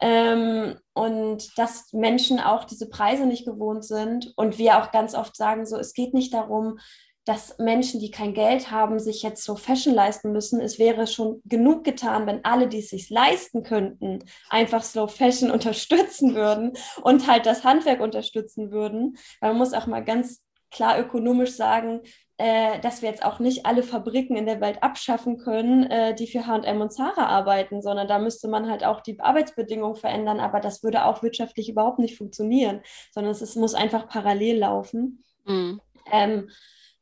Ähm, 0.02 0.76
und 0.94 1.58
dass 1.58 1.92
Menschen 1.94 2.40
auch 2.40 2.64
diese 2.66 2.90
Preise 2.90 3.26
nicht 3.26 3.46
gewohnt 3.46 3.86
sind 3.86 4.34
und 4.36 4.58
wir 4.58 4.82
auch 4.82 4.92
ganz 4.92 5.16
oft 5.16 5.36
sagen, 5.36 5.66
so, 5.66 5.78
es 5.78 5.94
geht 5.94 6.14
nicht 6.14 6.34
darum, 6.34 6.80
dass 7.26 7.58
Menschen, 7.58 8.00
die 8.00 8.12
kein 8.12 8.36
Geld 8.36 8.70
haben, 8.70 9.00
sich 9.00 9.24
jetzt 9.24 9.44
so 9.44 9.56
Fashion 9.56 9.96
leisten 9.96 10.32
müssen. 10.32 10.62
Es 10.62 10.78
wäre 10.78 11.08
schon 11.08 11.42
genug 11.46 11.84
getan, 11.84 12.28
wenn 12.28 12.46
alle, 12.46 12.68
die 12.68 12.80
es 12.80 12.90
sich 12.90 13.10
leisten 13.10 13.64
könnten, 13.64 14.20
einfach 14.50 14.84
Slow 14.84 15.08
Fashion 15.08 15.50
unterstützen 15.52 16.36
würden 16.36 16.74
und 17.02 17.28
halt 17.28 17.48
das 17.48 17.64
Handwerk 17.64 18.00
unterstützen 18.00 18.72
würden. 18.72 19.18
Man 19.42 19.58
muss 19.58 19.74
auch 19.74 19.88
mal 19.88 20.04
ganz 20.04 20.44
klar 20.70 21.00
ökonomisch 21.00 21.56
sagen, 21.56 22.02
äh, 22.38 22.80
dass 22.82 23.02
wir 23.02 23.10
jetzt 23.10 23.24
auch 23.24 23.40
nicht 23.40 23.66
alle 23.66 23.82
Fabriken 23.82 24.36
in 24.36 24.46
der 24.46 24.60
Welt 24.60 24.84
abschaffen 24.84 25.38
können, 25.38 25.90
äh, 25.90 26.14
die 26.14 26.28
für 26.28 26.46
HM 26.46 26.82
und 26.82 26.92
Zara 26.92 27.28
arbeiten, 27.28 27.82
sondern 27.82 28.10
da 28.10 28.20
müsste 28.20 28.50
man 28.50 28.70
halt 28.70 28.84
auch 28.84 29.00
die 29.00 29.20
Arbeitsbedingungen 29.20 29.96
verändern. 29.96 30.42
Aber 30.42 30.60
das 30.60 30.84
würde 30.84 31.06
auch 31.06 31.24
wirtschaftlich 31.24 31.70
überhaupt 31.70 32.00
nicht 32.00 32.18
funktionieren, 32.18 32.82
sondern 33.12 33.32
es, 33.32 33.42
es 33.42 33.56
muss 33.56 33.74
einfach 33.74 34.10
parallel 34.10 34.60
laufen. 34.60 35.24
Mhm. 35.46 35.80
Ähm, 36.12 36.50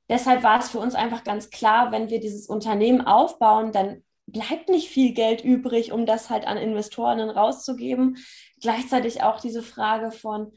deshalb 0.08 0.44
war 0.44 0.60
es 0.60 0.70
für 0.70 0.80
uns 0.80 0.94
einfach 0.94 1.24
ganz 1.24 1.50
klar, 1.50 1.92
wenn 1.92 2.10
wir 2.10 2.20
dieses 2.20 2.48
Unternehmen 2.48 3.02
aufbauen, 3.02 3.72
dann 3.72 4.04
bleibt 4.28 4.70
nicht 4.70 4.90
viel 4.90 5.14
Geld 5.14 5.44
übrig, 5.44 5.92
um 5.92 6.06
das 6.06 6.30
halt 6.30 6.46
an 6.46 6.58
Investoren 6.58 7.30
rauszugeben. 7.30 8.18
Gleichzeitig 8.62 9.24
auch 9.24 9.40
diese 9.40 9.64
Frage 9.64 10.12
von, 10.12 10.54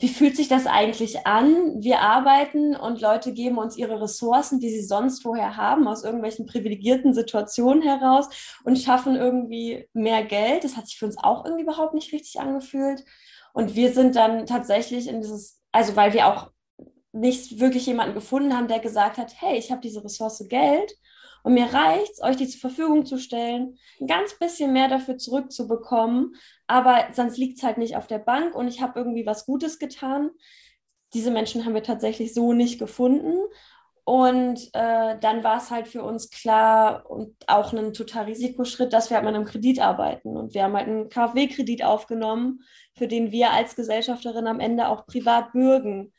wie 0.00 0.08
fühlt 0.08 0.34
sich 0.34 0.48
das 0.48 0.66
eigentlich 0.66 1.26
an? 1.26 1.82
Wir 1.82 2.00
arbeiten 2.00 2.74
und 2.74 3.02
Leute 3.02 3.34
geben 3.34 3.58
uns 3.58 3.76
ihre 3.76 4.00
Ressourcen, 4.00 4.58
die 4.58 4.70
sie 4.70 4.82
sonst 4.82 5.24
woher 5.26 5.58
haben, 5.58 5.86
aus 5.86 6.04
irgendwelchen 6.04 6.46
privilegierten 6.46 7.12
Situationen 7.12 7.82
heraus 7.82 8.28
und 8.64 8.78
schaffen 8.78 9.14
irgendwie 9.14 9.88
mehr 9.92 10.24
Geld. 10.24 10.64
Das 10.64 10.76
hat 10.76 10.86
sich 10.86 10.98
für 10.98 11.04
uns 11.04 11.18
auch 11.18 11.44
irgendwie 11.44 11.64
überhaupt 11.64 11.92
nicht 11.92 12.14
richtig 12.14 12.40
angefühlt. 12.40 13.04
Und 13.52 13.74
wir 13.74 13.92
sind 13.92 14.16
dann 14.16 14.46
tatsächlich 14.46 15.06
in 15.06 15.20
dieses, 15.20 15.60
also 15.70 15.96
weil 15.96 16.14
wir 16.14 16.28
auch 16.28 16.50
nicht 17.12 17.60
wirklich 17.60 17.84
jemanden 17.84 18.14
gefunden 18.14 18.56
haben, 18.56 18.68
der 18.68 18.78
gesagt 18.78 19.18
hat, 19.18 19.34
hey, 19.38 19.58
ich 19.58 19.70
habe 19.70 19.82
diese 19.82 20.02
Ressource 20.02 20.46
Geld 20.48 20.94
und 21.42 21.54
mir 21.54 21.72
reicht 21.72 22.12
es, 22.12 22.22
euch 22.22 22.36
die 22.36 22.48
zur 22.48 22.60
Verfügung 22.60 23.06
zu 23.06 23.18
stellen, 23.18 23.78
ein 24.00 24.06
ganz 24.06 24.38
bisschen 24.38 24.72
mehr 24.72 24.88
dafür 24.88 25.18
zurückzubekommen. 25.18 26.34
Aber 26.66 27.08
sonst 27.12 27.38
liegt 27.38 27.58
es 27.58 27.64
halt 27.64 27.78
nicht 27.78 27.96
auf 27.96 28.06
der 28.06 28.18
Bank 28.18 28.54
und 28.54 28.68
ich 28.68 28.80
habe 28.80 28.98
irgendwie 28.98 29.26
was 29.26 29.46
Gutes 29.46 29.78
getan. 29.78 30.30
Diese 31.14 31.30
Menschen 31.30 31.64
haben 31.64 31.74
wir 31.74 31.82
tatsächlich 31.82 32.34
so 32.34 32.52
nicht 32.52 32.78
gefunden. 32.78 33.38
Und 34.04 34.70
äh, 34.72 35.18
dann 35.20 35.44
war 35.44 35.58
es 35.58 35.70
halt 35.70 35.86
für 35.86 36.02
uns 36.02 36.30
klar 36.30 37.08
und 37.08 37.36
auch 37.46 37.72
ein 37.72 37.92
total 37.92 38.24
Risikoschritt, 38.24 38.92
dass 38.92 39.08
wir 39.08 39.16
halt 39.16 39.24
mit 39.24 39.34
einem 39.34 39.44
Kredit 39.44 39.80
arbeiten. 39.80 40.36
Und 40.36 40.54
wir 40.54 40.64
haben 40.64 40.76
halt 40.76 40.88
einen 40.88 41.08
KfW-Kredit 41.08 41.84
aufgenommen, 41.84 42.60
für 42.96 43.06
den 43.06 43.30
wir 43.30 43.52
als 43.52 43.76
Gesellschafterin 43.76 44.46
am 44.46 44.58
Ende 44.58 44.88
auch 44.88 45.06
privat 45.06 45.52
bürgen. 45.52 46.12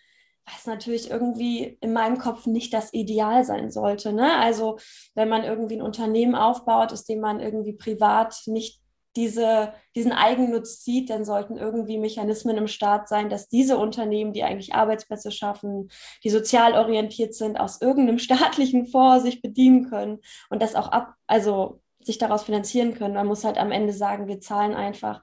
Was 0.46 0.66
natürlich 0.66 1.10
irgendwie 1.10 1.78
in 1.82 1.94
meinem 1.94 2.18
Kopf 2.18 2.46
nicht 2.46 2.74
das 2.74 2.94
Ideal 2.94 3.44
sein 3.44 3.72
sollte. 3.72 4.14
Ne? 4.14 4.38
Also 4.38 4.78
wenn 5.16 5.30
man 5.30 5.44
irgendwie 5.44 5.76
ein 5.76 5.82
Unternehmen 5.82 6.36
aufbaut, 6.36 6.92
aus 6.92 7.06
dem 7.06 7.20
man 7.20 7.40
irgendwie 7.40 7.74
privat 7.74 8.42
nicht 8.48 8.82
diese, 9.16 9.74
diesen 9.96 10.14
Eigennutz 10.14 10.84
sieht, 10.84 11.10
dann 11.10 11.26
sollten 11.26 11.58
irgendwie 11.58 11.98
Mechanismen 11.98 12.58
im 12.58 12.68
Staat 12.68 13.10
sein, 13.10 13.30
dass 13.30 13.50
diese 13.50 13.78
Unternehmen, 13.78 14.32
die 14.32 14.44
eigentlich 14.44 14.74
Arbeitsplätze 14.74 15.32
schaffen, 15.32 15.90
die 16.24 16.30
sozial 16.30 16.74
orientiert 16.74 17.36
sind, 17.36 17.60
aus 17.60 17.82
irgendeinem 17.82 18.20
staatlichen 18.20 18.88
Fonds 18.88 19.24
sich 19.24 19.42
bedienen 19.42 19.90
können 19.90 20.20
und 20.50 20.62
das 20.62 20.76
auch 20.76 20.88
ab, 20.88 21.16
also 21.28 21.82
sich 22.04 22.18
daraus 22.18 22.44
finanzieren 22.44 22.94
können. 22.94 23.14
Man 23.14 23.28
muss 23.28 23.44
halt 23.44 23.58
am 23.58 23.72
Ende 23.72 23.94
sagen, 23.94 24.28
wir 24.28 24.40
zahlen 24.40 24.74
einfach 24.74 25.22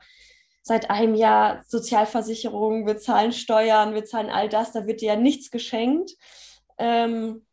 seit 0.63 0.91
einem 0.91 1.15
Jahr 1.15 1.63
Sozialversicherung, 1.67 2.87
wir 2.87 2.99
zahlen 2.99 3.33
Steuern, 3.33 3.95
wir 3.95 4.05
zahlen 4.05 4.31
all 4.31 4.49
das, 4.49 4.73
da 4.73 4.87
wird 4.87 5.01
dir 5.01 5.15
ja 5.15 5.17
nichts 5.17 5.51
geschenkt. 5.51 6.13
Ähm, 6.79 7.47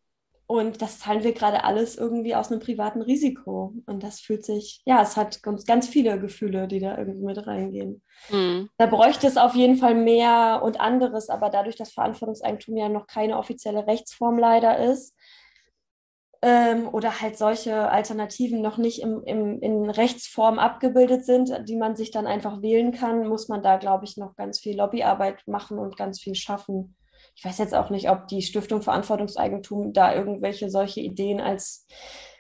und 0.48 0.82
das 0.82 1.00
zahlen 1.00 1.24
wir 1.24 1.34
gerade 1.34 1.64
alles 1.64 1.98
irgendwie 1.98 2.36
aus 2.36 2.52
einem 2.52 2.60
privaten 2.60 3.02
Risiko. 3.02 3.74
Und 3.88 4.04
das 4.04 4.20
fühlt 4.20 4.46
sich, 4.46 4.82
ja, 4.86 5.02
es 5.02 5.18
hat 5.18 5.42
ganz, 5.42 5.66
ganz 5.66 5.88
viele 5.88 6.20
Gefühle, 6.20 6.68
die 6.68 6.80
da 6.80 6.98
irgendwie 6.98 7.26
mit 7.26 7.48
reingehen. 7.48 8.04
Mhm. 8.30 8.70
Da 8.78 8.86
bräuchte 8.86 9.26
es 9.26 9.38
auf 9.38 9.56
jeden 9.56 9.78
Fall 9.78 9.96
mehr 9.96 10.62
und 10.64 10.80
anderes, 10.80 11.30
aber 11.30 11.50
dadurch, 11.50 11.78
dass 11.78 11.94
Verantwortungseigentum 11.94 12.78
ja 12.78 12.90
noch 12.90 13.08
keine 13.08 13.40
offizielle 13.40 13.88
Rechtsform 13.88 14.38
leider 14.38 14.78
ist, 14.78 15.16
ähm, 16.42 16.88
oder 16.88 17.22
halt 17.22 17.38
solche 17.38 17.90
Alternativen 17.90 18.62
noch 18.62 18.78
nicht 18.78 19.02
im, 19.02 19.24
im, 19.24 19.60
in 19.62 19.90
Rechtsform 19.90 20.60
abgebildet 20.60 21.26
sind, 21.26 21.52
die 21.68 21.76
man 21.76 21.96
sich 21.96 22.12
dann 22.12 22.28
einfach 22.28 22.62
wählen 22.62 22.92
kann, 22.92 23.28
muss 23.28 23.48
man 23.48 23.64
da, 23.64 23.78
glaube 23.78 24.06
ich, 24.06 24.18
noch 24.18 24.36
ganz 24.36 24.60
viel 24.60 24.78
Lobbyarbeit 24.78 25.48
machen 25.48 25.80
und 25.80 25.98
ganz 25.98 26.22
viel 26.22 26.36
schaffen. 26.36 26.96
Ich 27.36 27.44
weiß 27.44 27.58
jetzt 27.58 27.76
auch 27.76 27.90
nicht, 27.90 28.10
ob 28.10 28.28
die 28.28 28.42
Stiftung 28.42 28.82
Verantwortungseigentum 28.82 29.94
da 29.94 30.14
irgendwelche 30.14 30.70
solche 30.70 31.02
Ideen 31.02 31.42
als, 31.42 31.88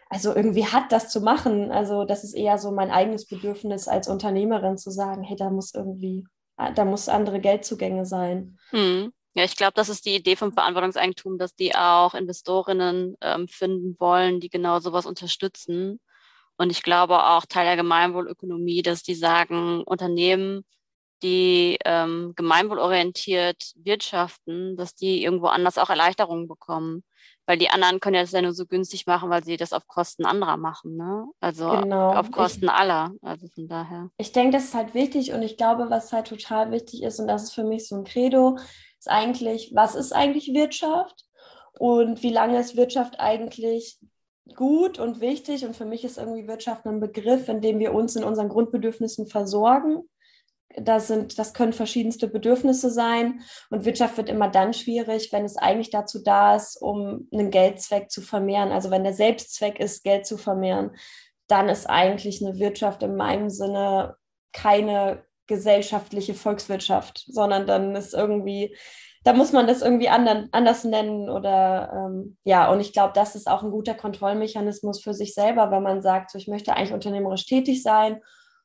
also 0.09 0.35
irgendwie 0.35 0.65
hat, 0.65 0.91
das 0.91 1.09
zu 1.09 1.21
machen. 1.21 1.71
Also 1.71 2.05
das 2.05 2.23
ist 2.23 2.33
eher 2.33 2.57
so 2.57 2.71
mein 2.71 2.91
eigenes 2.91 3.27
Bedürfnis 3.27 3.87
als 3.87 4.07
Unternehmerin 4.07 4.77
zu 4.77 4.91
sagen, 4.91 5.23
hey, 5.23 5.35
da 5.35 5.49
muss 5.49 5.73
irgendwie, 5.73 6.25
da 6.75 6.85
muss 6.85 7.09
andere 7.09 7.39
Geldzugänge 7.39 8.05
sein. 8.05 8.57
Hm. 8.69 9.11
Ja, 9.35 9.43
ich 9.43 9.57
glaube, 9.57 9.73
das 9.75 9.89
ist 9.89 10.05
die 10.05 10.15
Idee 10.15 10.37
vom 10.37 10.53
Verantwortungseigentum, 10.53 11.37
dass 11.37 11.53
die 11.55 11.75
auch 11.75 12.13
Investorinnen 12.13 13.15
ähm, 13.21 13.47
finden 13.49 13.95
wollen, 13.99 14.39
die 14.39 14.49
genau 14.49 14.79
sowas 14.79 15.05
unterstützen. 15.05 15.99
Und 16.57 16.71
ich 16.71 16.83
glaube 16.83 17.21
auch 17.21 17.45
Teil 17.45 17.65
der 17.65 17.75
Gemeinwohlökonomie, 17.75 18.81
dass 18.81 19.03
die 19.03 19.15
sagen, 19.15 19.83
Unternehmen, 19.83 20.63
die 21.21 21.77
ähm, 21.83 22.33
gemeinwohlorientiert 22.35 23.73
wirtschaften, 23.75 24.77
dass 24.77 24.95
die 24.95 25.23
irgendwo 25.23 25.47
anders 25.47 25.77
auch 25.77 25.89
Erleichterungen 25.89 26.47
bekommen. 26.47 27.03
Weil 27.45 27.57
die 27.57 27.69
anderen 27.69 27.99
können 27.99 28.15
ja 28.15 28.21
das 28.21 28.31
ja 28.31 28.41
nur 28.41 28.53
so 28.53 28.65
günstig 28.65 29.05
machen, 29.05 29.29
weil 29.29 29.43
sie 29.43 29.57
das 29.57 29.73
auf 29.73 29.87
Kosten 29.87 30.25
anderer 30.25 30.57
machen, 30.57 30.95
ne? 30.95 31.25
Also 31.39 31.69
genau. 31.69 32.13
auf 32.13 32.31
Kosten 32.31 32.65
ich, 32.65 32.71
aller. 32.71 33.11
Also 33.21 33.47
von 33.49 33.67
daher. 33.67 34.09
Ich 34.17 34.31
denke, 34.31 34.57
das 34.57 34.65
ist 34.65 34.73
halt 34.73 34.93
wichtig 34.93 35.31
und 35.31 35.41
ich 35.41 35.57
glaube, 35.57 35.89
was 35.89 36.11
halt 36.11 36.27
total 36.27 36.71
wichtig 36.71 37.03
ist, 37.03 37.19
und 37.19 37.27
das 37.27 37.43
ist 37.43 37.53
für 37.53 37.63
mich 37.63 37.87
so 37.87 37.97
ein 37.97 38.03
Credo, 38.03 38.57
ist 39.05 39.11
eigentlich, 39.11 39.71
was 39.75 39.95
ist 39.95 40.13
eigentlich 40.13 40.53
Wirtschaft 40.53 41.25
und 41.77 42.23
wie 42.23 42.31
lange 42.31 42.59
ist 42.59 42.75
Wirtschaft 42.75 43.19
eigentlich 43.19 43.99
gut 44.55 44.97
und 44.97 45.21
wichtig? 45.21 45.65
Und 45.65 45.75
für 45.75 45.85
mich 45.85 46.03
ist 46.03 46.17
irgendwie 46.17 46.47
Wirtschaft 46.47 46.85
ein 46.85 46.99
Begriff, 46.99 47.47
in 47.47 47.61
dem 47.61 47.79
wir 47.79 47.93
uns 47.93 48.15
in 48.15 48.23
unseren 48.23 48.49
Grundbedürfnissen 48.49 49.27
versorgen. 49.27 50.09
Das, 50.77 51.07
sind, 51.07 51.37
das 51.37 51.53
können 51.53 51.73
verschiedenste 51.73 52.27
Bedürfnisse 52.27 52.89
sein. 52.89 53.41
Und 53.69 53.85
Wirtschaft 53.85 54.17
wird 54.17 54.29
immer 54.29 54.49
dann 54.49 54.73
schwierig, 54.73 55.31
wenn 55.31 55.45
es 55.45 55.55
eigentlich 55.55 55.91
dazu 55.91 56.23
da 56.23 56.55
ist, 56.55 56.81
um 56.81 57.29
einen 57.31 57.51
Geldzweck 57.51 58.09
zu 58.09 58.21
vermehren. 58.21 58.71
Also 58.71 58.89
wenn 58.89 59.03
der 59.03 59.13
Selbstzweck 59.13 59.79
ist, 59.79 60.03
Geld 60.03 60.25
zu 60.25 60.37
vermehren, 60.37 60.95
dann 61.47 61.69
ist 61.69 61.85
eigentlich 61.85 62.43
eine 62.43 62.57
Wirtschaft 62.57 63.03
in 63.03 63.15
meinem 63.15 63.51
Sinne 63.51 64.15
keine 64.51 65.23
gesellschaftliche 65.47 66.33
Volkswirtschaft, 66.33 67.25
sondern 67.27 67.67
dann 67.67 67.95
ist 67.95 68.13
irgendwie, 68.13 68.75
da 69.23 69.33
muss 69.33 69.51
man 69.51 69.67
das 69.67 69.81
irgendwie 69.81 70.09
andern, 70.09 70.49
anders 70.51 70.83
nennen 70.83 71.29
oder 71.29 71.91
ähm, 71.93 72.37
ja, 72.43 72.71
und 72.71 72.79
ich 72.79 72.93
glaube, 72.93 73.13
das 73.13 73.35
ist 73.35 73.47
auch 73.47 73.63
ein 73.63 73.71
guter 73.71 73.95
Kontrollmechanismus 73.95 75.01
für 75.01 75.13
sich 75.13 75.33
selber, 75.33 75.71
wenn 75.71 75.83
man 75.83 76.01
sagt, 76.01 76.31
so, 76.31 76.37
ich 76.37 76.47
möchte 76.47 76.75
eigentlich 76.75 76.93
unternehmerisch 76.93 77.45
tätig 77.45 77.81
sein 77.83 78.21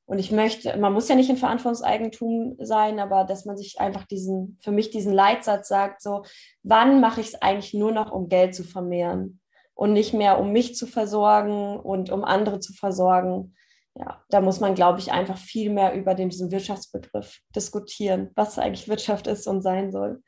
und 0.06 0.18
ich 0.18 0.32
möchte, 0.32 0.76
man 0.76 0.92
muss 0.92 1.08
ja 1.08 1.14
nicht 1.14 1.30
in 1.30 1.36
Verantwortungseigentum 1.36 2.56
sein, 2.58 2.98
aber 2.98 3.24
dass 3.24 3.44
man 3.44 3.56
sich 3.56 3.80
einfach 3.80 4.04
diesen, 4.04 4.58
für 4.60 4.72
mich 4.72 4.90
diesen 4.90 5.12
Leitsatz 5.12 5.68
sagt, 5.68 6.02
so, 6.02 6.24
wann 6.62 7.00
mache 7.00 7.20
ich 7.20 7.28
es 7.28 7.42
eigentlich 7.42 7.74
nur 7.74 7.92
noch, 7.92 8.10
um 8.10 8.28
Geld 8.28 8.54
zu 8.54 8.64
vermehren 8.64 9.40
und 9.74 9.92
nicht 9.92 10.12
mehr, 10.12 10.40
um 10.40 10.52
mich 10.52 10.74
zu 10.74 10.86
versorgen 10.86 11.78
und 11.78 12.10
um 12.10 12.24
andere 12.24 12.60
zu 12.60 12.72
versorgen 12.72 13.54
ja, 14.00 14.22
da 14.30 14.40
muss 14.40 14.60
man, 14.60 14.74
glaube 14.74 14.98
ich, 14.98 15.12
einfach 15.12 15.36
viel 15.36 15.70
mehr 15.70 15.94
über 15.94 16.14
den, 16.14 16.30
diesen 16.30 16.50
Wirtschaftsbegriff 16.50 17.40
diskutieren, 17.54 18.30
was 18.34 18.58
eigentlich 18.58 18.88
Wirtschaft 18.88 19.26
ist 19.26 19.46
und 19.46 19.62
sein 19.62 19.92
soll. 19.92 20.22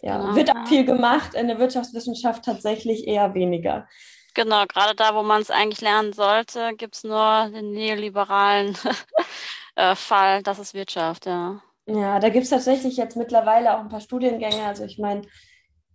Ja, 0.00 0.18
genau. 0.18 0.34
wird 0.34 0.50
auch 0.50 0.66
viel 0.66 0.84
gemacht, 0.84 1.34
in 1.34 1.46
der 1.46 1.58
Wirtschaftswissenschaft 1.58 2.44
tatsächlich 2.44 3.06
eher 3.06 3.34
weniger. 3.34 3.86
Genau, 4.34 4.64
gerade 4.66 4.94
da, 4.94 5.14
wo 5.14 5.22
man 5.22 5.42
es 5.42 5.50
eigentlich 5.50 5.82
lernen 5.82 6.14
sollte, 6.14 6.74
gibt 6.76 6.96
es 6.96 7.04
nur 7.04 7.50
den 7.54 7.72
neoliberalen 7.72 8.78
äh, 9.76 9.94
Fall, 9.94 10.42
das 10.42 10.58
ist 10.58 10.72
Wirtschaft, 10.72 11.26
ja. 11.26 11.60
Ja, 11.84 12.18
da 12.18 12.30
gibt 12.30 12.44
es 12.44 12.50
tatsächlich 12.50 12.96
jetzt 12.96 13.16
mittlerweile 13.16 13.76
auch 13.76 13.80
ein 13.80 13.88
paar 13.88 14.00
Studiengänge. 14.00 14.64
Also 14.64 14.84
ich 14.84 14.98
meine, 14.98 15.22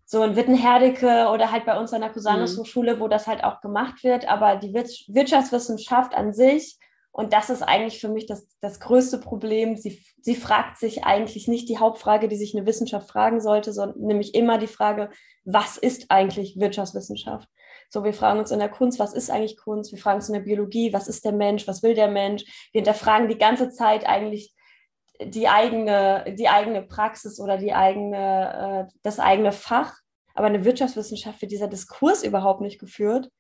so 0.05 0.22
in 0.24 0.36
Wittenherdecke 0.36 1.30
oder 1.30 1.51
halt 1.51 1.65
bei 1.65 1.80
uns 1.80 1.93
an 1.93 2.01
der 2.01 2.11
Cusanus 2.11 2.55
mhm. 2.55 2.61
Hochschule, 2.61 2.99
wo 2.99 3.07
das 3.07 3.26
halt 3.26 3.43
auch 3.43 3.61
gemacht 3.61 4.03
wird. 4.03 4.28
Aber 4.28 4.57
die 4.57 4.74
Wirtschaftswissenschaft 4.74 6.13
an 6.13 6.34
sich 6.34 6.78
und 7.18 7.34
das 7.34 7.49
ist 7.49 7.63
eigentlich 7.63 7.99
für 7.99 8.09
mich 8.09 8.28
das, 8.28 8.47
das 8.61 8.80
größte 8.80 9.18
Problem. 9.18 9.76
Sie, 9.76 10.05
sie 10.22 10.36
fragt 10.36 10.78
sich 10.78 11.03
eigentlich 11.03 11.47
nicht 11.47 11.68
die 11.68 11.80
Hauptfrage, 11.80 12.28
die 12.28 12.36
sich 12.36 12.55
eine 12.55 12.68
Wissenschaft 12.68 13.09
fragen 13.09 13.41
sollte, 13.41 13.74
sondern 13.74 13.99
nämlich 13.99 14.36
immer 14.36 14.59
die 14.59 14.68
Frage, 14.68 15.09
was 15.43 15.78
ist 15.78 16.11
eigentlich 16.11 16.59
Wirtschaftswissenschaft? 16.59 17.49
So, 17.89 18.03
wir 18.03 18.13
fragen 18.13 18.38
uns 18.38 18.51
in 18.51 18.59
der 18.59 18.70
Kunst, 18.70 18.99
was 18.99 19.15
ist 19.15 19.32
eigentlich 19.32 19.57
Kunst? 19.57 19.91
Wir 19.91 19.97
fragen 19.97 20.18
uns 20.18 20.30
in 20.30 20.36
der 20.36 20.41
Biologie, 20.41 20.93
was 20.93 21.07
ist 21.07 21.26
der 21.26 21.32
Mensch? 21.32 21.68
Was 21.68 21.82
will 21.82 21.95
der 21.95 22.07
Mensch? 22.07 22.43
Wir 22.72 22.82
hinterfragen 22.82 23.28
die 23.28 23.39
ganze 23.39 23.72
Zeit 23.72 24.05
eigentlich 24.05 24.53
die 25.20 25.47
eigene, 25.47 26.36
die 26.38 26.49
eigene 26.49 26.84
Praxis 26.84 27.39
oder 27.39 27.57
die 27.57 27.74
eigene, 27.74 28.88
äh, 28.91 28.93
das 29.01 29.20
eigene 29.20 29.53
Fach. 29.53 29.95
Aber 30.36 30.47
in 30.47 30.53
der 30.53 30.65
Wirtschaftswissenschaft 30.65 31.41
wird 31.41 31.51
dieser 31.51 31.68
Diskurs 31.68 32.22
überhaupt 32.22 32.61
nicht 32.61 32.78
geführt. 32.78 33.32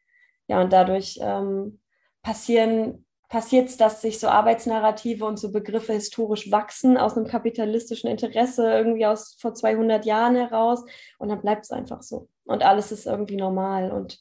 Ja, 0.47 0.61
und 0.61 0.73
dadurch 0.73 1.19
ähm, 1.21 1.79
passieren 2.23 3.03
passiert 3.29 3.69
es, 3.69 3.77
dass 3.77 4.01
sich 4.01 4.19
so 4.19 4.27
Arbeitsnarrative 4.27 5.25
und 5.25 5.37
so 5.37 5.51
Begriffe 5.51 5.93
historisch 5.93 6.49
wachsen 6.51 6.97
aus 6.97 7.17
einem 7.17 7.27
kapitalistischen 7.27 8.09
Interesse 8.09 8.71
irgendwie 8.71 9.05
aus 9.05 9.35
vor 9.39 9.53
200 9.53 10.05
Jahren 10.05 10.35
heraus 10.35 10.85
und 11.17 11.29
dann 11.29 11.41
bleibt 11.41 11.65
es 11.65 11.71
einfach 11.71 12.01
so 12.01 12.29
und 12.45 12.63
alles 12.63 12.91
ist 12.91 13.05
irgendwie 13.05 13.35
normal 13.35 13.91
und 13.91 14.19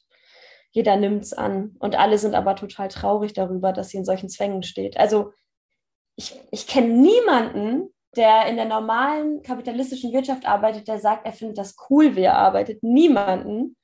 jeder 0.71 0.97
nimmt 0.97 1.23
es 1.23 1.33
an 1.33 1.75
und 1.79 1.97
alle 1.97 2.17
sind 2.17 2.35
aber 2.35 2.55
total 2.55 2.89
traurig 2.89 3.33
darüber, 3.33 3.71
dass 3.71 3.89
sie 3.89 3.97
in 3.97 4.05
solchen 4.05 4.29
Zwängen 4.29 4.63
steht. 4.63 4.97
Also 4.97 5.31
ich, 6.17 6.39
ich 6.51 6.67
kenne 6.67 6.89
niemanden, 6.89 7.93
der 8.15 8.47
in 8.47 8.57
der 8.57 8.65
normalen 8.65 9.41
kapitalistischen 9.41 10.11
Wirtschaft 10.11 10.45
arbeitet, 10.45 10.87
der 10.87 10.99
sagt, 10.99 11.25
er 11.25 11.33
findet 11.33 11.57
das 11.57 11.75
cool, 11.89 12.15
wie 12.15 12.23
er 12.23 12.37
arbeitet. 12.37 12.83
Niemanden. 12.83 13.75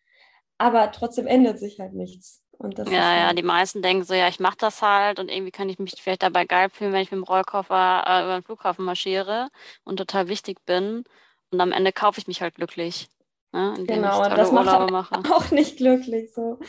Aber 0.57 0.91
trotzdem 0.91 1.27
ändert 1.27 1.59
sich 1.59 1.79
halt 1.79 1.93
nichts 1.93 2.42
ja, 2.59 3.17
ja, 3.17 3.27
halt 3.27 3.37
die 3.37 3.43
meisten 3.43 3.81
denken 3.81 4.03
so, 4.03 4.13
ja, 4.13 4.27
ich 4.27 4.39
mache 4.39 4.57
das 4.57 4.81
halt 4.81 5.19
und 5.19 5.29
irgendwie 5.29 5.51
kann 5.51 5.69
ich 5.69 5.79
mich 5.79 5.93
vielleicht 6.01 6.23
dabei 6.23 6.45
geil 6.45 6.69
fühlen, 6.69 6.93
wenn 6.93 7.01
ich 7.01 7.11
mit 7.11 7.19
dem 7.19 7.23
Rollkoffer 7.23 8.03
äh, 8.07 8.23
über 8.23 8.39
den 8.39 8.43
Flughafen 8.43 8.85
marschiere 8.85 9.49
und 9.83 9.97
total 9.97 10.27
wichtig 10.27 10.57
bin. 10.65 11.03
Und 11.51 11.61
am 11.61 11.71
Ende 11.71 11.91
kaufe 11.91 12.19
ich 12.19 12.27
mich 12.27 12.41
halt 12.41 12.55
glücklich. 12.55 13.09
Ne, 13.51 13.75
genau, 13.85 14.23
und 14.23 14.35
das 14.35 14.51
macht 14.51 14.67
halt 14.67 14.89
mache. 14.89 15.15
auch 15.31 15.51
nicht 15.51 15.77
glücklich 15.77 16.33
so. 16.33 16.59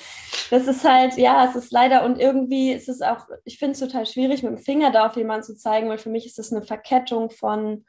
Das 0.51 0.67
ist 0.67 0.85
halt, 0.85 1.17
ja, 1.17 1.47
es 1.49 1.57
ist 1.57 1.73
leider 1.73 2.05
und 2.05 2.21
irgendwie 2.21 2.73
ist 2.73 2.91
es 2.91 3.01
auch, 3.01 3.27
ich 3.45 3.59
finde 3.59 3.73
es 3.73 3.79
total 3.79 4.05
schwierig, 4.05 4.43
mit 4.43 4.53
dem 4.53 4.59
Finger 4.59 4.93
da 4.93 5.07
auf 5.07 5.17
jemanden 5.17 5.45
zu 5.45 5.57
zeigen, 5.57 5.89
weil 5.89 5.97
für 5.97 6.11
mich 6.11 6.27
ist 6.27 6.39
es 6.39 6.53
eine 6.53 6.61
Verkettung 6.61 7.31
von, 7.31 7.87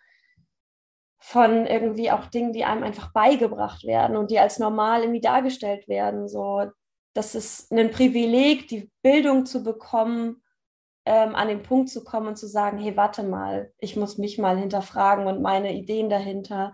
von 1.20 1.66
irgendwie 1.66 2.10
auch 2.10 2.28
Dingen, 2.28 2.54
die 2.54 2.64
einem 2.64 2.84
einfach 2.84 3.12
beigebracht 3.12 3.84
werden 3.84 4.16
und 4.16 4.32
die 4.32 4.40
als 4.40 4.60
normal 4.60 5.02
irgendwie 5.02 5.20
dargestellt 5.20 5.90
werden. 5.90 6.30
So, 6.30 6.72
das 7.16 7.34
ist 7.34 7.72
ein 7.72 7.92
Privileg, 7.92 8.68
die 8.68 8.92
Bildung 9.02 9.46
zu 9.46 9.64
bekommen, 9.64 10.44
ähm, 11.06 11.34
an 11.34 11.48
den 11.48 11.64
Punkt 11.64 11.90
zu 11.90 12.04
kommen 12.04 12.28
und 12.28 12.36
zu 12.36 12.46
sagen, 12.46 12.78
hey, 12.78 12.98
warte 12.98 13.24
mal, 13.24 13.72
ich 13.80 13.96
muss 13.96 14.18
mich 14.18 14.38
mal 14.38 14.58
hinterfragen 14.58 15.26
und 15.26 15.42
meine 15.42 15.74
Ideen 15.74 16.10
dahinter. 16.10 16.74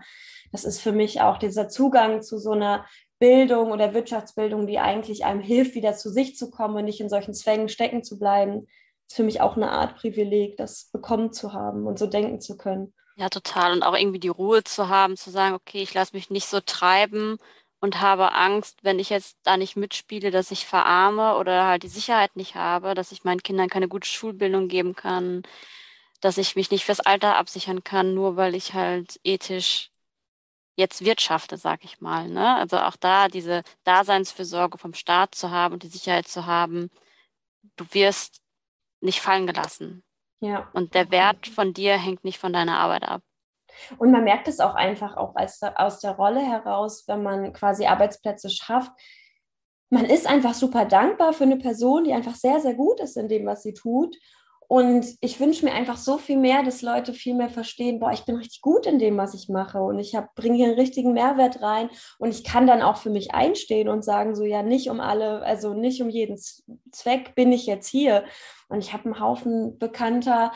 Das 0.50 0.64
ist 0.64 0.80
für 0.80 0.92
mich 0.92 1.20
auch 1.20 1.38
dieser 1.38 1.68
Zugang 1.68 2.22
zu 2.22 2.38
so 2.38 2.50
einer 2.50 2.84
Bildung 3.20 3.70
oder 3.70 3.94
Wirtschaftsbildung, 3.94 4.66
die 4.66 4.80
eigentlich 4.80 5.24
einem 5.24 5.40
hilft, 5.40 5.76
wieder 5.76 5.94
zu 5.94 6.10
sich 6.10 6.36
zu 6.36 6.50
kommen 6.50 6.76
und 6.76 6.86
nicht 6.86 7.00
in 7.00 7.08
solchen 7.08 7.34
Zwängen 7.34 7.68
stecken 7.68 8.02
zu 8.02 8.18
bleiben, 8.18 8.66
ist 9.08 9.16
für 9.16 9.22
mich 9.22 9.40
auch 9.40 9.56
eine 9.56 9.70
Art 9.70 9.94
Privileg, 9.96 10.56
das 10.56 10.90
bekommen 10.92 11.32
zu 11.32 11.52
haben 11.52 11.86
und 11.86 12.00
so 12.00 12.08
denken 12.08 12.40
zu 12.40 12.56
können. 12.56 12.94
Ja, 13.14 13.28
total. 13.28 13.74
Und 13.74 13.84
auch 13.84 13.96
irgendwie 13.96 14.18
die 14.18 14.28
Ruhe 14.28 14.64
zu 14.64 14.88
haben, 14.88 15.16
zu 15.16 15.30
sagen, 15.30 15.54
okay, 15.54 15.82
ich 15.82 15.94
lasse 15.94 16.16
mich 16.16 16.30
nicht 16.30 16.48
so 16.48 16.58
treiben 16.60 17.38
und 17.82 18.00
habe 18.00 18.32
Angst, 18.32 18.84
wenn 18.84 19.00
ich 19.00 19.10
jetzt 19.10 19.38
da 19.42 19.56
nicht 19.56 19.76
mitspiele, 19.76 20.30
dass 20.30 20.52
ich 20.52 20.66
verarme 20.66 21.36
oder 21.36 21.66
halt 21.66 21.82
die 21.82 21.88
Sicherheit 21.88 22.36
nicht 22.36 22.54
habe, 22.54 22.94
dass 22.94 23.10
ich 23.10 23.24
meinen 23.24 23.42
Kindern 23.42 23.68
keine 23.68 23.88
gute 23.88 24.08
Schulbildung 24.08 24.68
geben 24.68 24.94
kann, 24.94 25.42
dass 26.20 26.38
ich 26.38 26.54
mich 26.54 26.70
nicht 26.70 26.84
fürs 26.84 27.00
Alter 27.00 27.36
absichern 27.36 27.82
kann, 27.82 28.14
nur 28.14 28.36
weil 28.36 28.54
ich 28.54 28.74
halt 28.74 29.18
ethisch 29.24 29.90
jetzt 30.76 31.04
wirtschafte, 31.04 31.56
sag 31.56 31.84
ich 31.84 32.00
mal. 32.00 32.28
Ne? 32.28 32.54
Also 32.56 32.78
auch 32.78 32.96
da 32.96 33.26
diese 33.26 33.62
Daseinsfürsorge 33.82 34.78
vom 34.78 34.94
Staat 34.94 35.34
zu 35.34 35.50
haben 35.50 35.74
und 35.74 35.82
die 35.82 35.88
Sicherheit 35.88 36.28
zu 36.28 36.46
haben, 36.46 36.88
du 37.74 37.84
wirst 37.90 38.42
nicht 39.00 39.20
fallen 39.20 39.48
gelassen. 39.48 40.04
Ja. 40.40 40.70
Und 40.72 40.94
der 40.94 41.10
Wert 41.10 41.48
von 41.48 41.74
dir 41.74 41.98
hängt 41.98 42.22
nicht 42.22 42.38
von 42.38 42.52
deiner 42.52 42.78
Arbeit 42.78 43.02
ab. 43.02 43.22
Und 43.98 44.10
man 44.10 44.24
merkt 44.24 44.48
es 44.48 44.60
auch 44.60 44.74
einfach 44.74 45.16
auch 45.16 45.34
aus 45.36 45.58
der, 45.58 45.80
aus 45.80 46.00
der 46.00 46.12
Rolle 46.12 46.40
heraus, 46.40 47.04
wenn 47.06 47.22
man 47.22 47.52
quasi 47.52 47.86
Arbeitsplätze 47.86 48.50
schafft. 48.50 48.92
Man 49.90 50.04
ist 50.06 50.26
einfach 50.26 50.54
super 50.54 50.84
dankbar 50.84 51.32
für 51.32 51.44
eine 51.44 51.58
Person, 51.58 52.04
die 52.04 52.12
einfach 52.12 52.34
sehr, 52.34 52.60
sehr 52.60 52.74
gut 52.74 53.00
ist 53.00 53.16
in 53.16 53.28
dem, 53.28 53.46
was 53.46 53.62
sie 53.62 53.74
tut. 53.74 54.16
Und 54.72 55.06
ich 55.20 55.38
wünsche 55.38 55.66
mir 55.66 55.72
einfach 55.74 55.98
so 55.98 56.16
viel 56.16 56.38
mehr, 56.38 56.62
dass 56.62 56.80
Leute 56.80 57.12
viel 57.12 57.34
mehr 57.34 57.50
verstehen, 57.50 58.00
boah, 58.00 58.10
ich 58.10 58.24
bin 58.24 58.36
richtig 58.36 58.62
gut 58.62 58.86
in 58.86 58.98
dem, 58.98 59.18
was 59.18 59.34
ich 59.34 59.50
mache 59.50 59.82
und 59.82 59.98
ich 59.98 60.16
bringe 60.34 60.56
hier 60.56 60.68
einen 60.68 60.78
richtigen 60.78 61.12
Mehrwert 61.12 61.60
rein 61.60 61.90
und 62.18 62.30
ich 62.30 62.42
kann 62.42 62.66
dann 62.66 62.80
auch 62.80 62.96
für 62.96 63.10
mich 63.10 63.34
einstehen 63.34 63.90
und 63.90 64.02
sagen, 64.02 64.34
so 64.34 64.44
ja, 64.44 64.62
nicht 64.62 64.88
um 64.88 65.00
alle, 65.00 65.42
also 65.42 65.74
nicht 65.74 66.00
um 66.00 66.08
jeden 66.08 66.38
Zweck 66.90 67.34
bin 67.34 67.52
ich 67.52 67.66
jetzt 67.66 67.86
hier. 67.86 68.24
Und 68.70 68.78
ich 68.78 68.94
habe 68.94 69.04
einen 69.04 69.20
Haufen 69.20 69.78
Bekannter, 69.78 70.52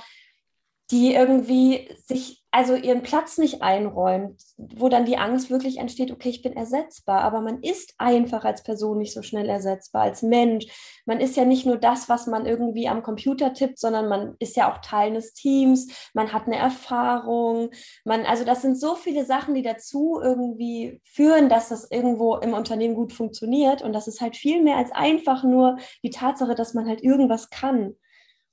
die 0.91 1.14
irgendwie 1.14 1.89
sich 2.05 2.45
also 2.57 2.74
ihren 2.74 3.03
Platz 3.03 3.37
nicht 3.37 3.61
einräumt, 3.61 4.41
wo 4.57 4.89
dann 4.89 5.05
die 5.05 5.18
Angst 5.18 5.51
wirklich 5.51 5.76
entsteht, 5.76 6.11
okay, 6.11 6.30
ich 6.30 6.41
bin 6.41 6.55
ersetzbar, 6.55 7.20
aber 7.20 7.43
man 7.43 7.62
ist 7.62 7.93
einfach 7.99 8.47
als 8.47 8.62
Person 8.62 8.97
nicht 8.97 9.12
so 9.12 9.20
schnell 9.20 9.47
ersetzbar, 9.51 10.05
als 10.05 10.22
Mensch. 10.22 10.64
Man 11.05 11.20
ist 11.20 11.37
ja 11.37 11.45
nicht 11.45 11.66
nur 11.66 11.76
das, 11.76 12.09
was 12.09 12.26
man 12.26 12.47
irgendwie 12.47 12.89
am 12.89 13.03
Computer 13.03 13.53
tippt, 13.53 13.78
sondern 13.78 14.09
man 14.09 14.37
ist 14.39 14.57
ja 14.57 14.72
auch 14.72 14.78
Teil 14.78 15.12
des 15.12 15.34
Teams, 15.34 16.11
man 16.14 16.32
hat 16.32 16.47
eine 16.47 16.57
Erfahrung, 16.57 17.72
man, 18.07 18.24
also 18.24 18.45
das 18.45 18.62
sind 18.62 18.80
so 18.80 18.95
viele 18.95 19.26
Sachen, 19.26 19.55
die 19.55 19.62
dazu 19.62 20.18
irgendwie 20.22 21.03
führen, 21.05 21.51
dass 21.51 21.68
das 21.68 21.91
irgendwo 21.91 22.37
im 22.37 22.55
Unternehmen 22.55 22.95
gut 22.95 23.12
funktioniert 23.12 23.82
und 23.82 23.93
das 23.93 24.09
ist 24.09 24.22
halt 24.22 24.34
viel 24.34 24.62
mehr 24.62 24.78
als 24.78 24.93
einfach 24.93 25.45
nur 25.45 25.76
die 26.03 26.11
Tatsache, 26.11 26.55
dass 26.55 26.72
man 26.72 26.89
halt 26.89 27.03
irgendwas 27.03 27.51
kann. 27.51 27.97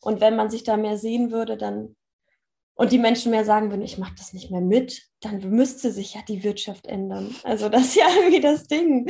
Und 0.02 0.20
wenn 0.20 0.36
man 0.36 0.50
sich 0.50 0.64
da 0.64 0.76
mehr 0.76 0.98
sehen 0.98 1.32
würde, 1.32 1.56
dann 1.56 1.96
und 2.76 2.92
die 2.92 2.98
Menschen 2.98 3.32
mehr 3.32 3.46
sagen 3.46 3.70
würden, 3.70 3.84
ich 3.84 3.98
mache 3.98 4.16
das 4.18 4.34
nicht 4.34 4.50
mehr 4.50 4.62
mit, 4.62 5.04
dann 5.22 5.38
müsste 5.50 5.92
sich 5.92 6.16
ja 6.16 6.22
die 6.28 6.44
Wirtschaft 6.44 6.88
ändern. 6.88 7.36
Also 7.44 7.70
das 7.70 7.84
ist 7.84 7.96
ja 7.96 8.08
irgendwie 8.18 8.42
das 8.42 8.66
Ding. 8.68 9.06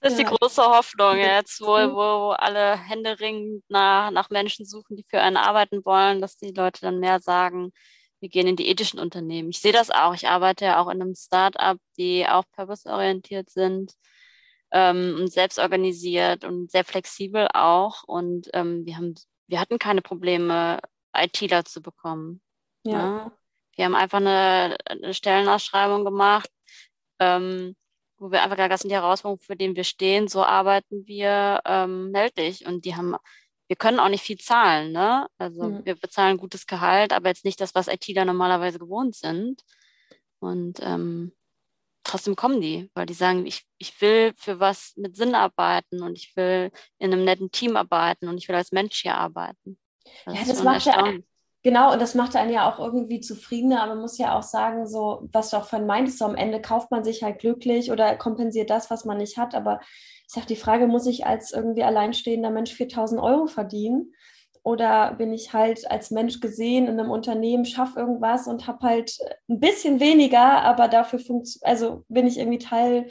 Das 0.00 0.12
ist 0.12 0.20
ja. 0.20 0.28
die 0.28 0.36
große 0.36 0.62
Hoffnung 0.62 1.18
jetzt, 1.18 1.60
wo, 1.60 1.66
wo 1.66 2.30
alle 2.30 2.76
händeringend 2.78 3.64
nach, 3.68 4.10
nach 4.10 4.30
Menschen 4.30 4.64
suchen, 4.64 4.96
die 4.96 5.04
für 5.08 5.20
einen 5.20 5.36
arbeiten 5.36 5.84
wollen, 5.84 6.20
dass 6.20 6.36
die 6.36 6.52
Leute 6.52 6.82
dann 6.82 7.00
mehr 7.00 7.18
sagen, 7.20 7.72
wir 8.20 8.28
gehen 8.28 8.46
in 8.46 8.56
die 8.56 8.68
ethischen 8.68 9.00
Unternehmen. 9.00 9.50
Ich 9.50 9.60
sehe 9.60 9.72
das 9.72 9.90
auch. 9.90 10.14
Ich 10.14 10.28
arbeite 10.28 10.66
ja 10.66 10.80
auch 10.80 10.88
in 10.88 11.00
einem 11.00 11.14
Start-up, 11.14 11.78
die 11.96 12.26
auch 12.26 12.44
purpose-orientiert 12.52 13.50
sind 13.50 13.92
ähm, 14.72 15.16
und 15.18 15.32
selbst 15.32 15.58
organisiert 15.58 16.44
und 16.44 16.70
sehr 16.70 16.84
flexibel 16.84 17.48
auch. 17.54 18.04
Und 18.04 18.48
ähm, 18.54 18.84
wir, 18.84 18.96
haben, 18.96 19.14
wir 19.46 19.60
hatten 19.60 19.78
keine 19.78 20.02
Probleme, 20.02 20.80
ITler 21.14 21.64
zu 21.64 21.80
bekommen. 21.80 22.40
Ja. 22.90 23.24
Ne? 23.24 23.32
Wir 23.76 23.84
haben 23.84 23.94
einfach 23.94 24.18
eine, 24.18 24.76
eine 24.86 25.14
Stellenausschreibung 25.14 26.04
gemacht, 26.04 26.50
ähm, 27.20 27.76
wo 28.18 28.32
wir 28.32 28.42
einfach 28.42 28.56
gesagt 28.56 28.72
das 28.72 28.80
sind 28.80 28.90
die 28.90 28.96
Herausforderungen, 28.96 29.40
für 29.40 29.56
die 29.56 29.74
wir 29.76 29.84
stehen, 29.84 30.28
so 30.28 30.44
arbeiten 30.44 31.06
wir, 31.06 31.60
ähm, 31.64 32.10
meld 32.10 32.36
dich. 32.38 32.66
Und 32.66 32.84
die 32.84 32.96
haben, 32.96 33.14
wir 33.68 33.76
können 33.76 34.00
auch 34.00 34.08
nicht 34.08 34.24
viel 34.24 34.38
zahlen, 34.38 34.92
ne? 34.92 35.28
Also 35.38 35.64
mhm. 35.64 35.84
wir 35.84 35.94
bezahlen 35.94 36.38
gutes 36.38 36.66
Gehalt, 36.66 37.12
aber 37.12 37.28
jetzt 37.28 37.44
nicht 37.44 37.60
das, 37.60 37.74
was 37.74 37.86
ITler 37.86 38.24
normalerweise 38.24 38.78
gewohnt 38.78 39.14
sind. 39.14 39.62
Und 40.40 40.80
ähm, 40.82 41.32
trotzdem 42.02 42.34
kommen 42.34 42.60
die, 42.60 42.90
weil 42.94 43.06
die 43.06 43.14
sagen, 43.14 43.46
ich, 43.46 43.64
ich 43.78 44.00
will 44.00 44.32
für 44.36 44.58
was 44.58 44.96
mit 44.96 45.16
Sinn 45.16 45.34
arbeiten 45.34 46.02
und 46.02 46.16
ich 46.16 46.34
will 46.36 46.70
in 46.98 47.12
einem 47.12 47.24
netten 47.24 47.50
Team 47.50 47.76
arbeiten 47.76 48.28
und 48.28 48.38
ich 48.38 48.48
will 48.48 48.56
als 48.56 48.72
Mensch 48.72 49.02
hier 49.02 49.14
arbeiten. 49.14 49.78
Das 50.24 50.34
ja, 50.34 50.44
das 50.46 50.62
macht 50.62 50.86
ja, 50.86 51.12
Genau, 51.64 51.92
und 51.92 52.00
das 52.00 52.14
macht 52.14 52.36
einen 52.36 52.52
ja 52.52 52.70
auch 52.70 52.78
irgendwie 52.78 53.20
zufriedener, 53.20 53.82
aber 53.82 53.94
man 53.94 54.02
muss 54.02 54.16
ja 54.16 54.38
auch 54.38 54.44
sagen, 54.44 54.86
so, 54.86 55.28
was 55.32 55.50
du 55.50 55.56
auch 55.56 55.66
von 55.66 55.86
meintest, 55.86 56.18
so 56.18 56.24
am 56.24 56.36
Ende 56.36 56.60
kauft 56.60 56.92
man 56.92 57.02
sich 57.02 57.24
halt 57.24 57.40
glücklich 57.40 57.90
oder 57.90 58.16
kompensiert 58.16 58.70
das, 58.70 58.90
was 58.90 59.04
man 59.04 59.18
nicht 59.18 59.38
hat. 59.38 59.56
Aber 59.56 59.80
ich 59.82 60.32
sage 60.32 60.46
die 60.46 60.56
Frage, 60.56 60.86
muss 60.86 61.06
ich 61.06 61.26
als 61.26 61.52
irgendwie 61.52 61.82
alleinstehender 61.82 62.50
Mensch 62.50 62.72
4000 62.72 63.20
Euro 63.20 63.46
verdienen? 63.46 64.12
Oder 64.62 65.14
bin 65.14 65.32
ich 65.32 65.52
halt 65.52 65.90
als 65.90 66.10
Mensch 66.10 66.40
gesehen 66.40 66.86
in 66.86 67.00
einem 67.00 67.10
Unternehmen, 67.10 67.64
schaffe 67.64 67.98
irgendwas 67.98 68.46
und 68.46 68.66
habe 68.66 68.86
halt 68.86 69.18
ein 69.48 69.60
bisschen 69.60 69.98
weniger, 69.98 70.62
aber 70.62 70.88
dafür 70.88 71.20
also 71.62 72.04
bin 72.08 72.26
ich 72.26 72.38
irgendwie 72.38 72.58
Teil 72.58 73.08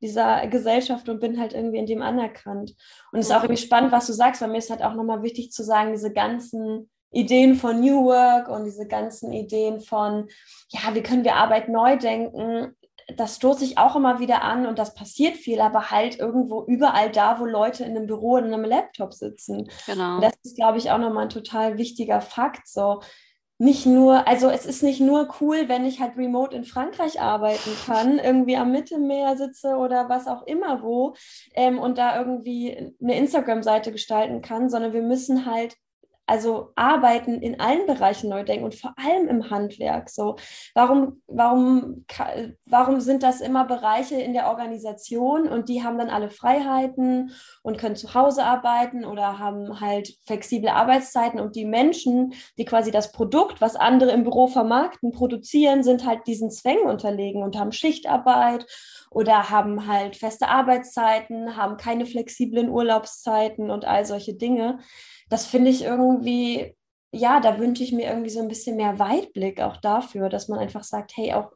dieser 0.00 0.46
Gesellschaft 0.46 1.08
und 1.08 1.20
bin 1.20 1.40
halt 1.40 1.54
irgendwie 1.54 1.78
in 1.78 1.86
dem 1.86 2.02
anerkannt. 2.02 2.74
Und 3.12 3.18
es 3.18 3.26
ist 3.26 3.32
auch 3.32 3.42
irgendwie 3.42 3.62
spannend, 3.62 3.92
was 3.92 4.06
du 4.06 4.12
sagst, 4.12 4.42
weil 4.42 4.50
mir 4.50 4.58
ist 4.58 4.70
halt 4.70 4.82
auch 4.82 4.94
nochmal 4.94 5.22
wichtig 5.22 5.52
zu 5.52 5.64
sagen, 5.64 5.92
diese 5.92 6.12
ganzen 6.12 6.90
Ideen 7.10 7.56
von 7.56 7.80
New 7.80 8.04
Work 8.04 8.48
und 8.48 8.64
diese 8.64 8.86
ganzen 8.86 9.32
Ideen 9.32 9.80
von, 9.80 10.28
ja, 10.68 10.94
wie 10.94 11.02
können 11.02 11.24
wir 11.24 11.36
Arbeit 11.36 11.68
neu 11.68 11.96
denken, 11.96 12.76
das 13.16 13.36
stoße 13.36 13.64
ich 13.64 13.78
auch 13.78 13.96
immer 13.96 14.20
wieder 14.20 14.42
an 14.42 14.66
und 14.66 14.78
das 14.78 14.94
passiert 14.94 15.36
viel, 15.36 15.60
aber 15.60 15.90
halt 15.90 16.18
irgendwo 16.18 16.64
überall 16.64 17.10
da, 17.10 17.40
wo 17.40 17.44
Leute 17.44 17.84
in 17.84 17.96
einem 17.96 18.06
Büro 18.06 18.36
in 18.36 18.44
einem 18.44 18.64
Laptop 18.64 19.12
sitzen. 19.12 19.68
Genau. 19.86 20.16
Und 20.16 20.22
das 20.22 20.34
ist, 20.42 20.56
glaube 20.56 20.78
ich, 20.78 20.90
auch 20.90 20.98
nochmal 20.98 21.24
ein 21.24 21.30
total 21.30 21.78
wichtiger 21.78 22.20
Fakt. 22.20 22.68
So, 22.68 23.00
nicht 23.58 23.84
nur, 23.84 24.26
also 24.26 24.48
es 24.48 24.64
ist 24.64 24.82
nicht 24.82 25.00
nur 25.00 25.28
cool, 25.40 25.68
wenn 25.68 25.84
ich 25.84 26.00
halt 26.00 26.16
remote 26.16 26.56
in 26.56 26.64
Frankreich 26.64 27.20
arbeiten 27.20 27.70
kann, 27.84 28.18
irgendwie 28.18 28.56
am 28.56 28.72
Mittelmeer 28.72 29.36
sitze 29.36 29.76
oder 29.76 30.08
was 30.08 30.26
auch 30.26 30.46
immer 30.46 30.82
wo 30.82 31.14
ähm, 31.54 31.78
und 31.78 31.98
da 31.98 32.18
irgendwie 32.18 32.94
eine 33.02 33.18
Instagram-Seite 33.18 33.92
gestalten 33.92 34.40
kann, 34.40 34.70
sondern 34.70 34.92
wir 34.92 35.02
müssen 35.02 35.46
halt 35.46 35.76
also 36.30 36.70
arbeiten 36.76 37.42
in 37.42 37.58
allen 37.58 37.86
Bereichen 37.86 38.30
neu 38.30 38.44
denken 38.44 38.64
und 38.64 38.76
vor 38.76 38.94
allem 38.96 39.26
im 39.26 39.50
Handwerk. 39.50 40.08
So, 40.08 40.36
warum, 40.74 41.20
warum, 41.26 42.06
warum 42.66 43.00
sind 43.00 43.24
das 43.24 43.40
immer 43.40 43.64
Bereiche 43.64 44.14
in 44.14 44.32
der 44.32 44.46
Organisation 44.46 45.48
und 45.48 45.68
die 45.68 45.82
haben 45.82 45.98
dann 45.98 46.08
alle 46.08 46.30
Freiheiten 46.30 47.32
und 47.62 47.78
können 47.78 47.96
zu 47.96 48.14
Hause 48.14 48.44
arbeiten 48.44 49.04
oder 49.04 49.40
haben 49.40 49.80
halt 49.80 50.16
flexible 50.24 50.68
Arbeitszeiten 50.68 51.40
und 51.40 51.56
die 51.56 51.64
Menschen, 51.64 52.32
die 52.58 52.64
quasi 52.64 52.92
das 52.92 53.10
Produkt, 53.10 53.60
was 53.60 53.74
andere 53.74 54.12
im 54.12 54.22
Büro 54.22 54.46
vermarkten, 54.46 55.10
produzieren, 55.10 55.82
sind 55.82 56.06
halt 56.06 56.28
diesen 56.28 56.52
Zwängen 56.52 56.86
unterlegen 56.86 57.42
und 57.42 57.58
haben 57.58 57.72
Schichtarbeit 57.72 58.66
oder 59.10 59.50
haben 59.50 59.88
halt 59.88 60.16
feste 60.16 60.46
Arbeitszeiten, 60.46 61.56
haben 61.56 61.76
keine 61.76 62.06
flexiblen 62.06 62.68
Urlaubszeiten 62.68 63.68
und 63.72 63.84
all 63.84 64.06
solche 64.06 64.34
Dinge 64.34 64.78
das 65.30 65.46
finde 65.46 65.70
ich 65.70 65.82
irgendwie, 65.82 66.76
ja, 67.12 67.40
da 67.40 67.58
wünsche 67.58 67.82
ich 67.82 67.92
mir 67.92 68.08
irgendwie 68.08 68.30
so 68.30 68.40
ein 68.40 68.48
bisschen 68.48 68.76
mehr 68.76 68.98
Weitblick 68.98 69.60
auch 69.60 69.78
dafür, 69.78 70.28
dass 70.28 70.48
man 70.48 70.58
einfach 70.58 70.84
sagt, 70.84 71.16
hey, 71.16 71.32
auch 71.32 71.52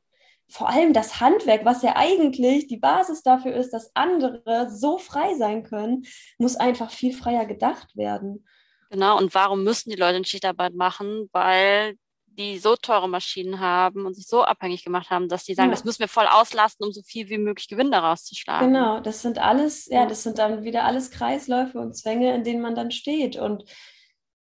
vor 0.49 0.69
allem 0.69 0.93
das 0.93 1.21
Handwerk, 1.21 1.65
was 1.65 1.83
ja 1.83 1.97
eigentlich 1.97 2.69
die 2.69 2.77
Basis 2.77 3.23
dafür 3.23 3.55
ist, 3.55 3.71
dass 3.71 3.91
andere 3.95 4.71
so 4.71 4.99
frei 4.99 5.35
sein 5.37 5.65
können, 5.65 6.05
muss 6.39 6.57
einfach 6.57 6.91
viel 6.91 7.13
freier 7.15 7.47
gedacht 7.47 7.97
werden. 7.97 8.47
Genau, 8.91 9.19
und 9.19 9.35
warum 9.35 9.65
müssen 9.65 9.91
die 9.91 9.97
Leute 9.97 10.17
eine 10.17 10.25
Schichtarbeit 10.25 10.75
machen? 10.75 11.29
Weil 11.33 11.97
die 12.37 12.59
so 12.59 12.77
teure 12.77 13.09
Maschinen 13.09 13.61
haben 13.61 14.07
und 14.07 14.15
sich 14.15 14.27
so 14.27 14.43
abhängig 14.43 14.85
gemacht 14.85 15.11
haben, 15.11 15.29
dass 15.29 15.45
die 15.45 15.55
sagen, 15.55 15.69
ja. 15.69 15.75
das 15.75 15.85
müssen 15.85 16.01
wir 16.01 16.09
voll 16.09 16.27
auslasten, 16.27 16.87
um 16.87 16.93
so 16.93 17.03
viel 17.03 17.29
wie 17.29 17.39
möglich 17.39 17.69
Gewinn 17.69 17.91
daraus 17.91 18.25
zu 18.25 18.35
schlagen. 18.35 18.73
Genau, 18.73 19.01
das 19.01 19.23
sind 19.23 19.39
alles, 19.39 19.87
ja, 19.87 20.07
das 20.07 20.23
sind 20.23 20.39
dann 20.39 20.65
wieder 20.65 20.85
alles 20.85 21.11
Kreisläufe 21.11 21.79
und 21.79 21.97
Zwänge, 21.97 22.35
in 22.35 22.45
denen 22.45 22.61
man 22.61 22.75
dann 22.75 22.91
steht. 22.91 23.37
Und 23.37 23.65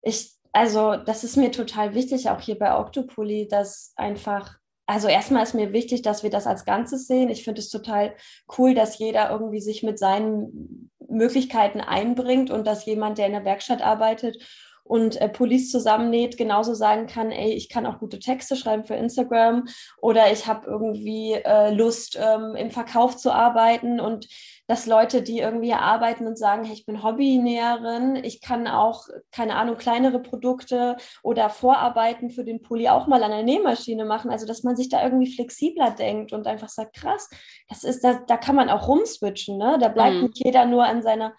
ich, 0.01 0.31
also 0.51 0.95
das 0.95 1.23
ist 1.23 1.37
mir 1.37 1.51
total 1.51 1.93
wichtig, 1.93 2.29
auch 2.29 2.41
hier 2.41 2.57
bei 2.57 2.77
Octopoly, 2.77 3.47
dass 3.47 3.93
einfach 3.95 4.57
also 4.87 5.07
erstmal 5.07 5.43
ist 5.43 5.53
mir 5.53 5.71
wichtig, 5.71 6.01
dass 6.01 6.21
wir 6.21 6.29
das 6.29 6.47
als 6.47 6.65
Ganzes 6.65 7.07
sehen. 7.07 7.29
Ich 7.29 7.45
finde 7.45 7.61
es 7.61 7.69
total 7.69 8.13
cool, 8.57 8.73
dass 8.73 8.97
jeder 8.97 9.29
irgendwie 9.29 9.61
sich 9.61 9.83
mit 9.83 9.97
seinen 9.97 10.91
Möglichkeiten 11.07 11.79
einbringt 11.79 12.51
und 12.51 12.67
dass 12.67 12.85
jemand, 12.85 13.17
der 13.17 13.27
in 13.27 13.31
der 13.31 13.45
Werkstatt 13.45 13.81
arbeitet 13.81 14.37
und 14.83 15.19
äh, 15.21 15.29
Pullis 15.29 15.71
zusammennäht, 15.71 16.37
genauso 16.37 16.73
sagen 16.73 17.07
kann, 17.07 17.31
ey, 17.31 17.53
ich 17.53 17.69
kann 17.69 17.85
auch 17.85 17.99
gute 17.99 18.19
Texte 18.19 18.55
schreiben 18.55 18.83
für 18.83 18.95
Instagram 18.95 19.65
oder 20.01 20.31
ich 20.31 20.47
habe 20.47 20.67
irgendwie 20.67 21.33
äh, 21.33 21.73
Lust, 21.73 22.19
ähm, 22.21 22.55
im 22.55 22.71
Verkauf 22.71 23.17
zu 23.17 23.31
arbeiten 23.31 23.99
und 23.99 24.27
dass 24.71 24.85
Leute, 24.85 25.21
die 25.21 25.39
irgendwie 25.39 25.73
arbeiten 25.73 26.27
und 26.27 26.37
sagen, 26.37 26.63
hey, 26.63 26.73
ich 26.73 26.85
bin 26.85 27.03
Hobbynäherin, 27.03 28.15
ich 28.15 28.41
kann 28.41 28.67
auch, 28.67 29.05
keine 29.31 29.55
Ahnung, 29.55 29.77
kleinere 29.77 30.21
Produkte 30.21 30.95
oder 31.23 31.49
Vorarbeiten 31.49 32.29
für 32.29 32.45
den 32.45 32.61
Pulli 32.61 32.87
auch 32.87 33.05
mal 33.05 33.21
an 33.23 33.31
der 33.31 33.43
Nähmaschine 33.43 34.05
machen. 34.05 34.31
Also, 34.31 34.45
dass 34.45 34.63
man 34.63 34.77
sich 34.77 34.87
da 34.87 35.03
irgendwie 35.03 35.33
flexibler 35.33 35.91
denkt 35.91 36.31
und 36.31 36.47
einfach 36.47 36.69
sagt, 36.69 36.95
krass, 36.95 37.29
das 37.67 37.83
ist, 37.83 38.01
da, 38.01 38.21
da 38.25 38.37
kann 38.37 38.55
man 38.55 38.69
auch 38.69 38.87
rumswitchen, 38.87 39.57
ne? 39.57 39.77
Da 39.77 39.89
bleibt 39.89 40.15
mhm. 40.15 40.21
nicht 40.23 40.37
jeder 40.37 40.65
nur 40.65 40.85
an 40.85 41.01
seiner 41.01 41.33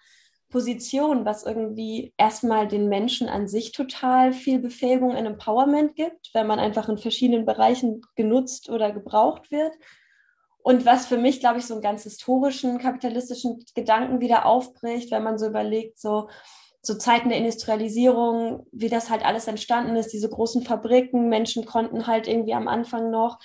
Position, 0.53 1.25
was 1.25 1.43
irgendwie 1.43 2.13
erstmal 2.15 2.67
den 2.67 2.87
Menschen 2.87 3.27
an 3.27 3.47
sich 3.47 3.71
total 3.71 4.33
viel 4.33 4.59
Befähigung 4.59 5.09
und 5.09 5.25
Empowerment 5.25 5.95
gibt, 5.95 6.29
wenn 6.35 6.45
man 6.45 6.59
einfach 6.59 6.89
in 6.89 6.99
verschiedenen 6.99 7.43
Bereichen 7.43 8.01
genutzt 8.15 8.69
oder 8.69 8.91
gebraucht 8.91 9.49
wird. 9.49 9.73
Und 10.59 10.85
was 10.85 11.07
für 11.07 11.17
mich, 11.17 11.39
glaube 11.39 11.57
ich, 11.57 11.65
so 11.65 11.73
einen 11.73 11.81
ganz 11.81 12.03
historischen 12.03 12.77
kapitalistischen 12.77 13.65
Gedanken 13.73 14.21
wieder 14.21 14.45
aufbricht, 14.45 15.09
wenn 15.09 15.23
man 15.23 15.39
so 15.39 15.47
überlegt, 15.47 15.99
so 15.99 16.29
zu 16.83 16.99
Zeiten 16.99 17.29
der 17.29 17.39
Industrialisierung, 17.39 18.67
wie 18.71 18.89
das 18.89 19.09
halt 19.09 19.25
alles 19.25 19.47
entstanden 19.47 19.95
ist, 19.95 20.13
diese 20.13 20.29
großen 20.29 20.61
Fabriken, 20.61 21.29
Menschen 21.29 21.65
konnten 21.65 22.05
halt 22.05 22.27
irgendwie 22.27 22.53
am 22.53 22.67
Anfang 22.67 23.09
noch 23.09 23.39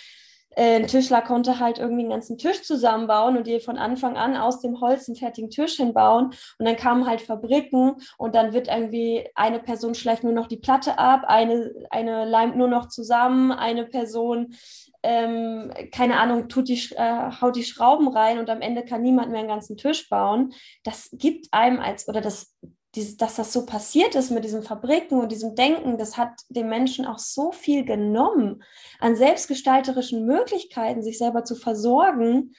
ein 0.59 0.87
Tischler 0.87 1.23
konnte 1.23 1.61
halt 1.61 1.79
irgendwie 1.79 2.03
einen 2.03 2.11
ganzen 2.11 2.37
Tisch 2.37 2.63
zusammenbauen 2.63 3.37
und 3.37 3.47
dir 3.47 3.61
von 3.61 3.79
Anfang 3.79 4.17
an 4.17 4.37
aus 4.37 4.61
dem 4.61 4.81
Holz 4.81 5.09
einen 5.09 5.17
fertigen 5.17 5.51
Tisch 5.51 5.77
hinbauen. 5.77 6.33
Und 6.59 6.67
dann 6.67 6.77
kamen 6.77 7.07
halt 7.07 7.21
Fabriken 7.21 7.97
und 8.17 8.35
dann 8.35 8.53
wird 8.53 8.69
irgendwie 8.69 9.29
eine 9.35 9.61
Person 9.61 9.95
schleift 9.95 10.25
nur 10.25 10.33
noch 10.33 10.49
die 10.49 10.57
Platte 10.57 10.99
ab, 10.99 11.23
eine, 11.27 11.73
eine 11.91 12.25
leimt 12.25 12.57
nur 12.57 12.69
noch 12.69 12.89
zusammen, 12.89 13.53
eine 13.53 13.85
Person 13.85 14.55
ähm, 15.03 15.73
keine 15.93 16.19
Ahnung, 16.19 16.49
tut 16.49 16.69
die, 16.69 16.81
äh, 16.97 17.31
haut 17.41 17.57
die 17.57 17.63
Schrauben 17.63 18.09
rein 18.09 18.39
und 18.39 18.51
am 18.51 18.61
Ende 18.61 18.85
kann 18.85 19.03
niemand 19.03 19.31
mehr 19.31 19.41
einen 19.41 19.49
ganzen 19.49 19.77
Tisch 19.77 20.09
bauen. 20.09 20.53
Das 20.83 21.11
gibt 21.13 21.47
einem 21.53 21.79
als, 21.79 22.09
oder 22.09 22.21
das, 22.21 22.55
dieses, 22.99 23.17
dass 23.17 23.37
das 23.37 23.53
so 23.53 23.65
passiert 23.65 24.15
ist 24.15 24.31
mit 24.31 24.45
diesen 24.45 24.63
Fabriken 24.63 25.21
und 25.21 25.31
diesem 25.31 25.55
Denken, 25.55 25.97
das 25.99 26.17
hat 26.17 26.33
den 26.49 26.69
Menschen 26.69 27.07
auch 27.07 27.19
so 27.19 27.53
viel 27.53 27.85
genommen 27.85 28.63
an 28.99 29.17
selbstgestalterischen 29.17 30.27
Möglichkeiten, 30.27 31.03
sich 31.03 31.19
selber 31.19 31.45
zu 31.45 31.55
versorgen, 31.55 32.55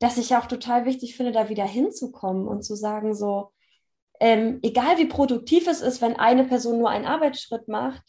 dass 0.00 0.18
ich 0.18 0.34
auch 0.34 0.46
total 0.46 0.84
wichtig 0.84 1.16
finde, 1.16 1.32
da 1.32 1.48
wieder 1.48 1.64
hinzukommen 1.64 2.48
und 2.48 2.62
zu 2.62 2.74
sagen, 2.74 3.14
so, 3.14 3.52
ähm, 4.20 4.58
egal 4.62 4.98
wie 4.98 5.06
produktiv 5.06 5.68
es 5.68 5.80
ist, 5.80 6.02
wenn 6.02 6.16
eine 6.16 6.44
Person 6.44 6.78
nur 6.78 6.90
einen 6.90 7.06
Arbeitsschritt 7.06 7.68
macht, 7.68 8.02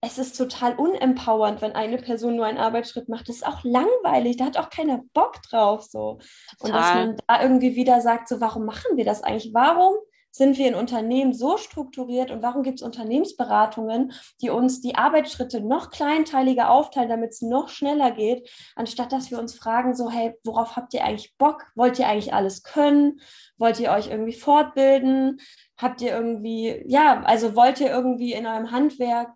es 0.00 0.18
ist 0.18 0.36
total 0.36 0.76
unempowernd, 0.76 1.60
wenn 1.60 1.72
eine 1.72 1.96
Person 1.96 2.36
nur 2.36 2.46
einen 2.46 2.58
Arbeitsschritt 2.58 3.08
macht. 3.08 3.28
Das 3.28 3.36
ist 3.36 3.46
auch 3.46 3.64
langweilig, 3.64 4.36
da 4.36 4.44
hat 4.44 4.56
auch 4.56 4.70
keiner 4.70 5.02
Bock 5.12 5.42
drauf 5.42 5.82
so. 5.82 6.20
Total. 6.60 6.60
Und 6.60 6.72
dass 6.72 6.94
man 6.94 7.16
da 7.26 7.42
irgendwie 7.42 7.74
wieder 7.74 8.00
sagt, 8.00 8.28
so 8.28 8.40
warum 8.40 8.64
machen 8.64 8.96
wir 8.96 9.04
das 9.04 9.24
eigentlich? 9.24 9.52
Warum 9.54 9.94
sind 10.30 10.58
wir 10.58 10.68
in 10.68 10.74
Unternehmen 10.74 11.32
so 11.32 11.56
strukturiert 11.56 12.30
und 12.30 12.42
warum 12.42 12.62
gibt 12.62 12.80
es 12.80 12.86
Unternehmensberatungen, 12.86 14.12
die 14.40 14.50
uns 14.50 14.80
die 14.80 14.94
Arbeitsschritte 14.94 15.60
noch 15.60 15.90
kleinteiliger 15.90 16.70
aufteilen, 16.70 17.08
damit 17.08 17.30
es 17.30 17.42
noch 17.42 17.68
schneller 17.68 18.10
geht, 18.10 18.48
anstatt 18.76 19.12
dass 19.12 19.30
wir 19.30 19.38
uns 19.38 19.54
fragen, 19.54 19.94
so, 19.94 20.10
hey, 20.10 20.34
worauf 20.44 20.76
habt 20.76 20.94
ihr 20.94 21.04
eigentlich 21.04 21.36
Bock? 21.38 21.66
Wollt 21.74 21.98
ihr 21.98 22.08
eigentlich 22.08 22.34
alles 22.34 22.62
können? 22.62 23.20
Wollt 23.56 23.80
ihr 23.80 23.90
euch 23.90 24.08
irgendwie 24.08 24.34
fortbilden? 24.34 25.40
Habt 25.76 26.00
ihr 26.02 26.10
irgendwie, 26.10 26.82
ja, 26.86 27.22
also 27.22 27.54
wollt 27.54 27.80
ihr 27.80 27.90
irgendwie 27.90 28.32
in 28.32 28.46
eurem 28.46 28.70
Handwerk 28.70 29.30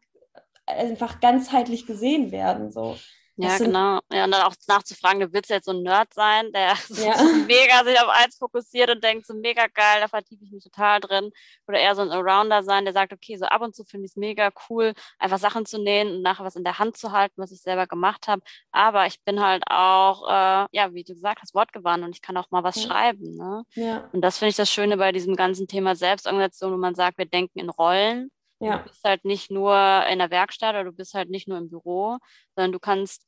einfach 0.66 1.20
ganzheitlich 1.20 1.86
gesehen 1.86 2.30
werden. 2.32 2.70
So. 2.70 2.96
Ja, 3.36 3.56
genau. 3.56 4.00
Ja, 4.12 4.24
und 4.24 4.30
dann 4.30 4.42
auch 4.42 4.54
nachzufragen, 4.68 5.20
du 5.20 5.32
willst 5.32 5.48
jetzt 5.48 5.64
so 5.64 5.72
ein 5.72 5.82
Nerd 5.82 6.12
sein, 6.12 6.52
der 6.52 6.74
ja. 6.88 7.16
so 7.16 7.24
mega 7.46 7.84
sich 7.84 7.98
auf 8.00 8.08
eins 8.08 8.36
fokussiert 8.36 8.90
und 8.90 9.02
denkt, 9.02 9.26
so 9.26 9.34
mega 9.34 9.66
geil, 9.68 10.00
da 10.00 10.08
vertiefe 10.08 10.44
ich 10.44 10.52
mich 10.52 10.64
total 10.64 11.00
drin. 11.00 11.30
Oder 11.66 11.78
eher 11.78 11.94
so 11.94 12.02
ein 12.02 12.10
Arounder 12.10 12.62
sein, 12.62 12.84
der 12.84 12.92
sagt, 12.92 13.12
okay, 13.12 13.36
so 13.36 13.46
ab 13.46 13.62
und 13.62 13.74
zu 13.74 13.84
finde 13.84 14.04
ich 14.04 14.12
es 14.12 14.16
mega 14.16 14.50
cool, 14.68 14.92
einfach 15.18 15.38
Sachen 15.38 15.64
zu 15.64 15.78
nähen 15.78 16.16
und 16.16 16.22
nachher 16.22 16.44
was 16.44 16.56
in 16.56 16.64
der 16.64 16.78
Hand 16.78 16.96
zu 16.96 17.12
halten, 17.12 17.34
was 17.36 17.52
ich 17.52 17.62
selber 17.62 17.86
gemacht 17.86 18.28
habe. 18.28 18.42
Aber 18.70 19.06
ich 19.06 19.22
bin 19.22 19.40
halt 19.40 19.64
auch, 19.68 20.28
äh, 20.28 20.66
ja, 20.72 20.92
wie 20.92 21.04
du 21.04 21.14
gesagt 21.14 21.40
hast, 21.40 21.54
wortgewandt 21.54 22.04
und 22.04 22.14
ich 22.14 22.22
kann 22.22 22.36
auch 22.36 22.50
mal 22.50 22.64
was 22.64 22.76
ja. 22.76 22.88
schreiben. 22.88 23.36
Ne? 23.36 23.64
Ja. 23.74 24.08
Und 24.12 24.20
das 24.20 24.38
finde 24.38 24.50
ich 24.50 24.56
das 24.56 24.70
Schöne 24.70 24.96
bei 24.98 25.12
diesem 25.12 25.36
ganzen 25.36 25.66
Thema 25.66 25.96
Selbstorganisation, 25.96 26.72
wo 26.72 26.76
man 26.76 26.94
sagt, 26.94 27.18
wir 27.18 27.26
denken 27.26 27.58
in 27.58 27.70
Rollen 27.70 28.30
ja. 28.62 28.78
Du 28.78 28.90
bist 28.90 29.04
halt 29.04 29.24
nicht 29.24 29.50
nur 29.50 29.74
in 30.10 30.18
der 30.18 30.30
Werkstatt 30.30 30.74
oder 30.74 30.84
du 30.84 30.92
bist 30.92 31.14
halt 31.14 31.30
nicht 31.30 31.48
nur 31.48 31.58
im 31.58 31.70
Büro, 31.70 32.18
sondern 32.56 32.72
du 32.72 32.80
kannst 32.80 33.26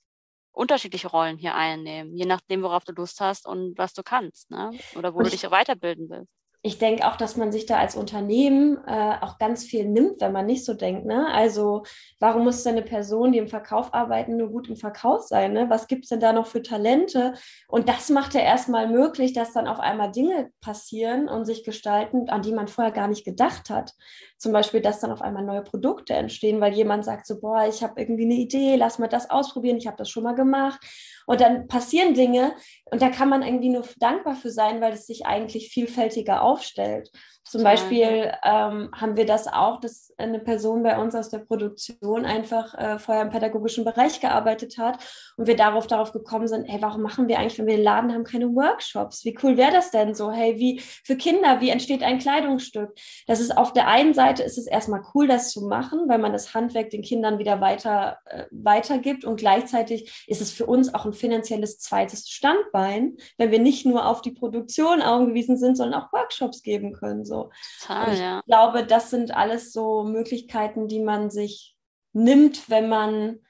unterschiedliche 0.53 1.09
Rollen 1.09 1.39
hier 1.39 1.55
einnehmen, 1.55 2.17
je 2.17 2.27
nachdem, 2.27 2.63
worauf 2.63 2.85
du 2.85 2.93
Lust 2.93 3.21
hast 3.21 3.47
und 3.47 3.77
was 3.79 3.95
du 3.95 4.03
kannst, 4.03 4.51
ne? 4.51 4.79
Oder 4.95 5.15
wo 5.15 5.19
und 5.19 5.27
du 5.27 5.31
dich 5.31 5.51
weiterbilden 5.51 6.09
willst 6.11 6.33
ich 6.67 6.79
denke 6.79 7.07
auch, 7.07 7.17
dass 7.17 7.37
man 7.37 7.53
sich 7.53 7.67
da 7.67 7.77
als 7.77 7.95
Unternehmen 7.95 8.79
äh, 8.87 9.17
auch 9.21 9.37
ganz 9.37 9.65
viel 9.65 9.85
nimmt, 9.85 10.23
wenn 10.23 10.33
man 10.33 10.47
nicht 10.47 10.65
so 10.65 10.73
denkt. 10.73 11.05
Ne? 11.05 11.27
Also 11.31 11.83
warum 12.21 12.45
muss 12.45 12.63
denn 12.63 12.73
eine 12.73 12.83
Person, 12.83 13.33
die 13.33 13.39
im 13.39 13.49
Verkauf 13.49 13.93
arbeiten, 13.93 14.39
nur 14.39 14.49
gut 14.49 14.71
im 14.71 14.77
Verkauf 14.77 15.25
sein? 15.25 15.53
Ne? 15.53 15.69
Was 15.69 15.89
gibt 15.89 16.05
es 16.05 16.09
denn 16.09 16.21
da 16.21 16.33
noch 16.33 16.47
für 16.47 16.63
Talente? 16.63 17.35
Und 17.69 17.91
das 17.91 18.09
macht 18.09 18.33
ja 18.33 18.41
erstmal 18.41 18.89
möglich, 18.89 19.35
dass 19.35 19.53
dann 19.53 19.69
auf 19.69 19.79
einmal 19.79 20.11
Dinge 20.11 20.53
passieren 20.63 21.29
und 21.29 21.45
sich 21.45 21.65
gestalten, 21.65 22.31
an 22.31 22.41
die 22.41 22.53
man 22.53 22.67
vorher 22.67 22.95
gar 22.95 23.09
nicht 23.09 23.27
gedacht 23.27 23.69
hat. 23.69 23.93
Zum 24.39 24.53
Beispiel, 24.53 24.81
dass 24.81 25.01
dann 25.01 25.13
auf 25.13 25.21
einmal 25.21 25.45
neue 25.45 25.63
Produkte 25.63 26.15
entstehen, 26.15 26.63
weil 26.63 26.73
jemand 26.73 27.05
sagt 27.05 27.27
so, 27.27 27.41
boah, 27.41 27.67
ich 27.69 27.83
habe 27.83 28.01
irgendwie 28.01 28.25
eine 28.25 28.35
Idee, 28.35 28.77
lass 28.77 28.99
mal 28.99 29.09
das 29.09 29.29
ausprobieren, 29.29 29.77
ich 29.77 29.87
habe 29.87 29.99
das 29.99 30.09
schon 30.09 30.23
mal 30.23 30.35
gemacht. 30.35 30.81
Und 31.27 31.41
dann 31.41 31.67
passieren 31.67 32.15
Dinge 32.15 32.55
und 32.91 33.03
da 33.03 33.09
kann 33.09 33.29
man 33.29 33.43
irgendwie 33.43 33.71
nur 33.71 33.85
dankbar 33.99 34.35
für 34.35 34.51
sein, 34.51 34.81
weil 34.81 34.93
es 34.93 35.07
sich 35.07 35.27
eigentlich 35.27 35.71
vielfältiger 35.71 36.43
aufstellt. 36.43 37.11
Zum 37.47 37.61
Klar, 37.61 37.75
Beispiel 37.75 38.33
ähm, 38.43 38.91
haben 38.95 39.17
wir 39.17 39.27
das 39.27 39.47
auch, 39.49 39.79
dass 39.79 40.15
eine 40.17 40.39
Person 40.39 40.83
bei 40.83 40.99
uns 40.99 41.15
aus 41.15 41.29
der 41.29 41.41
Produktion 41.41 42.25
einfach 42.25 42.73
äh, 42.75 42.99
vorher 42.99 43.23
im 43.23 43.29
pädagogischen 43.29 43.85
Bereich 43.85 44.21
gearbeitet 44.21 44.79
hat 44.79 44.99
und 45.37 45.47
wir 45.47 45.55
darauf 45.55 45.87
darauf 45.87 46.13
gekommen 46.13 46.49
sind, 46.49 46.65
hey, 46.65 46.81
warum 46.81 47.03
machen 47.03 47.29
wir 47.29 47.39
eigentlich, 47.39 47.59
wenn 47.59 47.67
wir 47.67 47.77
den 47.77 47.85
Laden 47.85 48.15
haben, 48.15 48.25
keine 48.25 48.47
Workshops? 48.47 49.27
Wie 49.27 49.37
cool 49.43 49.59
wäre 49.59 49.73
das 49.73 49.91
denn 49.91 50.15
so? 50.15 50.33
Hey, 50.33 50.59
wie 50.59 50.81
für 50.81 51.17
Kinder, 51.17 51.61
wie 51.61 51.69
entsteht 51.69 52.03
ein 52.03 52.19
Kleidungsstück? 52.19 52.95
Das 53.27 53.41
ist 53.41 53.57
auf 53.57 53.75
der 53.75 53.89
einen 53.89 54.15
Seite 54.15 54.43
ist 54.43 54.57
es 54.57 54.67
erstmal 54.67 55.03
cool, 55.15 55.29
das 55.29 55.51
zu 55.51 55.67
machen, 55.67 56.09
weil 56.09 56.19
man 56.19 56.33
das 56.33 56.55
Handwerk 56.55 56.91
den 56.91 57.03
Kindern 57.03 57.39
wieder 57.39 57.61
weiter 57.61 58.19
äh, 58.25 58.45
weitergibt 58.53 59.27
und 59.27 59.37
gleichzeitig 59.37 60.25
ist 60.27 60.41
es 60.41 60.51
für 60.51 60.65
uns 60.65 60.95
auch 60.95 61.05
ein 61.05 61.13
finanzielles 61.15 61.79
zweites 61.79 62.29
Standbein, 62.29 63.17
wenn 63.39 63.51
wir 63.51 63.59
nicht 63.59 63.87
nur 63.87 64.07
auf 64.07 64.23
die 64.23 64.33
Produktion 64.33 65.01
angewiesen 65.03 65.57
sind, 65.57 65.77
sondern 65.77 66.03
auch 66.03 66.13
Workshops 66.13 66.63
geben 66.63 66.93
können. 66.93 67.25
So. 67.25 67.51
Total, 67.81 68.13
ich 68.13 68.21
ja. 68.21 68.41
glaube, 68.47 68.85
das 68.85 69.11
sind 69.11 69.35
alles 69.35 69.73
so 69.73 70.05
Möglichkeiten, 70.05 70.89
die 70.89 71.01
man 71.01 71.31
sich 71.31 71.77
nimmt, 72.13 72.69
wenn 72.69 72.89
man 72.89 73.41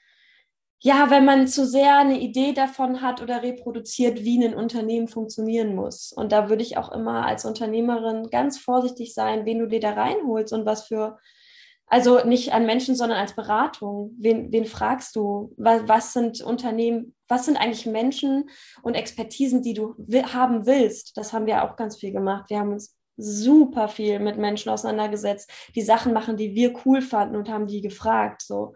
ja, 0.86 1.08
wenn 1.08 1.24
man 1.24 1.48
zu 1.48 1.66
sehr 1.66 1.96
eine 1.96 2.20
Idee 2.20 2.52
davon 2.52 3.00
hat 3.00 3.22
oder 3.22 3.42
reproduziert, 3.42 4.22
wie 4.22 4.44
ein 4.44 4.54
Unternehmen 4.54 5.08
funktionieren 5.08 5.74
muss. 5.74 6.12
Und 6.12 6.30
da 6.30 6.50
würde 6.50 6.62
ich 6.62 6.76
auch 6.76 6.92
immer 6.92 7.24
als 7.24 7.46
Unternehmerin 7.46 8.28
ganz 8.28 8.58
vorsichtig 8.58 9.14
sein, 9.14 9.46
wen 9.46 9.60
du 9.60 9.66
dir 9.66 9.80
da 9.80 9.92
reinholst 9.92 10.52
und 10.52 10.66
was 10.66 10.86
für, 10.86 11.16
also 11.86 12.22
nicht 12.26 12.52
an 12.52 12.66
Menschen, 12.66 12.96
sondern 12.96 13.18
als 13.18 13.34
Beratung. 13.34 14.14
Wen, 14.18 14.52
wen 14.52 14.66
fragst 14.66 15.16
du? 15.16 15.54
Was, 15.56 15.88
was 15.88 16.12
sind 16.12 16.42
Unternehmen, 16.42 17.13
was 17.28 17.46
sind 17.46 17.56
eigentlich 17.56 17.86
Menschen 17.86 18.50
und 18.82 18.94
Expertisen, 18.94 19.62
die 19.62 19.74
du 19.74 19.94
haben 20.32 20.66
willst? 20.66 21.16
Das 21.16 21.32
haben 21.32 21.46
wir 21.46 21.64
auch 21.64 21.76
ganz 21.76 21.96
viel 21.96 22.12
gemacht. 22.12 22.50
Wir 22.50 22.58
haben 22.58 22.72
uns 22.72 22.96
super 23.16 23.88
viel 23.88 24.18
mit 24.18 24.38
Menschen 24.38 24.70
auseinandergesetzt, 24.70 25.50
die 25.74 25.82
Sachen 25.82 26.12
machen, 26.12 26.36
die 26.36 26.54
wir 26.54 26.74
cool 26.84 27.00
fanden 27.00 27.36
und 27.36 27.48
haben 27.48 27.66
die 27.66 27.80
gefragt. 27.80 28.42
So. 28.42 28.74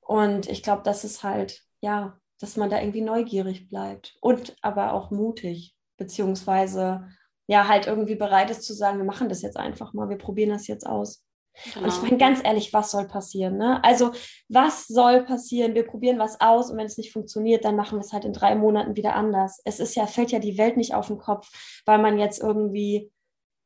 Und 0.00 0.48
ich 0.48 0.62
glaube, 0.62 0.82
das 0.84 1.04
ist 1.04 1.22
halt, 1.22 1.62
ja, 1.80 2.18
dass 2.40 2.56
man 2.56 2.70
da 2.70 2.80
irgendwie 2.80 3.02
neugierig 3.02 3.68
bleibt 3.68 4.16
und 4.20 4.56
aber 4.62 4.92
auch 4.92 5.10
mutig, 5.10 5.76
beziehungsweise 5.96 7.08
ja, 7.46 7.66
halt 7.66 7.86
irgendwie 7.86 8.14
bereit 8.14 8.50
ist 8.50 8.62
zu 8.62 8.74
sagen, 8.74 8.98
wir 8.98 9.04
machen 9.04 9.28
das 9.28 9.42
jetzt 9.42 9.56
einfach 9.56 9.92
mal, 9.94 10.08
wir 10.08 10.18
probieren 10.18 10.50
das 10.50 10.66
jetzt 10.66 10.86
aus. 10.86 11.24
Genau. 11.64 11.86
Und 11.86 11.92
ich 11.92 12.02
meine, 12.02 12.18
ganz 12.18 12.40
ehrlich, 12.42 12.72
was 12.72 12.90
soll 12.90 13.06
passieren? 13.06 13.56
Ne? 13.56 13.82
Also, 13.82 14.12
was 14.48 14.86
soll 14.86 15.24
passieren? 15.24 15.74
Wir 15.74 15.86
probieren 15.86 16.18
was 16.18 16.40
aus 16.40 16.70
und 16.70 16.78
wenn 16.78 16.86
es 16.86 16.98
nicht 16.98 17.12
funktioniert, 17.12 17.64
dann 17.64 17.76
machen 17.76 17.98
wir 17.98 18.04
es 18.04 18.12
halt 18.12 18.24
in 18.24 18.32
drei 18.32 18.54
Monaten 18.54 18.96
wieder 18.96 19.14
anders. 19.14 19.60
Es 19.64 19.80
ist 19.80 19.94
ja, 19.94 20.06
fällt 20.06 20.30
ja 20.30 20.38
die 20.38 20.58
Welt 20.58 20.76
nicht 20.76 20.94
auf 20.94 21.08
den 21.08 21.18
Kopf, 21.18 21.48
weil 21.84 21.98
man 21.98 22.18
jetzt 22.18 22.40
irgendwie 22.40 23.10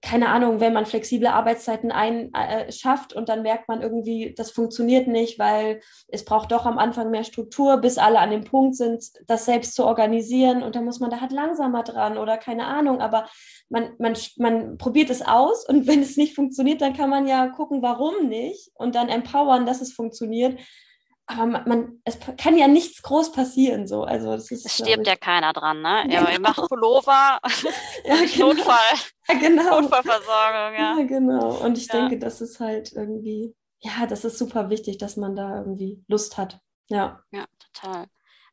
keine 0.03 0.30
Ahnung, 0.30 0.59
wenn 0.59 0.72
man 0.72 0.84
flexible 0.84 1.28
Arbeitszeiten 1.28 1.92
einschafft 1.92 3.12
äh, 3.12 3.16
und 3.16 3.28
dann 3.28 3.42
merkt 3.42 3.68
man 3.68 3.82
irgendwie, 3.82 4.34
das 4.36 4.50
funktioniert 4.50 5.07
nicht, 5.07 5.38
weil 5.38 5.80
es 6.09 6.24
braucht 6.24 6.50
doch 6.50 6.66
am 6.66 6.76
Anfang 6.76 7.11
mehr 7.11 7.22
Struktur, 7.22 7.76
bis 7.76 7.98
alle 7.98 8.18
an 8.18 8.32
dem 8.32 8.42
Punkt 8.42 8.74
sind, 8.74 9.05
das 9.28 9.44
selbst 9.44 9.76
zu 9.76 9.84
organisieren. 9.84 10.64
Und 10.64 10.74
dann 10.74 10.84
muss 10.84 10.98
man 10.98 11.11
da 11.11 11.20
halt 11.20 11.30
langsamer 11.30 11.84
dran 11.84 12.18
oder 12.18 12.36
keine 12.36 12.66
Ahnung, 12.66 13.00
aber 13.00 13.28
man, 13.68 13.92
man, 13.98 14.14
man 14.38 14.76
probiert 14.76 15.09
es 15.09 15.22
aus. 15.22 15.66
Und 15.68 15.86
wenn 15.86 16.03
es 16.03 16.16
nicht 16.16 16.34
funktioniert, 16.34 16.82
dann 16.82 16.96
kann 16.96 17.09
man 17.09 17.28
ja 17.28 17.46
gucken, 17.46 17.80
warum 17.80 18.28
nicht? 18.28 18.72
Und 18.74 18.96
dann 18.96 19.09
empowern, 19.09 19.66
dass 19.66 19.80
es 19.80 19.92
funktioniert 19.92 20.59
aber 21.26 21.46
man, 21.46 21.68
man, 21.68 22.02
es 22.04 22.18
kann 22.36 22.56
ja 22.58 22.68
nichts 22.68 23.02
groß 23.02 23.32
passieren 23.32 23.86
so. 23.86 24.02
Also 24.04 24.32
das 24.32 24.50
ist, 24.50 24.66
es 24.66 24.74
stirbt 24.78 25.06
ja 25.06 25.16
keiner 25.16 25.52
dran, 25.52 25.80
ne? 25.80 26.02
Genau. 26.04 26.14
Ja, 26.14 26.30
ihr 26.30 26.40
macht 26.40 26.68
Pullover, 26.68 27.38
ja, 28.04 28.16
genau. 28.34 28.48
Notfall, 28.48 28.98
ja, 29.28 29.34
genau. 29.38 29.80
Notfallversorgung, 29.80 30.74
ja. 30.78 30.98
ja. 30.98 31.04
genau. 31.04 31.56
Und 31.64 31.78
ich 31.78 31.86
ja. 31.86 32.00
denke, 32.00 32.18
das 32.18 32.40
ist 32.40 32.60
halt 32.60 32.92
irgendwie, 32.92 33.54
ja, 33.80 34.06
das 34.06 34.24
ist 34.24 34.38
super 34.38 34.70
wichtig, 34.70 34.98
dass 34.98 35.16
man 35.16 35.36
da 35.36 35.58
irgendwie 35.58 36.02
Lust 36.08 36.36
hat. 36.38 36.60
Ja. 36.88 37.22
Ja, 37.30 37.44
total 37.72 38.06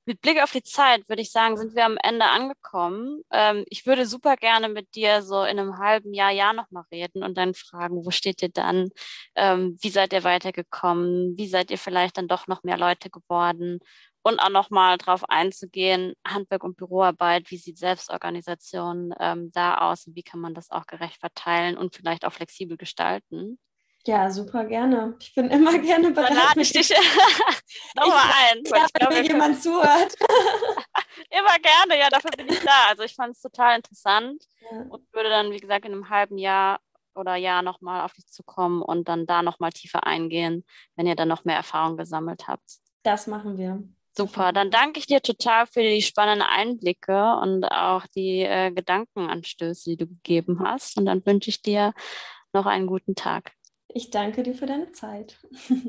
mit 0.06 0.22
Blick 0.22 0.42
auf 0.42 0.52
die 0.52 0.64
Zeit 0.64 1.08
würde 1.08 1.22
ich 1.22 1.32
sagen, 1.32 1.58
sind 1.58 1.76
wir 1.76 1.86
am 1.86 1.98
Ende 2.02 2.26
angekommen. 2.26 3.22
Ähm, 3.32 3.64
ich 3.70 3.86
würde 3.86 4.06
super 4.06 4.36
gerne 4.38 4.70
mit 4.70 4.96
dir 4.96 5.22
so 5.22 5.44
in 5.44 5.60
einem 5.60 5.78
halben 5.78 6.14
Jahr, 6.14 6.32
Jahr 6.32 6.54
nochmal 6.54 6.84
reden 6.92 7.24
und 7.24 7.38
dann 7.38 7.54
fragen, 7.54 8.04
wo 8.06 8.12
steht 8.12 8.42
ihr 8.42 8.50
dann? 8.50 8.90
Ähm, 9.36 9.78
wie 9.82 9.90
seid 9.90 10.14
ihr 10.14 10.24
weitergekommen? 10.24 11.38
Wie 11.38 11.48
seid 11.48 11.72
ihr 11.72 11.78
vielleicht 11.78 12.18
dann 12.18 12.28
doch 12.28 12.48
noch 12.48 12.64
mehr 12.64 12.78
Leute 12.78 13.10
geworden? 13.10 13.80
Und 14.22 14.40
auch 14.40 14.50
nochmal 14.50 14.98
darauf 14.98 15.24
einzugehen, 15.30 16.14
Handwerk 16.28 16.64
und 16.64 16.76
Büroarbeit, 16.78 17.52
wie 17.52 17.58
sieht 17.58 17.78
Selbstorganisation 17.78 19.14
ähm, 19.20 19.52
da 19.54 19.78
aus 19.90 20.08
und 20.08 20.16
wie 20.16 20.24
kann 20.24 20.40
man 20.42 20.54
das 20.54 20.72
auch 20.72 20.88
gerecht 20.88 21.20
verteilen 21.20 21.78
und 21.78 21.96
vielleicht 21.96 22.26
auch 22.26 22.34
flexibel 22.34 22.78
gestalten? 22.78 23.60
Ja, 24.06 24.32
super 24.32 24.66
gerne. 24.66 25.16
Ich 25.20 25.34
bin 25.36 25.50
immer 25.50 25.78
gerne 25.80 26.12
bereit. 26.12 26.30
Dann 26.30 26.38
lade 26.38 26.62
ich 26.62 26.72
dich 26.72 26.90
nochmal 27.96 28.32
ein. 28.50 28.64
Ja, 28.66 28.88
wenn 29.00 29.10
mir 29.10 29.28
jemand 29.28 29.62
zuhört. 29.62 30.16
immer 31.30 31.60
gerne, 31.62 32.00
ja, 32.00 32.10
dafür 32.10 32.32
bin 32.32 32.48
ich 32.48 32.60
da. 32.60 32.88
Also 32.90 33.04
ich 33.04 33.16
fand 33.16 33.36
es 33.36 33.42
total 33.42 33.78
interessant 33.78 34.44
ja. 34.72 34.82
und 34.90 35.14
würde 35.14 35.30
dann, 35.30 35.52
wie 35.52 35.60
gesagt, 35.60 35.86
in 35.86 35.92
einem 35.92 36.10
halben 36.10 36.38
Jahr 36.38 36.80
oder 37.16 37.36
Jahr 37.36 37.62
nochmal 37.62 38.02
auf 38.02 38.14
dich 38.14 38.28
zukommen 38.28 38.82
und 38.82 39.10
dann 39.10 39.26
da 39.26 39.42
nochmal 39.42 39.72
tiefer 39.72 40.08
eingehen, 40.08 40.66
wenn 40.96 41.08
ihr 41.08 41.16
dann 41.16 41.28
noch 41.28 41.44
mehr 41.44 41.58
Erfahrung 41.58 41.98
gesammelt 41.98 42.48
habt. 42.48 42.80
Das 43.04 43.28
machen 43.28 43.58
wir. 43.58 43.84
Super, 44.16 44.52
dann 44.52 44.72
danke 44.72 45.00
ich 45.00 45.08
dir 45.08 45.22
total 45.22 45.66
für 45.68 45.82
die 45.82 46.02
spannenden 46.02 46.48
Einblicke 46.48 47.38
und 47.42 47.66
auch 47.66 48.06
die 48.08 48.42
äh, 48.42 48.72
Gedankenanstöße, 48.72 49.92
die 49.92 49.98
du 49.98 50.08
gegeben 50.08 50.62
hast. 50.62 50.98
Und 50.98 51.06
dann 51.06 51.26
wünsche 51.26 51.50
ich 51.50 51.62
dir 51.62 51.94
noch 52.52 52.66
einen 52.66 52.88
guten 52.88 53.16
Tag. 53.16 53.54
Ich 53.94 54.10
danke 54.10 54.42
dir 54.44 54.56
für 54.56 54.66
deine 54.66 54.92
Zeit. 54.94 55.38